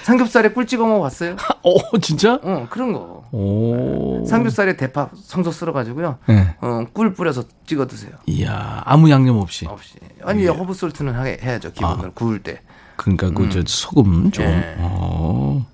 삼겹살에 0.03 0.49
꿀 0.51 0.67
찍어 0.67 0.87
먹어봤어요? 0.87 1.37
오 1.63 1.99
진짜? 2.01 2.39
어 2.43 2.67
그런 2.71 2.93
거. 2.93 3.25
오. 3.33 4.25
삼겹살에 4.27 4.77
대파 4.77 5.11
송송 5.15 5.51
썰어가지고요. 5.53 6.19
네. 6.27 6.55
어, 6.61 6.85
꿀 6.93 7.15
뿌려서 7.15 7.45
찍어 7.67 7.87
드세요. 7.87 8.13
이야 8.27 8.83
아무 8.85 9.11
양념 9.11 9.39
없이. 9.39 9.67
없이. 9.67 9.95
아니 10.25 10.47
허브 10.47 10.75
salt는 10.75 11.15
하, 11.15 11.23
해야죠 11.25 11.73
기본으로 11.73 12.13
구울 12.13 12.43
때. 12.43 12.61
그러니까 12.97 13.31
그저 13.31 13.63
소금 13.67 14.31
좀. 14.31 14.45
예. 14.45 14.77
어. 14.79 15.67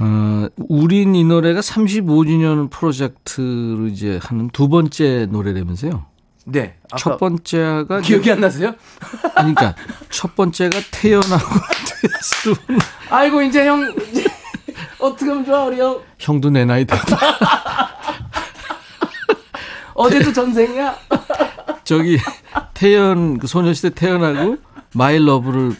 어, 0.00 0.48
우린 0.68 1.14
이 1.14 1.24
노래가 1.24 1.60
35주년 1.60 2.68
프로젝트로 2.70 3.86
이제 3.86 4.18
하는 4.22 4.48
두 4.50 4.68
번째 4.68 5.26
노래라면서요. 5.30 6.04
네. 6.44 6.76
첫 6.96 7.18
번째가 7.18 8.00
기억이 8.00 8.30
안 8.30 8.40
나세요? 8.40 8.74
아니, 9.34 9.54
그러니까 9.54 9.74
첫 10.10 10.34
번째가 10.36 10.78
태연하고 10.90 11.44
듀엣을 12.02 12.54
아이고 13.10 13.42
이제 13.42 13.66
형 13.66 13.94
이제 14.10 14.24
어떻게 14.98 15.30
하면 15.30 15.44
좋아 15.44 15.64
우리 15.64 15.80
형. 15.80 16.00
형도 16.18 16.50
내 16.50 16.64
나이 16.64 16.84
됐다. 16.84 17.16
어제도 19.94 20.32
전생이야. 20.32 20.96
저기 21.84 22.18
태연 22.74 23.38
그 23.38 23.46
소녀시대 23.46 23.90
태연하고 23.90 24.56
My 24.94 25.18
Love를 25.18 25.76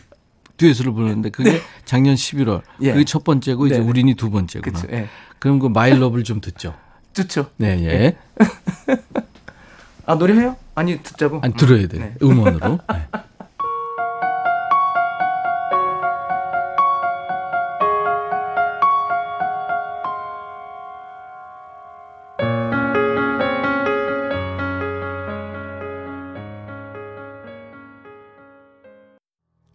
듀엣으로 0.57 0.95
부르는데 0.95 1.31
그게 1.31 1.61
작년 1.85 2.15
11월. 2.15 2.63
예. 2.83 2.93
그게 2.93 3.05
첫 3.05 3.25
번째고 3.25 3.67
이제 3.67 3.77
네네. 3.77 3.89
우린이 3.89 4.15
두 4.15 4.31
번째구나. 4.31 4.81
그렇죠. 4.81 4.97
예. 4.97 5.09
그럼 5.39 5.59
그 5.59 5.67
My 5.67 5.99
Love를 5.99 6.25
좀 6.25 6.41
듣죠. 6.41 6.75
좋죠. 7.13 7.51
네, 7.57 7.81
예. 7.85 8.17
아 10.07 10.15
노래해요? 10.15 10.57
아니 10.75 11.03
듣자고. 11.03 11.41
아니 11.43 11.55
들어야 11.55 11.87
돼. 11.87 11.99
네. 11.99 12.15
음원으로. 12.23 12.79
네. 12.93 13.09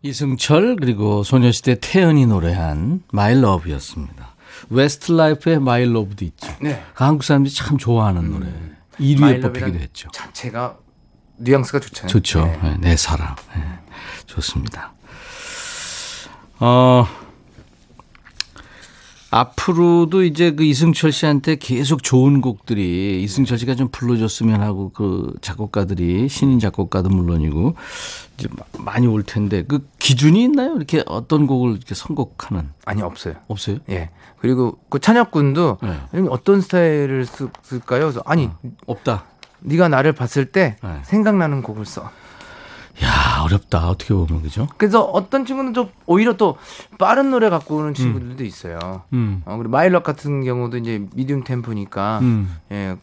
이승철 0.02 0.78
그리고 0.78 1.24
소녀시대 1.24 1.78
태연이 1.82 2.26
노래한 2.26 3.04
My 3.12 3.40
Love였습니다. 3.40 4.36
웨스트라이프의 4.70 5.60
My 5.60 5.86
Love도 5.86 6.26
있죠. 6.26 6.48
네. 6.62 6.82
그 6.96 7.04
한국 7.04 7.24
사람들이 7.24 7.54
참 7.54 7.78
좋아하는 7.78 8.32
노래. 8.32 8.48
1위에 9.00 9.20
마이 9.20 9.40
뽑히기도 9.40 9.80
했죠. 9.80 10.10
자체가 10.12 10.78
뉘앙스가 11.38 11.80
좋잖아요. 11.80 12.08
좋죠. 12.10 12.46
네. 12.46 12.60
네, 12.64 12.78
내 12.80 12.96
사랑. 12.96 13.36
네, 13.56 13.64
좋습니다. 14.26 14.94
어, 16.60 17.08
앞으로도 19.32 20.24
이제 20.24 20.52
그 20.52 20.64
이승철 20.64 21.12
씨한테 21.12 21.56
계속 21.58 22.02
좋은 22.04 22.42
곡들이 22.42 23.22
이승철 23.24 23.58
씨가 23.60 23.76
좀 23.76 23.90
불러줬으면 23.92 24.62
하고 24.62 24.90
그 24.94 25.34
작곡가들이 25.42 26.28
신인 26.30 26.60
작곡가도 26.60 27.10
물론이고 27.10 27.76
이제 28.38 28.48
마- 28.52 28.92
많이 28.92 29.06
올 29.08 29.22
텐데 29.24 29.64
그 29.68 29.88
기준이 30.00 30.44
있나요? 30.44 30.76
이렇게 30.76 31.04
어떤 31.06 31.46
곡을 31.46 31.72
이렇게 31.72 31.94
선곡하는 31.94 32.70
아니 32.86 33.02
없어요. 33.04 33.36
없어요? 33.48 33.78
예. 33.90 34.10
그리고 34.40 34.78
그 34.90 35.00
찬혁군도 35.00 35.78
네. 35.84 36.22
어떤 36.30 36.62
스타일을 36.62 37.26
쓰- 37.26 37.50
쓸까요? 37.62 38.02
그래서 38.02 38.24
아니 38.26 38.50
없다. 38.88 39.26
네가 39.62 39.90
나를 39.90 40.14
봤을 40.14 40.46
때 40.46 40.78
네. 40.82 41.02
생각나는 41.04 41.62
곡을 41.62 41.86
써. 41.86 42.10
야 43.04 43.42
어렵다. 43.46 43.90
어떻게 43.90 44.14
보면 44.14 44.42
그죠? 44.42 44.68
그래서 44.78 45.02
어떤 45.04 45.46
친구는 45.46 45.74
좀 45.74 45.90
오히려 46.06 46.36
또 46.36 46.58
빠른 46.98 47.32
노래 47.32 47.50
갖고 47.50 47.78
오는 47.78 47.94
친구들도 47.94 48.44
있어요. 48.44 49.04
음, 49.14 49.42
어, 49.46 49.56
그리고 49.58 49.70
마일럿 49.72 50.04
같은 50.04 50.44
경우도 50.44 50.78
이제 50.78 51.06
미디움 51.14 51.44
템포니까 51.44 52.20
음, 52.22 52.56
예. 52.72 52.98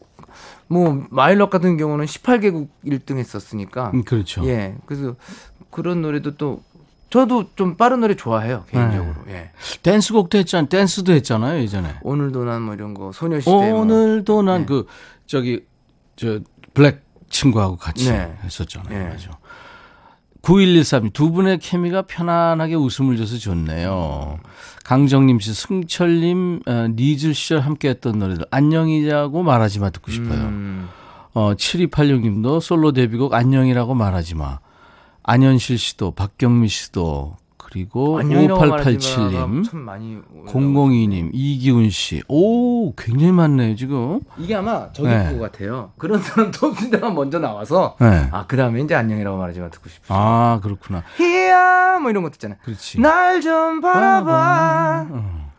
뭐 0.69 1.07
마일럿 1.11 1.49
같은 1.49 1.77
경우는 1.79 2.05
18개국 2.05 2.69
1등 2.85 3.17
했었으니까 3.19 3.91
음, 3.95 4.05
그렇죠. 4.05 4.45
예. 4.47 4.77
그래서 4.85 5.15
그런 5.71 6.03
노래도 6.03 6.37
또 6.37 6.63
저도 7.09 7.47
좀 7.55 7.77
빠른 7.77 8.01
노래 8.01 8.15
좋아해요 8.17 8.65
개인적으로. 8.69 9.15
네. 9.27 9.33
예. 9.35 9.51
댄스곡도 9.83 10.37
했잖아요. 10.39 10.69
댄스도 10.69 11.13
했잖아요 11.13 11.61
예전에. 11.61 11.95
오늘도 12.03 12.45
난 12.45 12.63
뭐 12.63 12.75
이런 12.75 12.93
거 12.95 13.13
소녀시대 13.13 13.51
뭐. 13.51 13.81
오늘도 13.81 14.43
난 14.43 14.61
네. 14.63 14.67
그 14.67 14.87
저기 15.27 15.65
저 16.17 16.41
블랙 16.75 17.03
친구하고 17.31 17.77
같이 17.77 18.11
네. 18.11 18.37
했었잖아요. 18.45 18.89
네. 18.99 19.09
맞아. 19.11 19.31
9113, 20.47 21.11
두 21.11 21.33
분의 21.33 21.59
케미가 21.59 22.03
편안하게 22.03 22.77
웃음을 22.77 23.17
줘서 23.17 23.37
좋네요. 23.37 24.39
강정님 24.85 25.41
씨, 25.41 25.53
승철님, 25.53 26.61
어, 26.67 26.87
니즐 26.95 27.35
시절 27.35 27.59
함께 27.59 27.89
했던 27.89 28.21
노래들, 28.21 28.47
안녕이자고 28.53 29.43
말하지 29.43 29.81
마 29.81 29.91
듣고 29.91 30.13
싶어요. 30.13 30.39
음. 30.39 30.89
어, 31.35 31.55
7286님도 31.55 32.61
솔로 32.61 32.93
데뷔곡 32.93 33.35
안녕이라고 33.35 33.95
말하지 33.95 34.37
마. 34.37 34.61
안현실 35.25 35.79
씨도, 35.79 36.13
박경미 36.13 36.69
씨도, 36.69 37.37
그리고 37.69 38.19
안녕이라고 38.21 38.61
5887님, 38.61 38.69
말하지마가 38.71 39.63
참 39.71 39.81
많이 39.81 40.19
002님, 40.47 41.31
이기훈 41.33 41.91
씨. 41.91 42.23
오, 42.29 42.95
굉장히 42.95 43.33
많네요, 43.33 43.75
지금. 43.75 44.21
이게 44.39 44.55
아마 44.55 44.93
저기 44.93 45.09
네. 45.09 45.29
그거 45.33 45.41
같아요. 45.43 45.91
그런 45.99 46.21
사람 46.23 46.53
또 46.53 46.73
순대가 46.73 47.11
먼저 47.11 47.41
나와서 47.41 47.97
네. 48.01 48.29
아 48.31 48.45
그 48.47 48.57
다음에 48.57 48.81
이제 48.81 48.95
안녕이라고 48.95 49.37
말하지마 49.37 49.71
듣고 49.71 49.89
싶어. 49.89 50.15
아, 50.15 50.61
그렇구나. 50.63 51.03
희야 51.17 51.99
뭐 51.99 52.11
이런 52.11 52.23
것도 52.23 52.35
있잖아요. 52.37 52.59
그렇지. 52.63 53.01
날 53.01 53.41
좀 53.41 53.81
바라봐. 53.81 55.07
어. 55.11 55.51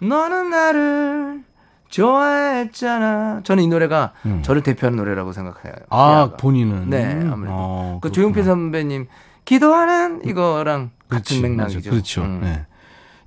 너는 0.00 0.50
나를 0.50 1.42
좋아했잖아. 1.88 3.40
저는 3.42 3.64
이 3.64 3.68
노래가 3.68 4.12
음. 4.26 4.42
저를 4.42 4.62
대표하는 4.62 4.96
노래라고 4.96 5.32
생각해요. 5.32 5.74
아, 5.90 6.06
희야가. 6.20 6.36
본인은. 6.36 6.90
네, 6.90 7.12
아무래도. 7.30 7.54
어, 7.56 7.98
그. 8.00 8.12
조용필 8.12 8.44
선배님 8.44 9.06
기도하는 9.44 10.20
이거랑 10.24 10.90
그렇지, 11.08 11.34
같은 11.34 11.42
맥락이죠. 11.42 11.90
그렇죠. 11.90 12.22
음. 12.22 12.40
네. 12.42 12.66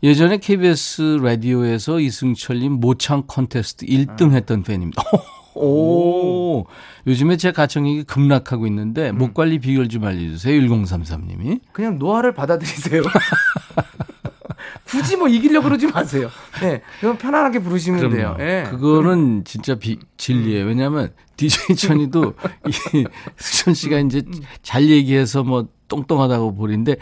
예전에 0.03 0.37
KBS 0.37 1.19
라디오에서 1.21 1.99
이승철님 1.99 2.73
모창 2.73 3.23
콘테스트 3.27 3.85
1등 3.85 4.31
했던 4.31 4.63
팬입니다. 4.63 5.03
오, 5.53 6.65
요즘에 7.05 7.37
제 7.37 7.51
가청력이 7.51 8.03
급락하고 8.03 8.65
있는데 8.67 9.09
음. 9.09 9.17
목 9.17 9.33
관리 9.33 9.59
비결 9.59 9.89
좀 9.89 10.05
알려주세요. 10.05 10.59
1033님이. 10.61 11.59
그냥 11.71 11.99
노화를 11.99 12.33
받아들이세요. 12.33 13.03
굳이 14.85 15.15
뭐 15.15 15.27
이기려고 15.27 15.65
그러지 15.65 15.87
마세요. 15.87 16.29
예. 16.63 16.81
그냥 16.99 17.17
편안하게 17.17 17.59
부르시면 17.59 18.09
돼요. 18.09 18.35
예. 18.39 18.65
그거는 18.69 19.43
진짜 19.45 19.75
비, 19.75 19.99
진리예요. 20.17 20.65
왜냐하면 20.65 21.13
DJ 21.37 21.75
천이도 21.75 22.33
이 22.93 23.05
수천 23.37 23.73
씨가 23.73 23.99
이제 23.99 24.21
잘 24.61 24.89
얘기해서 24.89 25.43
뭐 25.43 25.67
똥똥하다고 25.87 26.55
보는데 26.55 26.97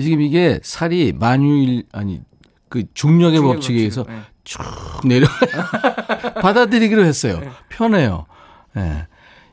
지금 0.00 0.20
이게 0.22 0.58
살이 0.62 1.12
만유일 1.12 1.84
아니 1.92 2.20
그 2.68 2.84
중력의 2.94 3.40
법칙에 3.40 3.78
의해서 3.78 4.04
예. 4.08 4.20
쭉 4.44 4.62
내려 5.04 5.26
받아들이기로 6.40 7.04
했어요. 7.04 7.40
편해요. 7.68 8.26
예. 8.76 9.06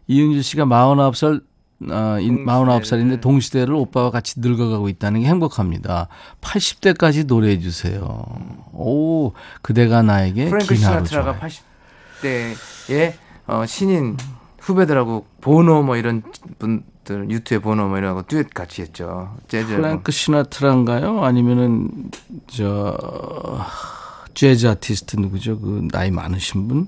이은주 0.08 0.42
씨가 0.42 0.66
49살 0.66 1.44
아, 1.92 2.18
인- 2.20 2.46
49살인데 2.46 3.22
동시대를 3.22 3.74
오빠와 3.74 4.12
같이 4.12 4.40
늙어가고 4.42 4.90
있다는 4.90 5.22
게 5.22 5.28
행복합니다. 5.28 6.08
80대까지 6.42 7.26
노래해 7.26 7.60
주세요. 7.60 8.26
오, 8.74 9.32
그대가 9.62 10.02
나에게 10.02 10.50
프랭크 10.50 10.76
시나트라가 10.76 11.38
좋아요. 11.40 11.52
80대에 12.22 13.14
어, 13.48 13.66
신인 13.66 14.18
후배들하고 14.60 15.26
보노 15.42 15.84
뭐 15.84 15.96
이런 15.96 16.22
분 16.58 16.84
들 17.10 17.28
U2의 17.32 17.60
보노 17.60 17.88
뭐 17.88 17.98
이런 17.98 18.14
거 18.14 18.22
듀엣 18.22 18.54
같이 18.54 18.84
했죠. 18.84 19.36
재즈. 19.48 19.76
프랭크 19.78 20.12
시나트라인가요? 20.12 21.24
아니면은 21.26 21.90
저 22.46 23.66
재즈 24.36 24.68
아티스트 24.68 25.16
누구죠? 25.18 25.60
그 25.60 25.88
나이 25.92 26.12
많으신 26.12 26.68
분? 26.68 26.88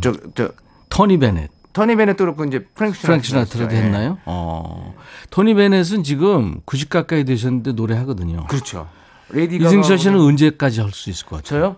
저저 0.00 0.50
토니 0.90 1.18
베넷. 1.18 1.50
토니 1.72 1.96
베넷도 1.96 2.22
그렇고 2.24 2.44
이제 2.44 2.60
프랭크 2.74 2.96
시나트라. 2.98 3.06
프랭크 3.20 3.26
시나트라도 3.26 3.74
했나요? 3.74 4.18
어. 4.26 4.94
토니 5.30 5.54
베넷은 5.54 6.04
지금 6.04 6.60
90 6.64 6.88
가까이 6.88 7.24
되셨는데 7.24 7.72
노래하거든요. 7.72 8.46
그렇죠. 8.46 8.88
레이디 9.30 9.56
이승철 9.56 9.98
씨는 9.98 10.18
가가하고는- 10.18 10.28
언제까지 10.28 10.80
할 10.82 10.92
수 10.92 11.10
있을 11.10 11.26
것 11.26 11.42
같아요? 11.42 11.60
저요? 11.60 11.76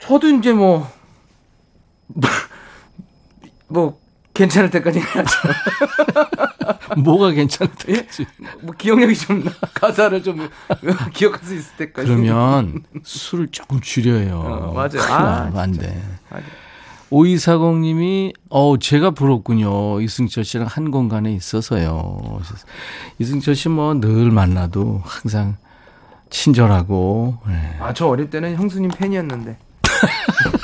저도 0.00 0.28
이제 0.28 0.52
뭐, 0.52 0.88
뭐, 3.68 3.98
괜찮을 4.34 4.70
때까지 4.70 4.98
해야죠. 5.00 5.38
뭐가 6.98 7.30
괜찮다. 7.30 7.74
예? 7.90 8.06
뭐, 8.62 8.74
기억력이 8.76 9.14
좀, 9.14 9.44
가사를 9.74 10.22
좀 10.22 10.48
기억할 11.14 11.42
수 11.44 11.54
있을 11.54 11.76
때까지. 11.76 12.08
그러면 12.08 12.82
술을 13.04 13.48
조금 13.48 13.80
줄여요. 13.80 14.34
어, 14.38 14.72
맞아요. 14.74 15.02
아, 15.12 15.50
안 15.54 15.72
돼. 15.72 16.02
맞아요. 16.30 16.44
5240님이, 17.10 18.32
어, 18.50 18.76
제가 18.78 19.12
부럽군요. 19.12 20.00
이승철 20.00 20.44
씨랑 20.44 20.66
한 20.68 20.90
공간에 20.90 21.32
있어서요. 21.32 22.40
이승철 23.18 23.54
씨 23.54 23.68
뭐 23.68 23.94
늘 24.00 24.30
만나도 24.32 25.02
항상 25.04 25.56
친절하고, 26.30 27.38
예. 27.48 27.76
아, 27.80 27.92
저 27.94 28.08
어릴 28.08 28.30
때는 28.30 28.56
형수님 28.56 28.90
팬이었는데. 28.90 29.56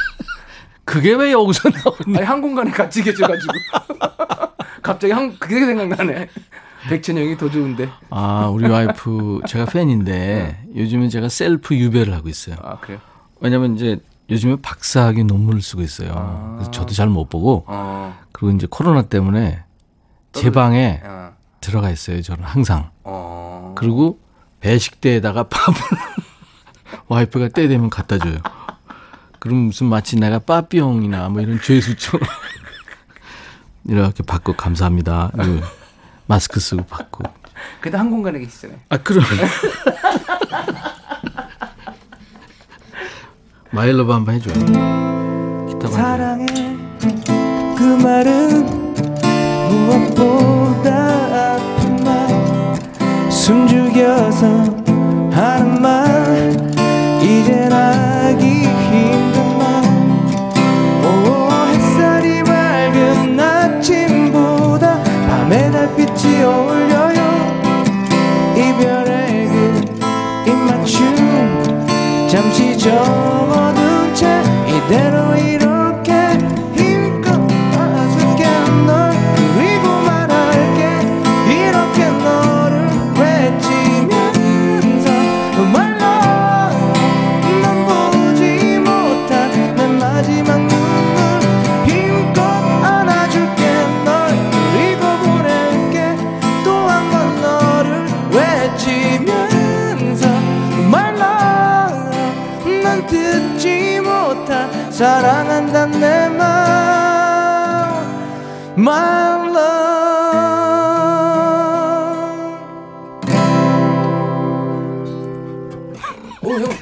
그게 0.90 1.14
왜 1.14 1.30
여기서 1.30 1.68
나오니? 1.68 2.18
아니, 2.18 2.26
한 2.26 2.40
공간에 2.40 2.68
같이 2.72 3.00
계셔가지고. 3.04 3.52
갑자기 4.82 5.12
한, 5.12 5.38
그게 5.38 5.64
생각나네. 5.64 6.28
백천영이 6.88 7.36
더 7.36 7.48
좋은데. 7.48 7.88
아, 8.10 8.50
우리 8.52 8.68
와이프, 8.68 9.42
제가 9.46 9.66
팬인데, 9.66 10.64
요즘에 10.74 11.08
제가 11.08 11.28
셀프 11.28 11.76
유배를 11.76 12.12
하고 12.12 12.28
있어요. 12.28 12.56
아, 12.64 12.80
그래요? 12.80 12.98
왜냐면 13.40 13.76
이제 13.76 14.00
요즘에 14.30 14.56
박사학위 14.62 15.22
논문을 15.22 15.62
쓰고 15.62 15.82
있어요. 15.82 16.54
그래서 16.56 16.72
저도 16.72 16.92
잘 16.92 17.08
못 17.08 17.28
보고, 17.28 17.62
어, 17.68 18.18
그리고 18.32 18.56
이제 18.56 18.66
코로나 18.68 19.02
때문에 19.02 19.62
제 20.32 20.50
방에 20.50 21.00
어, 21.04 21.30
들어가 21.60 21.90
있어요. 21.90 22.20
저는 22.20 22.42
항상. 22.42 22.90
어. 23.04 23.74
그리고 23.76 24.18
배식대에다가 24.58 25.44
밥을 25.44 25.80
와이프가 27.06 27.48
때 27.48 27.68
되면 27.68 27.90
갖다 27.90 28.18
줘요. 28.18 28.38
그럼 29.40 29.56
무슨 29.66 29.86
마치 29.88 30.16
내가 30.16 30.38
빠삐용이나 30.38 31.28
뭐 31.30 31.40
이런 31.40 31.60
죄수처럼 31.60 32.28
이렇게 33.88 34.22
받고 34.22 34.52
감사합니다. 34.52 35.32
이거 35.34 35.66
마스크 36.26 36.60
쓰고 36.60 36.84
받고. 36.84 37.24
그래도 37.80 37.98
한 37.98 38.10
공간에 38.10 38.38
계시잖아요. 38.38 38.78
아 38.90 38.96
그럼 38.98 39.24
마일러브 43.72 44.12
한번 44.12 44.34
해줘요. 44.34 44.54
기타 45.68 45.88
반 45.88 45.92
사랑해 45.92 46.46
그 47.76 47.82
말은 48.02 48.92
무엇보다 49.70 51.54
아픈 51.54 51.96
말 52.04 53.30
숨죽여서 53.30 54.46
하는 55.32 55.69
잠 72.90 73.29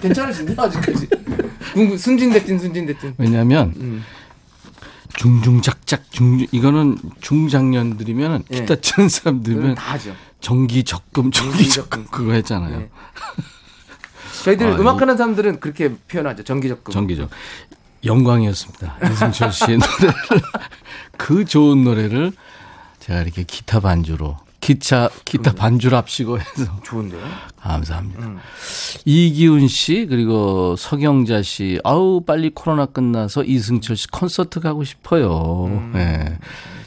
괜찮으신데 0.09 0.55
아직까지 0.57 1.09
순진대찐 1.99 2.59
순진대찐 2.59 3.15
왜냐하면 3.19 3.73
음. 3.77 4.05
중중작작 5.17 6.11
중 6.13 6.47
이거는 6.53 6.97
중장년들이면 7.21 8.45
예. 8.53 8.61
기타 8.61 8.77
치는 8.77 9.09
사람들이면 9.09 9.75
다 9.75 9.95
하죠 9.95 10.15
정기 10.41 10.85
적금 10.85 11.31
정기 11.31 11.69
적금 11.69 11.69
정기 11.69 11.71
적금. 11.71 12.07
그거 12.11 12.33
했잖아요. 12.33 12.81
예. 12.83 12.89
저희들 14.45 14.73
아, 14.73 14.77
음악하는 14.77 15.17
사람들은 15.17 15.59
그렇게 15.61 15.93
표현하죠 15.95 16.45
정기 16.45 16.69
적금 16.69 16.93
정기 16.93 17.17
적 17.17 17.29
영광이었습니다. 18.05 18.97
이승철 19.11 19.53
씨의 19.53 19.79
노래를 19.79 20.15
그 21.19 21.45
좋은 21.45 21.83
노래를 21.83 22.33
제가 23.01 23.23
이렇게 23.23 23.43
기타 23.43 23.81
반주로 23.81 24.37
기차 24.61 25.09
기타 25.25 25.53
반줄 25.53 25.95
합시고 25.95 26.39
해서 26.41 26.81
좋은데요? 26.83 27.23
감사합니다. 27.61 28.27
음. 28.27 28.39
이기훈 29.05 29.69
씨 29.69 30.07
그리고 30.09 30.77
서경자 30.77 31.43
씨 31.43 31.79
아우 31.85 32.21
빨리 32.21 32.51
코로나 32.51 32.87
끝나서 32.87 33.45
이승철 33.45 33.97
씨 33.97 34.09
콘서트 34.09 34.61
가고 34.61 34.85
싶어요. 34.85 35.67
음. 35.67 35.93
네. 35.95 36.39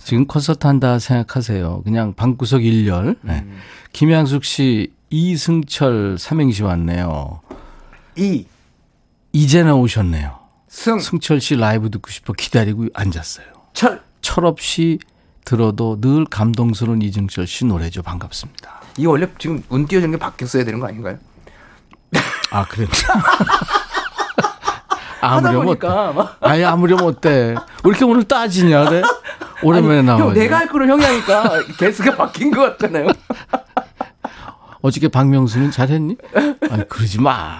지금 0.04 0.26
콘서트 0.26 0.68
한다 0.68 1.00
생각하세요. 1.00 1.82
그냥 1.84 2.14
방구석 2.14 2.66
일렬. 2.66 3.16
네. 3.22 3.40
음. 3.46 3.58
김양숙 3.94 4.44
씨 4.44 4.92
이승철 5.10 6.18
삼행시 6.20 6.64
왔네요. 6.64 7.42
이, 8.18 8.46
이제 9.32 9.64
나 9.64 9.76
오셨네요. 9.76 10.40
승, 10.68 11.00
승철 11.00 11.42
씨 11.42 11.56
라이브 11.56 11.90
듣고 11.90 12.10
싶어 12.12 12.34
기다리고 12.34 12.88
앉았어요. 12.94 13.46
철. 13.74 14.02
철없이 14.22 15.00
들어도 15.46 16.00
늘 16.00 16.26
감동스러운 16.26 17.02
이승철 17.02 17.48
씨 17.48 17.66
노래죠. 17.66 18.02
반갑습니다. 18.04 18.82
이 18.98 19.06
원래 19.06 19.28
지금 19.38 19.64
운 19.70 19.86
띄워주는 19.86 20.12
게 20.12 20.18
바뀌었어야 20.20 20.64
되는 20.64 20.80
거 20.80 20.88
아닌가요? 20.88 21.18
아, 22.52 22.66
그래. 22.66 22.88
아무렴 25.22 25.68
어때? 25.68 25.88
아예 26.42 26.64
아무렴 26.66 27.04
어때? 27.04 27.56
왜 27.84 27.90
이렇게 27.90 28.04
오늘 28.06 28.24
따지냐, 28.24 28.90
네? 28.90 29.02
오랜만에 29.64 29.98
아니, 30.00 30.08
나와. 30.08 30.20
형 30.20 30.34
내가 30.34 30.58
할 30.58 30.68
거를 30.68 30.90
형이 30.90 31.04
하니까 31.04 31.62
개수가 31.78 32.16
바뀐 32.16 32.50
것 32.52 32.62
같잖아요. 32.78 33.08
어저께 34.82 35.10
박명수는 35.10 35.70
잘했니? 35.70 36.18
아니, 36.72 36.90
그러지 36.90 37.22
마. 37.22 37.60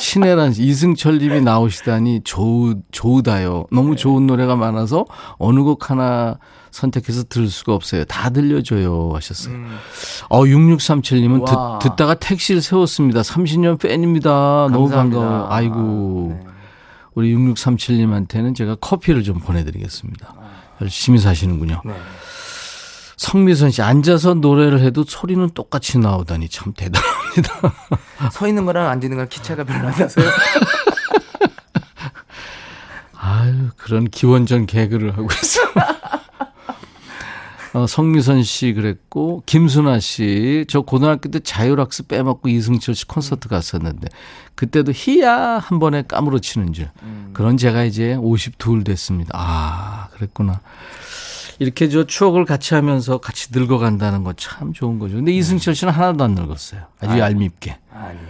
신혜란 0.00 0.54
씨, 0.54 0.62
이승철 0.62 1.18
님이 1.18 1.42
나오시다니 1.42 2.22
좋, 2.24 2.74
좋다요. 2.90 3.66
네. 3.70 3.76
너무 3.76 3.96
좋은 3.96 4.26
노래가 4.26 4.56
많아서 4.56 5.04
어느 5.36 5.60
곡 5.60 5.90
하나 5.90 6.38
선택해서 6.74 7.22
들을 7.24 7.48
수가 7.48 7.72
없어요. 7.72 8.04
다 8.04 8.30
들려줘요. 8.30 9.12
하셨어요. 9.14 9.54
어, 10.28 10.42
6637님은 10.42 11.36
음. 11.36 11.42
와. 11.42 11.78
듣, 11.78 11.94
다가 11.94 12.14
택시를 12.14 12.60
세웠습니다. 12.60 13.22
30년 13.22 13.78
팬입니다. 13.78 14.68
너무 14.72 14.88
감사합니다. 14.88 15.20
반가워요. 15.20 15.46
아이고. 15.50 16.40
네. 16.40 16.46
우리 17.14 17.32
6637님한테는 17.36 18.56
제가 18.56 18.74
커피를 18.76 19.22
좀 19.22 19.38
보내드리겠습니다. 19.38 20.34
열심히 20.80 21.20
사시는군요. 21.20 21.80
네. 21.84 21.94
성미선 23.16 23.70
씨, 23.70 23.80
앉아서 23.80 24.34
노래를 24.34 24.80
해도 24.80 25.04
소리는 25.06 25.48
똑같이 25.50 25.98
나오다니 25.98 26.48
참 26.48 26.72
대단합니다. 26.76 27.72
서 28.32 28.48
있는 28.48 28.66
거랑 28.66 28.88
앉는 28.88 29.10
거랑 29.10 29.28
기차가 29.28 29.62
별로 29.62 29.86
안 29.86 29.94
나서요. 29.96 30.26
아유, 33.16 33.68
그런 33.76 34.10
기원전 34.10 34.66
개그를 34.66 35.16
하고 35.16 35.28
있어. 35.40 35.60
어, 37.74 37.88
성미선 37.88 38.44
씨 38.44 38.72
그랬고, 38.72 39.42
김순아 39.46 39.98
씨, 39.98 40.64
저 40.68 40.82
고등학교 40.82 41.28
때 41.28 41.40
자율학습 41.40 42.06
빼먹고 42.06 42.48
이승철 42.48 42.94
씨 42.94 43.04
콘서트 43.06 43.48
갔었는데, 43.48 44.08
그때도 44.54 44.92
희야 44.94 45.58
한 45.58 45.80
번에 45.80 46.02
까무러치는 46.06 46.72
줄. 46.72 46.88
그런 47.32 47.56
제가 47.56 47.82
이제 47.82 48.14
52 48.14 48.84
됐습니다. 48.84 49.30
아, 49.34 50.08
그랬구나. 50.12 50.60
이렇게 51.58 51.88
저 51.88 52.04
추억을 52.04 52.44
같이 52.44 52.74
하면서 52.74 53.18
같이 53.18 53.48
늙어간다는 53.52 54.22
거참 54.22 54.72
좋은 54.72 55.00
거죠. 55.00 55.16
근데 55.16 55.32
이승철 55.32 55.74
씨는 55.74 55.92
하나도 55.92 56.22
안 56.22 56.32
늙었어요. 56.32 56.82
아주 57.00 57.18
얄밉게. 57.18 57.76
아니요. 57.92 58.20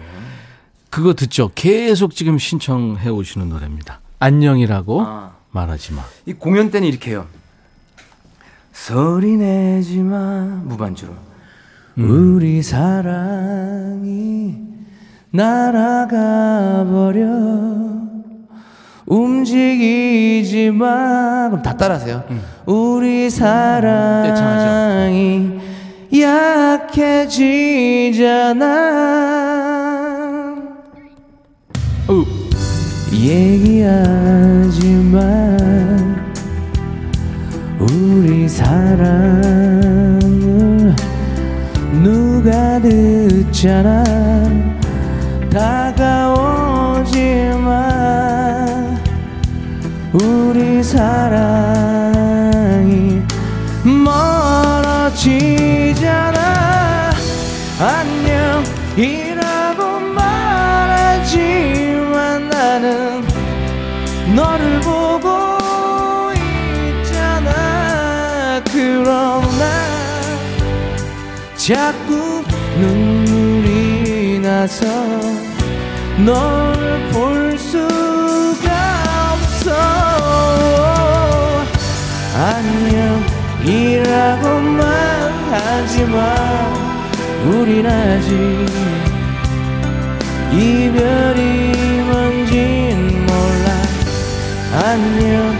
그거 0.89 1.13
듣죠? 1.13 1.51
계속 1.53 2.15
지금 2.15 2.39
신청해 2.39 3.09
오시는 3.09 3.49
노래입니다. 3.49 3.99
안녕이라고 4.19 5.01
아. 5.05 5.35
말하지 5.51 5.93
마. 5.93 6.03
이 6.25 6.33
공연 6.33 6.71
때는 6.71 6.87
이렇게 6.87 7.11
해요. 7.11 7.27
소리 8.75 9.37
내지 9.37 9.99
마 9.99 10.61
무반주로. 10.65 11.13
우리 11.97 12.61
사랑이 12.61 14.03
날아가 15.31 16.85
버려. 16.85 17.25
움직이지 19.07 20.71
마. 20.71 21.47
그럼 21.49 21.63
다 21.63 21.77
따라하세요. 21.77 22.25
우리 22.65 23.29
사랑이 23.29 24.41
약해지잖아. 26.13 27.45
어우, 32.07 32.25
얘기하지 33.13 34.85
마 35.11 36.04
우리 37.91 38.49
사랑을 38.49 38.95
누가 42.03 42.79
듣잖아. 42.79 44.03
다가오지 45.55 47.15
마 47.63 48.65
우리 50.11 50.83
사랑이 50.83 51.61
멀어지잖아 53.83 55.15
자꾸 71.65 72.43
눈물이 72.79 74.37
나서 74.37 74.85
널 76.23 76.75
볼 77.11 77.57
수가 77.57 78.69
없어. 79.33 79.71
안녕이라고만 83.65 84.83
하지마. 85.49 86.17
우린 87.49 87.87
아직 87.87 88.31
이별이 90.51 91.71
뭔진 92.03 93.25
몰라. 93.25 93.67
안녕 94.83 95.57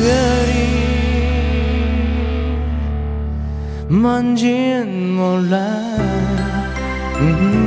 이별이 0.00 0.56
뭔진 3.90 5.16
몰라 5.16 5.58
음. 7.18 7.60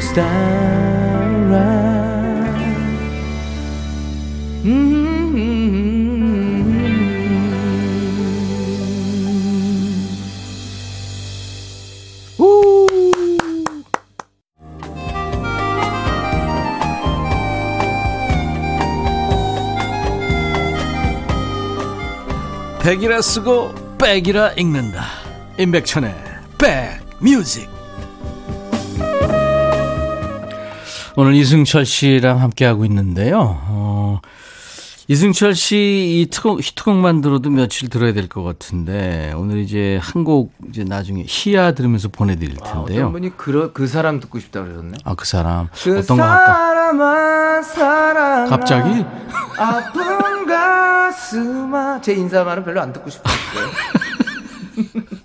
Starlight 0.00 0.75
백이라 22.86 23.20
쓰고 23.20 23.74
백이라 23.98 24.52
읽는다. 24.52 25.02
임백천의 25.58 26.14
백뮤직. 26.56 27.68
오늘 31.16 31.34
이승철 31.34 31.84
씨랑 31.84 32.40
함께하고 32.40 32.84
있는데요. 32.84 33.58
어, 33.64 34.20
이승철 35.08 35.56
씨이 35.56 36.28
특곡, 36.30 36.62
히트곡만 36.62 37.22
들어도 37.22 37.50
며칠 37.50 37.88
들어야 37.88 38.12
될 38.12 38.28
것 38.28 38.44
같은데, 38.44 39.32
오늘 39.34 39.58
이제 39.58 39.98
한 40.00 40.22
곡 40.22 40.52
이제 40.68 40.84
나중에 40.84 41.24
희야 41.26 41.72
들으면서 41.72 42.06
보내드릴 42.08 42.56
아, 42.62 42.68
어떤 42.68 42.84
텐데요. 42.86 43.10
분이 43.10 43.36
그, 43.36 43.72
그 43.72 43.88
사람 43.88 44.20
듣고 44.20 44.38
싶다 44.38 44.62
그러셨네. 44.62 44.98
아, 45.02 45.14
그 45.16 45.26
사람. 45.26 45.66
그 45.74 45.98
어떤 45.98 46.18
거 46.18 46.22
할까? 46.22 46.86
갑자기? 48.48 49.04
아픈 49.58 50.46
가 50.46 50.95
슴아 51.10 52.00
제 52.00 52.12
인사말은 52.14 52.64
별로 52.64 52.80
안 52.80 52.92
듣고 52.92 53.08
싶었어요. 53.10 53.68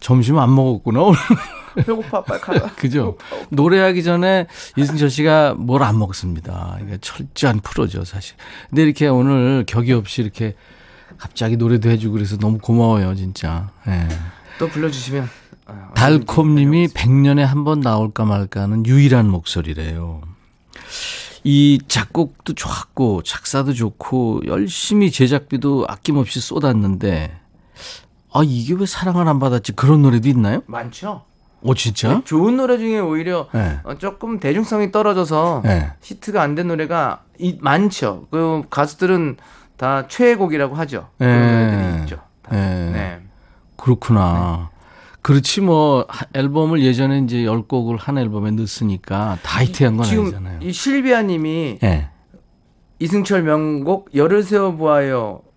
점심 0.00 0.38
안 0.38 0.54
먹었구나. 0.54 1.00
배고파 1.76 2.22
빨리 2.22 2.40
가라. 2.40 2.66
그죠? 2.76 3.16
노래하기 3.50 4.02
전에 4.02 4.46
이승철 4.76 5.10
씨가 5.10 5.54
뭘 5.54 5.82
안 5.82 5.98
먹습니다. 5.98 6.78
이게 6.82 6.98
철저한 7.00 7.60
프로죠, 7.60 8.04
사실. 8.04 8.36
근데 8.68 8.82
이렇게 8.82 9.06
오늘 9.08 9.64
격이 9.66 9.92
없이 9.92 10.22
이렇게 10.22 10.54
갑자기 11.18 11.56
노래도 11.56 11.88
해주고 11.88 12.14
그래서 12.14 12.36
너무 12.36 12.58
고마워요, 12.58 13.14
진짜. 13.14 13.70
예. 13.86 14.08
또 14.58 14.68
불러주시면 14.68 15.28
어, 15.66 15.90
달콤님이 15.94 16.88
100년에 16.88 17.40
한 17.40 17.64
번 17.64 17.80
나올까 17.80 18.24
말까 18.24 18.62
하는 18.62 18.84
유일한 18.84 19.28
목소리래요. 19.30 20.20
이 21.44 21.80
작곡도 21.88 22.54
좋았고 22.54 23.22
작사도 23.22 23.72
좋고 23.74 24.42
열심히 24.46 25.10
제작비도 25.10 25.86
아낌없이 25.88 26.40
쏟았는데 26.40 27.36
아 28.32 28.40
이게 28.44 28.74
왜 28.74 28.86
사랑을 28.86 29.26
안 29.28 29.38
받았지 29.38 29.72
그런 29.72 30.02
노래도 30.02 30.28
있나요? 30.28 30.62
많죠. 30.66 31.24
오 31.62 31.74
진짜? 31.74 32.22
좋은 32.24 32.56
노래 32.56 32.76
중에 32.78 32.98
오히려 32.98 33.48
네. 33.52 33.78
어, 33.84 33.94
조금 33.96 34.40
대중성이 34.40 34.90
떨어져서 34.90 35.62
네. 35.64 35.92
히트가 36.02 36.42
안 36.42 36.54
된 36.54 36.68
노래가 36.68 37.22
이, 37.38 37.56
많죠. 37.60 38.26
그 38.30 38.62
가수들은 38.70 39.36
다 39.76 40.06
최애곡이라고 40.08 40.74
하죠. 40.76 41.08
네. 41.18 41.26
그런 41.26 41.70
노래들이 41.76 42.02
있죠. 42.02 42.16
다. 42.42 42.56
네. 42.56 42.90
네. 42.90 43.20
그렇구나. 43.76 44.70
그렇지 45.22 45.60
뭐 45.60 46.04
하- 46.08 46.26
앨범을 46.34 46.82
예전에 46.82 47.18
이제 47.20 47.38
10곡을 47.44 47.96
한 47.98 48.18
앨범에 48.18 48.50
넣었으니까 48.50 49.38
다 49.42 49.62
히트한 49.64 49.96
건 49.96 50.06
지금 50.06 50.24
아니잖아요. 50.24 50.58
이 50.62 50.72
실비아 50.72 51.22
님이 51.22 51.78
예. 51.82 52.08
이승철 52.98 53.42
명곡 53.42 54.10
열을 54.14 54.42
세워 54.42 54.72
보아요 54.72 55.42
어. 55.44 55.51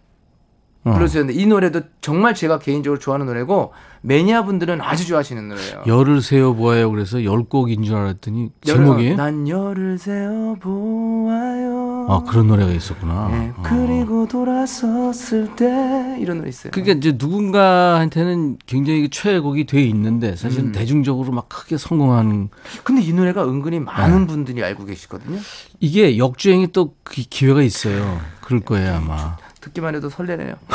불러주셨는데 0.93 1.39
이 1.39 1.47
노래도 1.47 1.81
정말 1.99 2.36
제가 2.36 2.59
개인적으로 2.59 2.99
좋아하는 2.99 3.25
노래고 3.25 3.73
매니아 4.01 4.45
분들은 4.45 4.81
아주 4.81 5.07
좋아하시는 5.07 5.47
노래예요. 5.49 5.83
열을 5.88 6.21
세어 6.21 6.53
보아요. 6.53 6.91
그래서 6.91 7.17
10곡인 7.17 7.83
줄 7.83 7.95
알았더니 7.95 8.51
제목이 8.61 9.15
난 9.15 9.47
열을 9.47 9.97
세워 9.97 10.53
보아요. 10.55 12.05
아, 12.07 12.21
그런 12.23 12.47
노래가 12.47 12.71
있었구나. 12.71 13.29
네, 13.29 13.51
어. 13.57 13.63
그리고 13.63 14.27
돌아섰을 14.27 15.55
때 15.55 16.17
이런 16.19 16.38
노래 16.38 16.49
있어요. 16.49 16.69
그러니까 16.71 16.97
이제 16.99 17.15
누군가한테는 17.17 18.57
굉장히 18.67 19.09
최애곡이 19.09 19.65
돼 19.65 19.81
있는데 19.81 20.36
사실 20.36 20.59
은 20.59 20.71
대중적으로 20.71 21.31
막 21.31 21.49
크게 21.49 21.77
성공한 21.77 22.49
근데 22.83 23.01
이 23.01 23.11
노래가 23.11 23.43
은근히 23.43 23.79
많은 23.79 24.27
분들이 24.27 24.63
알고 24.63 24.86
계시거든요. 24.86 25.39
이게 25.79 26.19
역주행이 26.19 26.67
또그 26.67 27.23
기회가 27.31 27.63
있어요. 27.63 28.19
그럴 28.41 28.59
거예요 28.61 28.97
아마. 28.97 29.36
듣기만 29.66 29.95
해도 29.95 30.09
설레네요. 30.09 30.55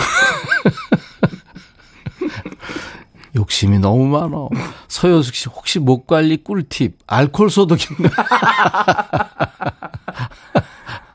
욕심이 3.37 3.79
너무 3.79 4.07
많어. 4.07 4.49
서효숙 4.89 5.35
씨 5.35 5.49
혹시 5.49 5.79
목 5.79 6.07
관리 6.09 6.43
꿀팁 6.43 6.99
알콜 7.07 7.49
소독인가? 7.51 8.11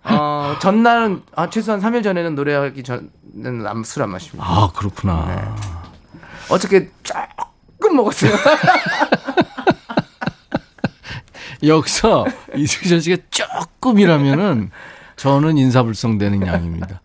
어, 0.05 0.55
전날은 0.61 1.23
아, 1.35 1.49
최소한 1.49 1.81
3일 1.81 2.03
전에는 2.03 2.35
노래하기 2.35 2.83
전에는 2.83 3.83
술안 3.83 4.11
마십니다. 4.11 4.45
아 4.47 4.71
그렇구나. 4.73 5.55
어저께 6.49 6.89
조금 7.03 7.97
먹었어요. 7.97 8.31
여기서 11.63 12.25
이승철 12.55 13.01
씨가 13.01 13.17
조금이라면은 13.29 14.71
저는 15.17 15.57
인사불성되는 15.57 16.45
양입니다. 16.45 17.01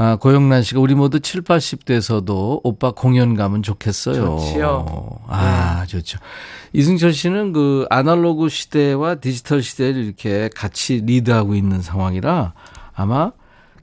아, 0.00 0.14
고영란 0.14 0.62
씨가 0.62 0.78
우리 0.78 0.94
모두 0.94 1.18
7, 1.18 1.42
80대에서도 1.42 2.60
오빠 2.62 2.92
공연 2.92 3.34
가면 3.34 3.64
좋겠어요. 3.64 4.38
좋지요. 4.38 5.18
아, 5.26 5.84
좋죠. 5.88 6.18
이승철 6.72 7.12
씨는 7.12 7.52
그 7.52 7.84
아날로그 7.90 8.48
시대와 8.48 9.16
디지털 9.16 9.60
시대를 9.60 10.04
이렇게 10.04 10.50
같이 10.54 11.02
리드하고 11.04 11.56
있는 11.56 11.82
상황이라 11.82 12.52
아마 12.94 13.32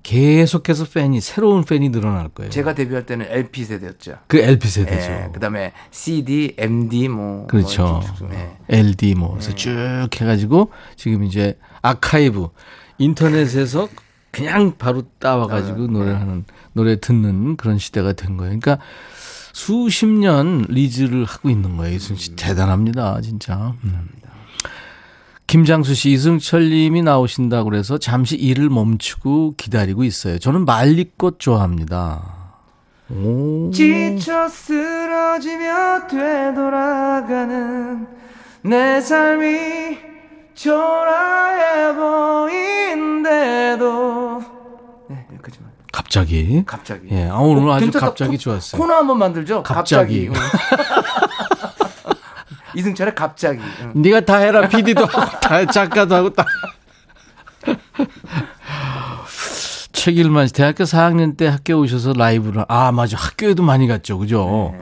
계속해서 0.03 0.86
팬이 0.86 1.20
새로운 1.20 1.66
팬이 1.66 1.89
늘어날 1.89 2.30
거예요. 2.30 2.49
제가 2.49 2.76
데뷔할 2.76 3.05
때는 3.05 3.26
LP 3.28 3.66
세대였죠. 3.66 4.20
그 4.28 4.38
LP 4.38 4.70
세대죠. 4.70 5.11
예, 5.11 5.30
그다음에 5.34 5.74
CD, 5.91 6.53
MD 6.57 7.09
뭐 7.09 7.45
그렇죠. 7.47 7.84
뭐 7.84 8.01
쭉, 8.01 8.30
예. 8.32 8.55
LD 8.70 9.16
뭐 9.16 9.32
그래서 9.32 9.53
쭉 9.53 10.07
해가지고 10.16 10.72
지금 10.95 11.26
이제 11.26 11.57
아카이브 11.82 12.47
인터넷에서 12.99 13.89
그냥 14.36 14.73
바로 14.77 15.03
따와가지고 15.19 15.88
노래하는 15.88 16.43
노래 16.73 16.99
듣는 16.99 17.55
그런 17.55 17.77
시대가 17.77 18.11
된 18.11 18.36
거예요. 18.36 18.59
그러니까 18.59 18.83
수십 19.53 20.07
년 20.07 20.65
리즈를 20.67 21.23
하고 21.23 21.49
있는 21.49 21.77
거예요. 21.77 21.95
이승 21.95 22.17
씨 22.17 22.36
대단합니다, 22.36 23.21
진짜. 23.21 23.73
음. 23.86 24.09
김장수 25.47 25.95
씨, 25.95 26.11
이승철 26.11 26.69
님이 26.69 27.01
나오신다고 27.01 27.69
그래서 27.69 27.97
잠시 27.97 28.36
일을 28.36 28.69
멈추고 28.69 29.53
기다리고 29.55 30.03
있어요. 30.03 30.38
저는 30.38 30.65
말리꽃 30.65 31.39
좋아합니다. 31.39 32.33
오. 33.09 33.71
지쳐 33.71 34.49
쓰러지며 34.49 36.07
되돌아가는 36.09 38.07
내 38.63 38.99
삶이 38.99 40.14
초라해 40.55 41.93
보인데도. 42.95 44.41
네 45.09 45.25
여기까지만. 45.33 45.69
갑자기. 45.91 46.63
갑자기. 46.65 47.07
예, 47.11 47.27
아, 47.29 47.35
오늘 47.37 47.69
아주. 47.71 47.91
갑자기 47.91 48.31
코- 48.31 48.37
좋았어요. 48.37 48.81
코너 48.81 48.95
한번 48.95 49.17
만들죠? 49.19 49.63
갑자기. 49.63 50.27
갑자기, 50.29 50.45
이승철의 52.75 53.15
갑자기. 53.15 53.59
응. 53.81 53.93
네가 53.95 54.21
다 54.21 54.37
해라. 54.37 54.67
PD도 54.67 55.05
하고 55.05 55.39
다 55.39 55.65
작가도 55.65 56.15
하고 56.15 56.29
다. 56.31 56.45
책일만 59.93 60.47
씨 60.47 60.53
대학교 60.53 60.83
4학년 60.83 61.35
때 61.37 61.47
학교 61.47 61.75
오셔서 61.79 62.13
라이브를 62.13 62.65
아 62.67 62.91
맞아. 62.91 63.17
학교에도 63.17 63.63
많이 63.63 63.87
갔죠. 63.87 64.17
그죠 64.19 64.73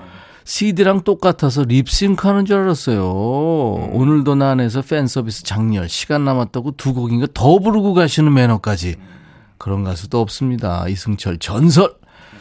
CD랑 0.46 1.02
똑같아서 1.02 1.64
립싱크하는 1.64 2.46
줄 2.46 2.58
알았어요. 2.58 3.10
오늘도 3.92 4.36
난에서 4.36 4.82
팬 4.82 5.08
서비스 5.08 5.44
장렬 5.44 5.88
시간 5.90 6.26
남았다고 6.26 6.72
두 6.72 6.94
곡인가 6.94 7.28
더 7.34 7.60
부르고 7.60 7.94
가시는 7.94 8.34
매너까지. 8.34 8.96
그런 9.58 9.84
가수도 9.84 10.20
없습니다. 10.20 10.88
이승철 10.88 11.40
전설. 11.40 11.94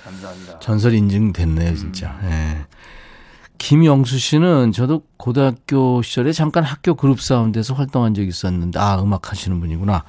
감사합니다. 0.05 0.59
전설 0.59 0.95
인증됐네요, 0.95 1.77
진짜. 1.77 2.19
예. 2.25 2.67
김영수 3.59 4.19
씨는 4.19 4.73
저도 4.73 5.03
고등학교 5.17 6.03
시절에 6.03 6.33
잠깐 6.33 6.65
학교 6.65 6.95
그룹 6.95 7.21
사운드에서 7.21 7.75
활동한 7.75 8.13
적이 8.13 8.27
있었는데, 8.27 8.81
아, 8.81 9.01
음악 9.01 9.31
하시는 9.31 9.61
분이구나. 9.61 10.03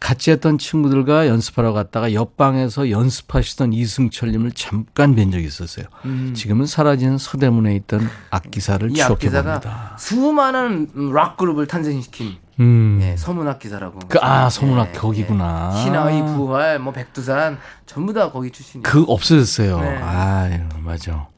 같이 0.00 0.30
했던 0.30 0.58
친구들과 0.58 1.26
연습하러 1.26 1.72
갔다가 1.72 2.12
옆방에서 2.12 2.90
연습하시던 2.90 3.72
이승철님을 3.72 4.52
잠깐 4.52 5.14
뵌 5.14 5.30
적이 5.30 5.44
있었어요. 5.46 5.86
지금은 6.34 6.66
사라진 6.66 7.18
서대문에 7.18 7.74
있던 7.76 8.08
악기사를 8.30 8.88
음. 8.88 8.90
이 8.92 8.94
추억해 8.94 9.12
악기사가 9.14 9.60
봅니다. 9.60 9.96
수많은 9.98 10.88
락 11.12 11.36
그룹을 11.36 11.66
탄생시킨 11.66 12.36
음. 12.60 12.98
예, 13.02 13.16
서문악 13.16 13.58
기사라고. 13.60 14.00
그, 14.08 14.18
아, 14.20 14.48
서문악 14.50 14.88
예, 14.88 14.98
거기구나. 14.98 15.72
예. 15.74 15.82
신하의 15.82 16.26
부활, 16.26 16.78
뭐 16.78 16.92
백두산 16.92 17.58
전부 17.86 18.12
다 18.12 18.30
거기 18.32 18.50
출신이에요. 18.50 18.82
그 18.82 19.04
없어졌어요. 19.06 19.80
네. 19.80 19.96
아유, 19.98 20.60
맞아. 20.82 21.28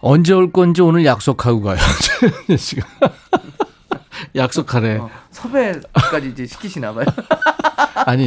언제 0.00 0.32
올 0.32 0.50
건지 0.50 0.82
오늘 0.82 1.04
약속하고 1.04 1.62
가요. 1.62 1.78
지금. 2.58 2.82
약속하래. 4.36 4.98
어, 4.98 5.10
섭외까지 5.30 6.28
이제 6.28 6.46
시키시나 6.46 6.92
봐요. 6.92 7.06
아니, 8.06 8.26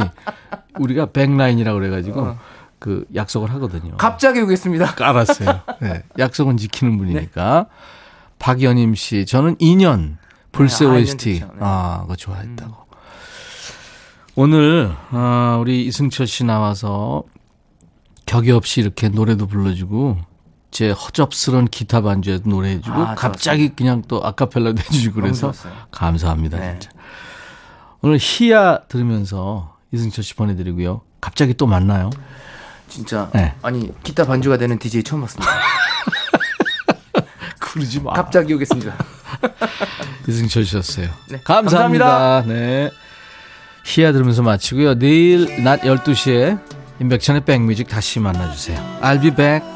우리가 0.78 1.06
백라인이라고 1.06 1.78
그래가지고 1.78 2.20
어. 2.20 2.38
그 2.78 3.04
약속을 3.14 3.50
하거든요. 3.54 3.96
갑자기 3.96 4.40
오겠습니다. 4.40 4.94
알았어요. 4.98 5.60
네, 5.80 6.02
약속은 6.18 6.56
지키는 6.56 6.98
분이니까. 6.98 7.66
박연임 8.38 8.94
씨, 8.94 9.24
저는 9.26 9.56
2년 9.56 10.16
불새 10.52 10.84
네, 10.84 10.90
아, 10.90 10.94
OST. 10.94 11.34
2년 11.34 11.40
좋죠. 11.40 11.52
네. 11.54 11.58
아, 11.60 11.98
그거 12.02 12.16
좋아했다고. 12.16 12.76
오늘, 14.36 14.94
아, 15.10 15.56
우리 15.60 15.86
이승철 15.86 16.26
씨 16.26 16.44
나와서 16.44 17.24
격이 18.26 18.50
없이 18.50 18.82
이렇게 18.82 19.08
노래도 19.08 19.46
불러주고, 19.46 20.18
제 20.70 20.90
허접스런 20.90 21.66
기타 21.66 22.02
반주에도 22.02 22.50
노래해주고, 22.50 22.96
아, 22.96 23.14
갑자기 23.14 23.70
그냥 23.70 24.02
또 24.08 24.24
아카펠라도 24.24 24.82
해주고 24.82 25.20
그래서. 25.20 25.52
감사합니다, 25.90 26.58
네. 26.58 26.76
진짜. 26.78 26.90
오늘 28.02 28.18
희야 28.20 28.80
들으면서 28.88 29.76
이승철 29.92 30.22
씨 30.22 30.34
보내드리고요. 30.34 31.00
갑자기 31.20 31.54
또 31.54 31.66
만나요. 31.66 32.10
진짜. 32.88 33.30
네. 33.34 33.54
아니 33.62 33.90
기타 34.02 34.26
반주가 34.26 34.58
되는 34.58 34.78
DJ 34.78 35.02
처음 35.02 35.22
봤습니다. 35.22 35.50
그러지 37.58 38.00
마. 38.00 38.12
갑자기 38.12 38.54
오겠습니다. 38.54 38.94
이승철 40.28 40.64
씨였어요. 40.64 41.08
네, 41.30 41.40
감사합니다. 41.42 42.44
네. 42.46 42.90
희야 43.84 44.12
들으면서 44.12 44.42
마치고요. 44.42 44.98
내일 44.98 45.64
낮 45.64 45.80
12시에 45.80 46.60
임백천의 47.00 47.44
백뮤직 47.44 47.88
다시 47.88 48.20
만나주세요. 48.20 48.98
I'll 49.02 49.20
be 49.20 49.30
back. 49.30 49.75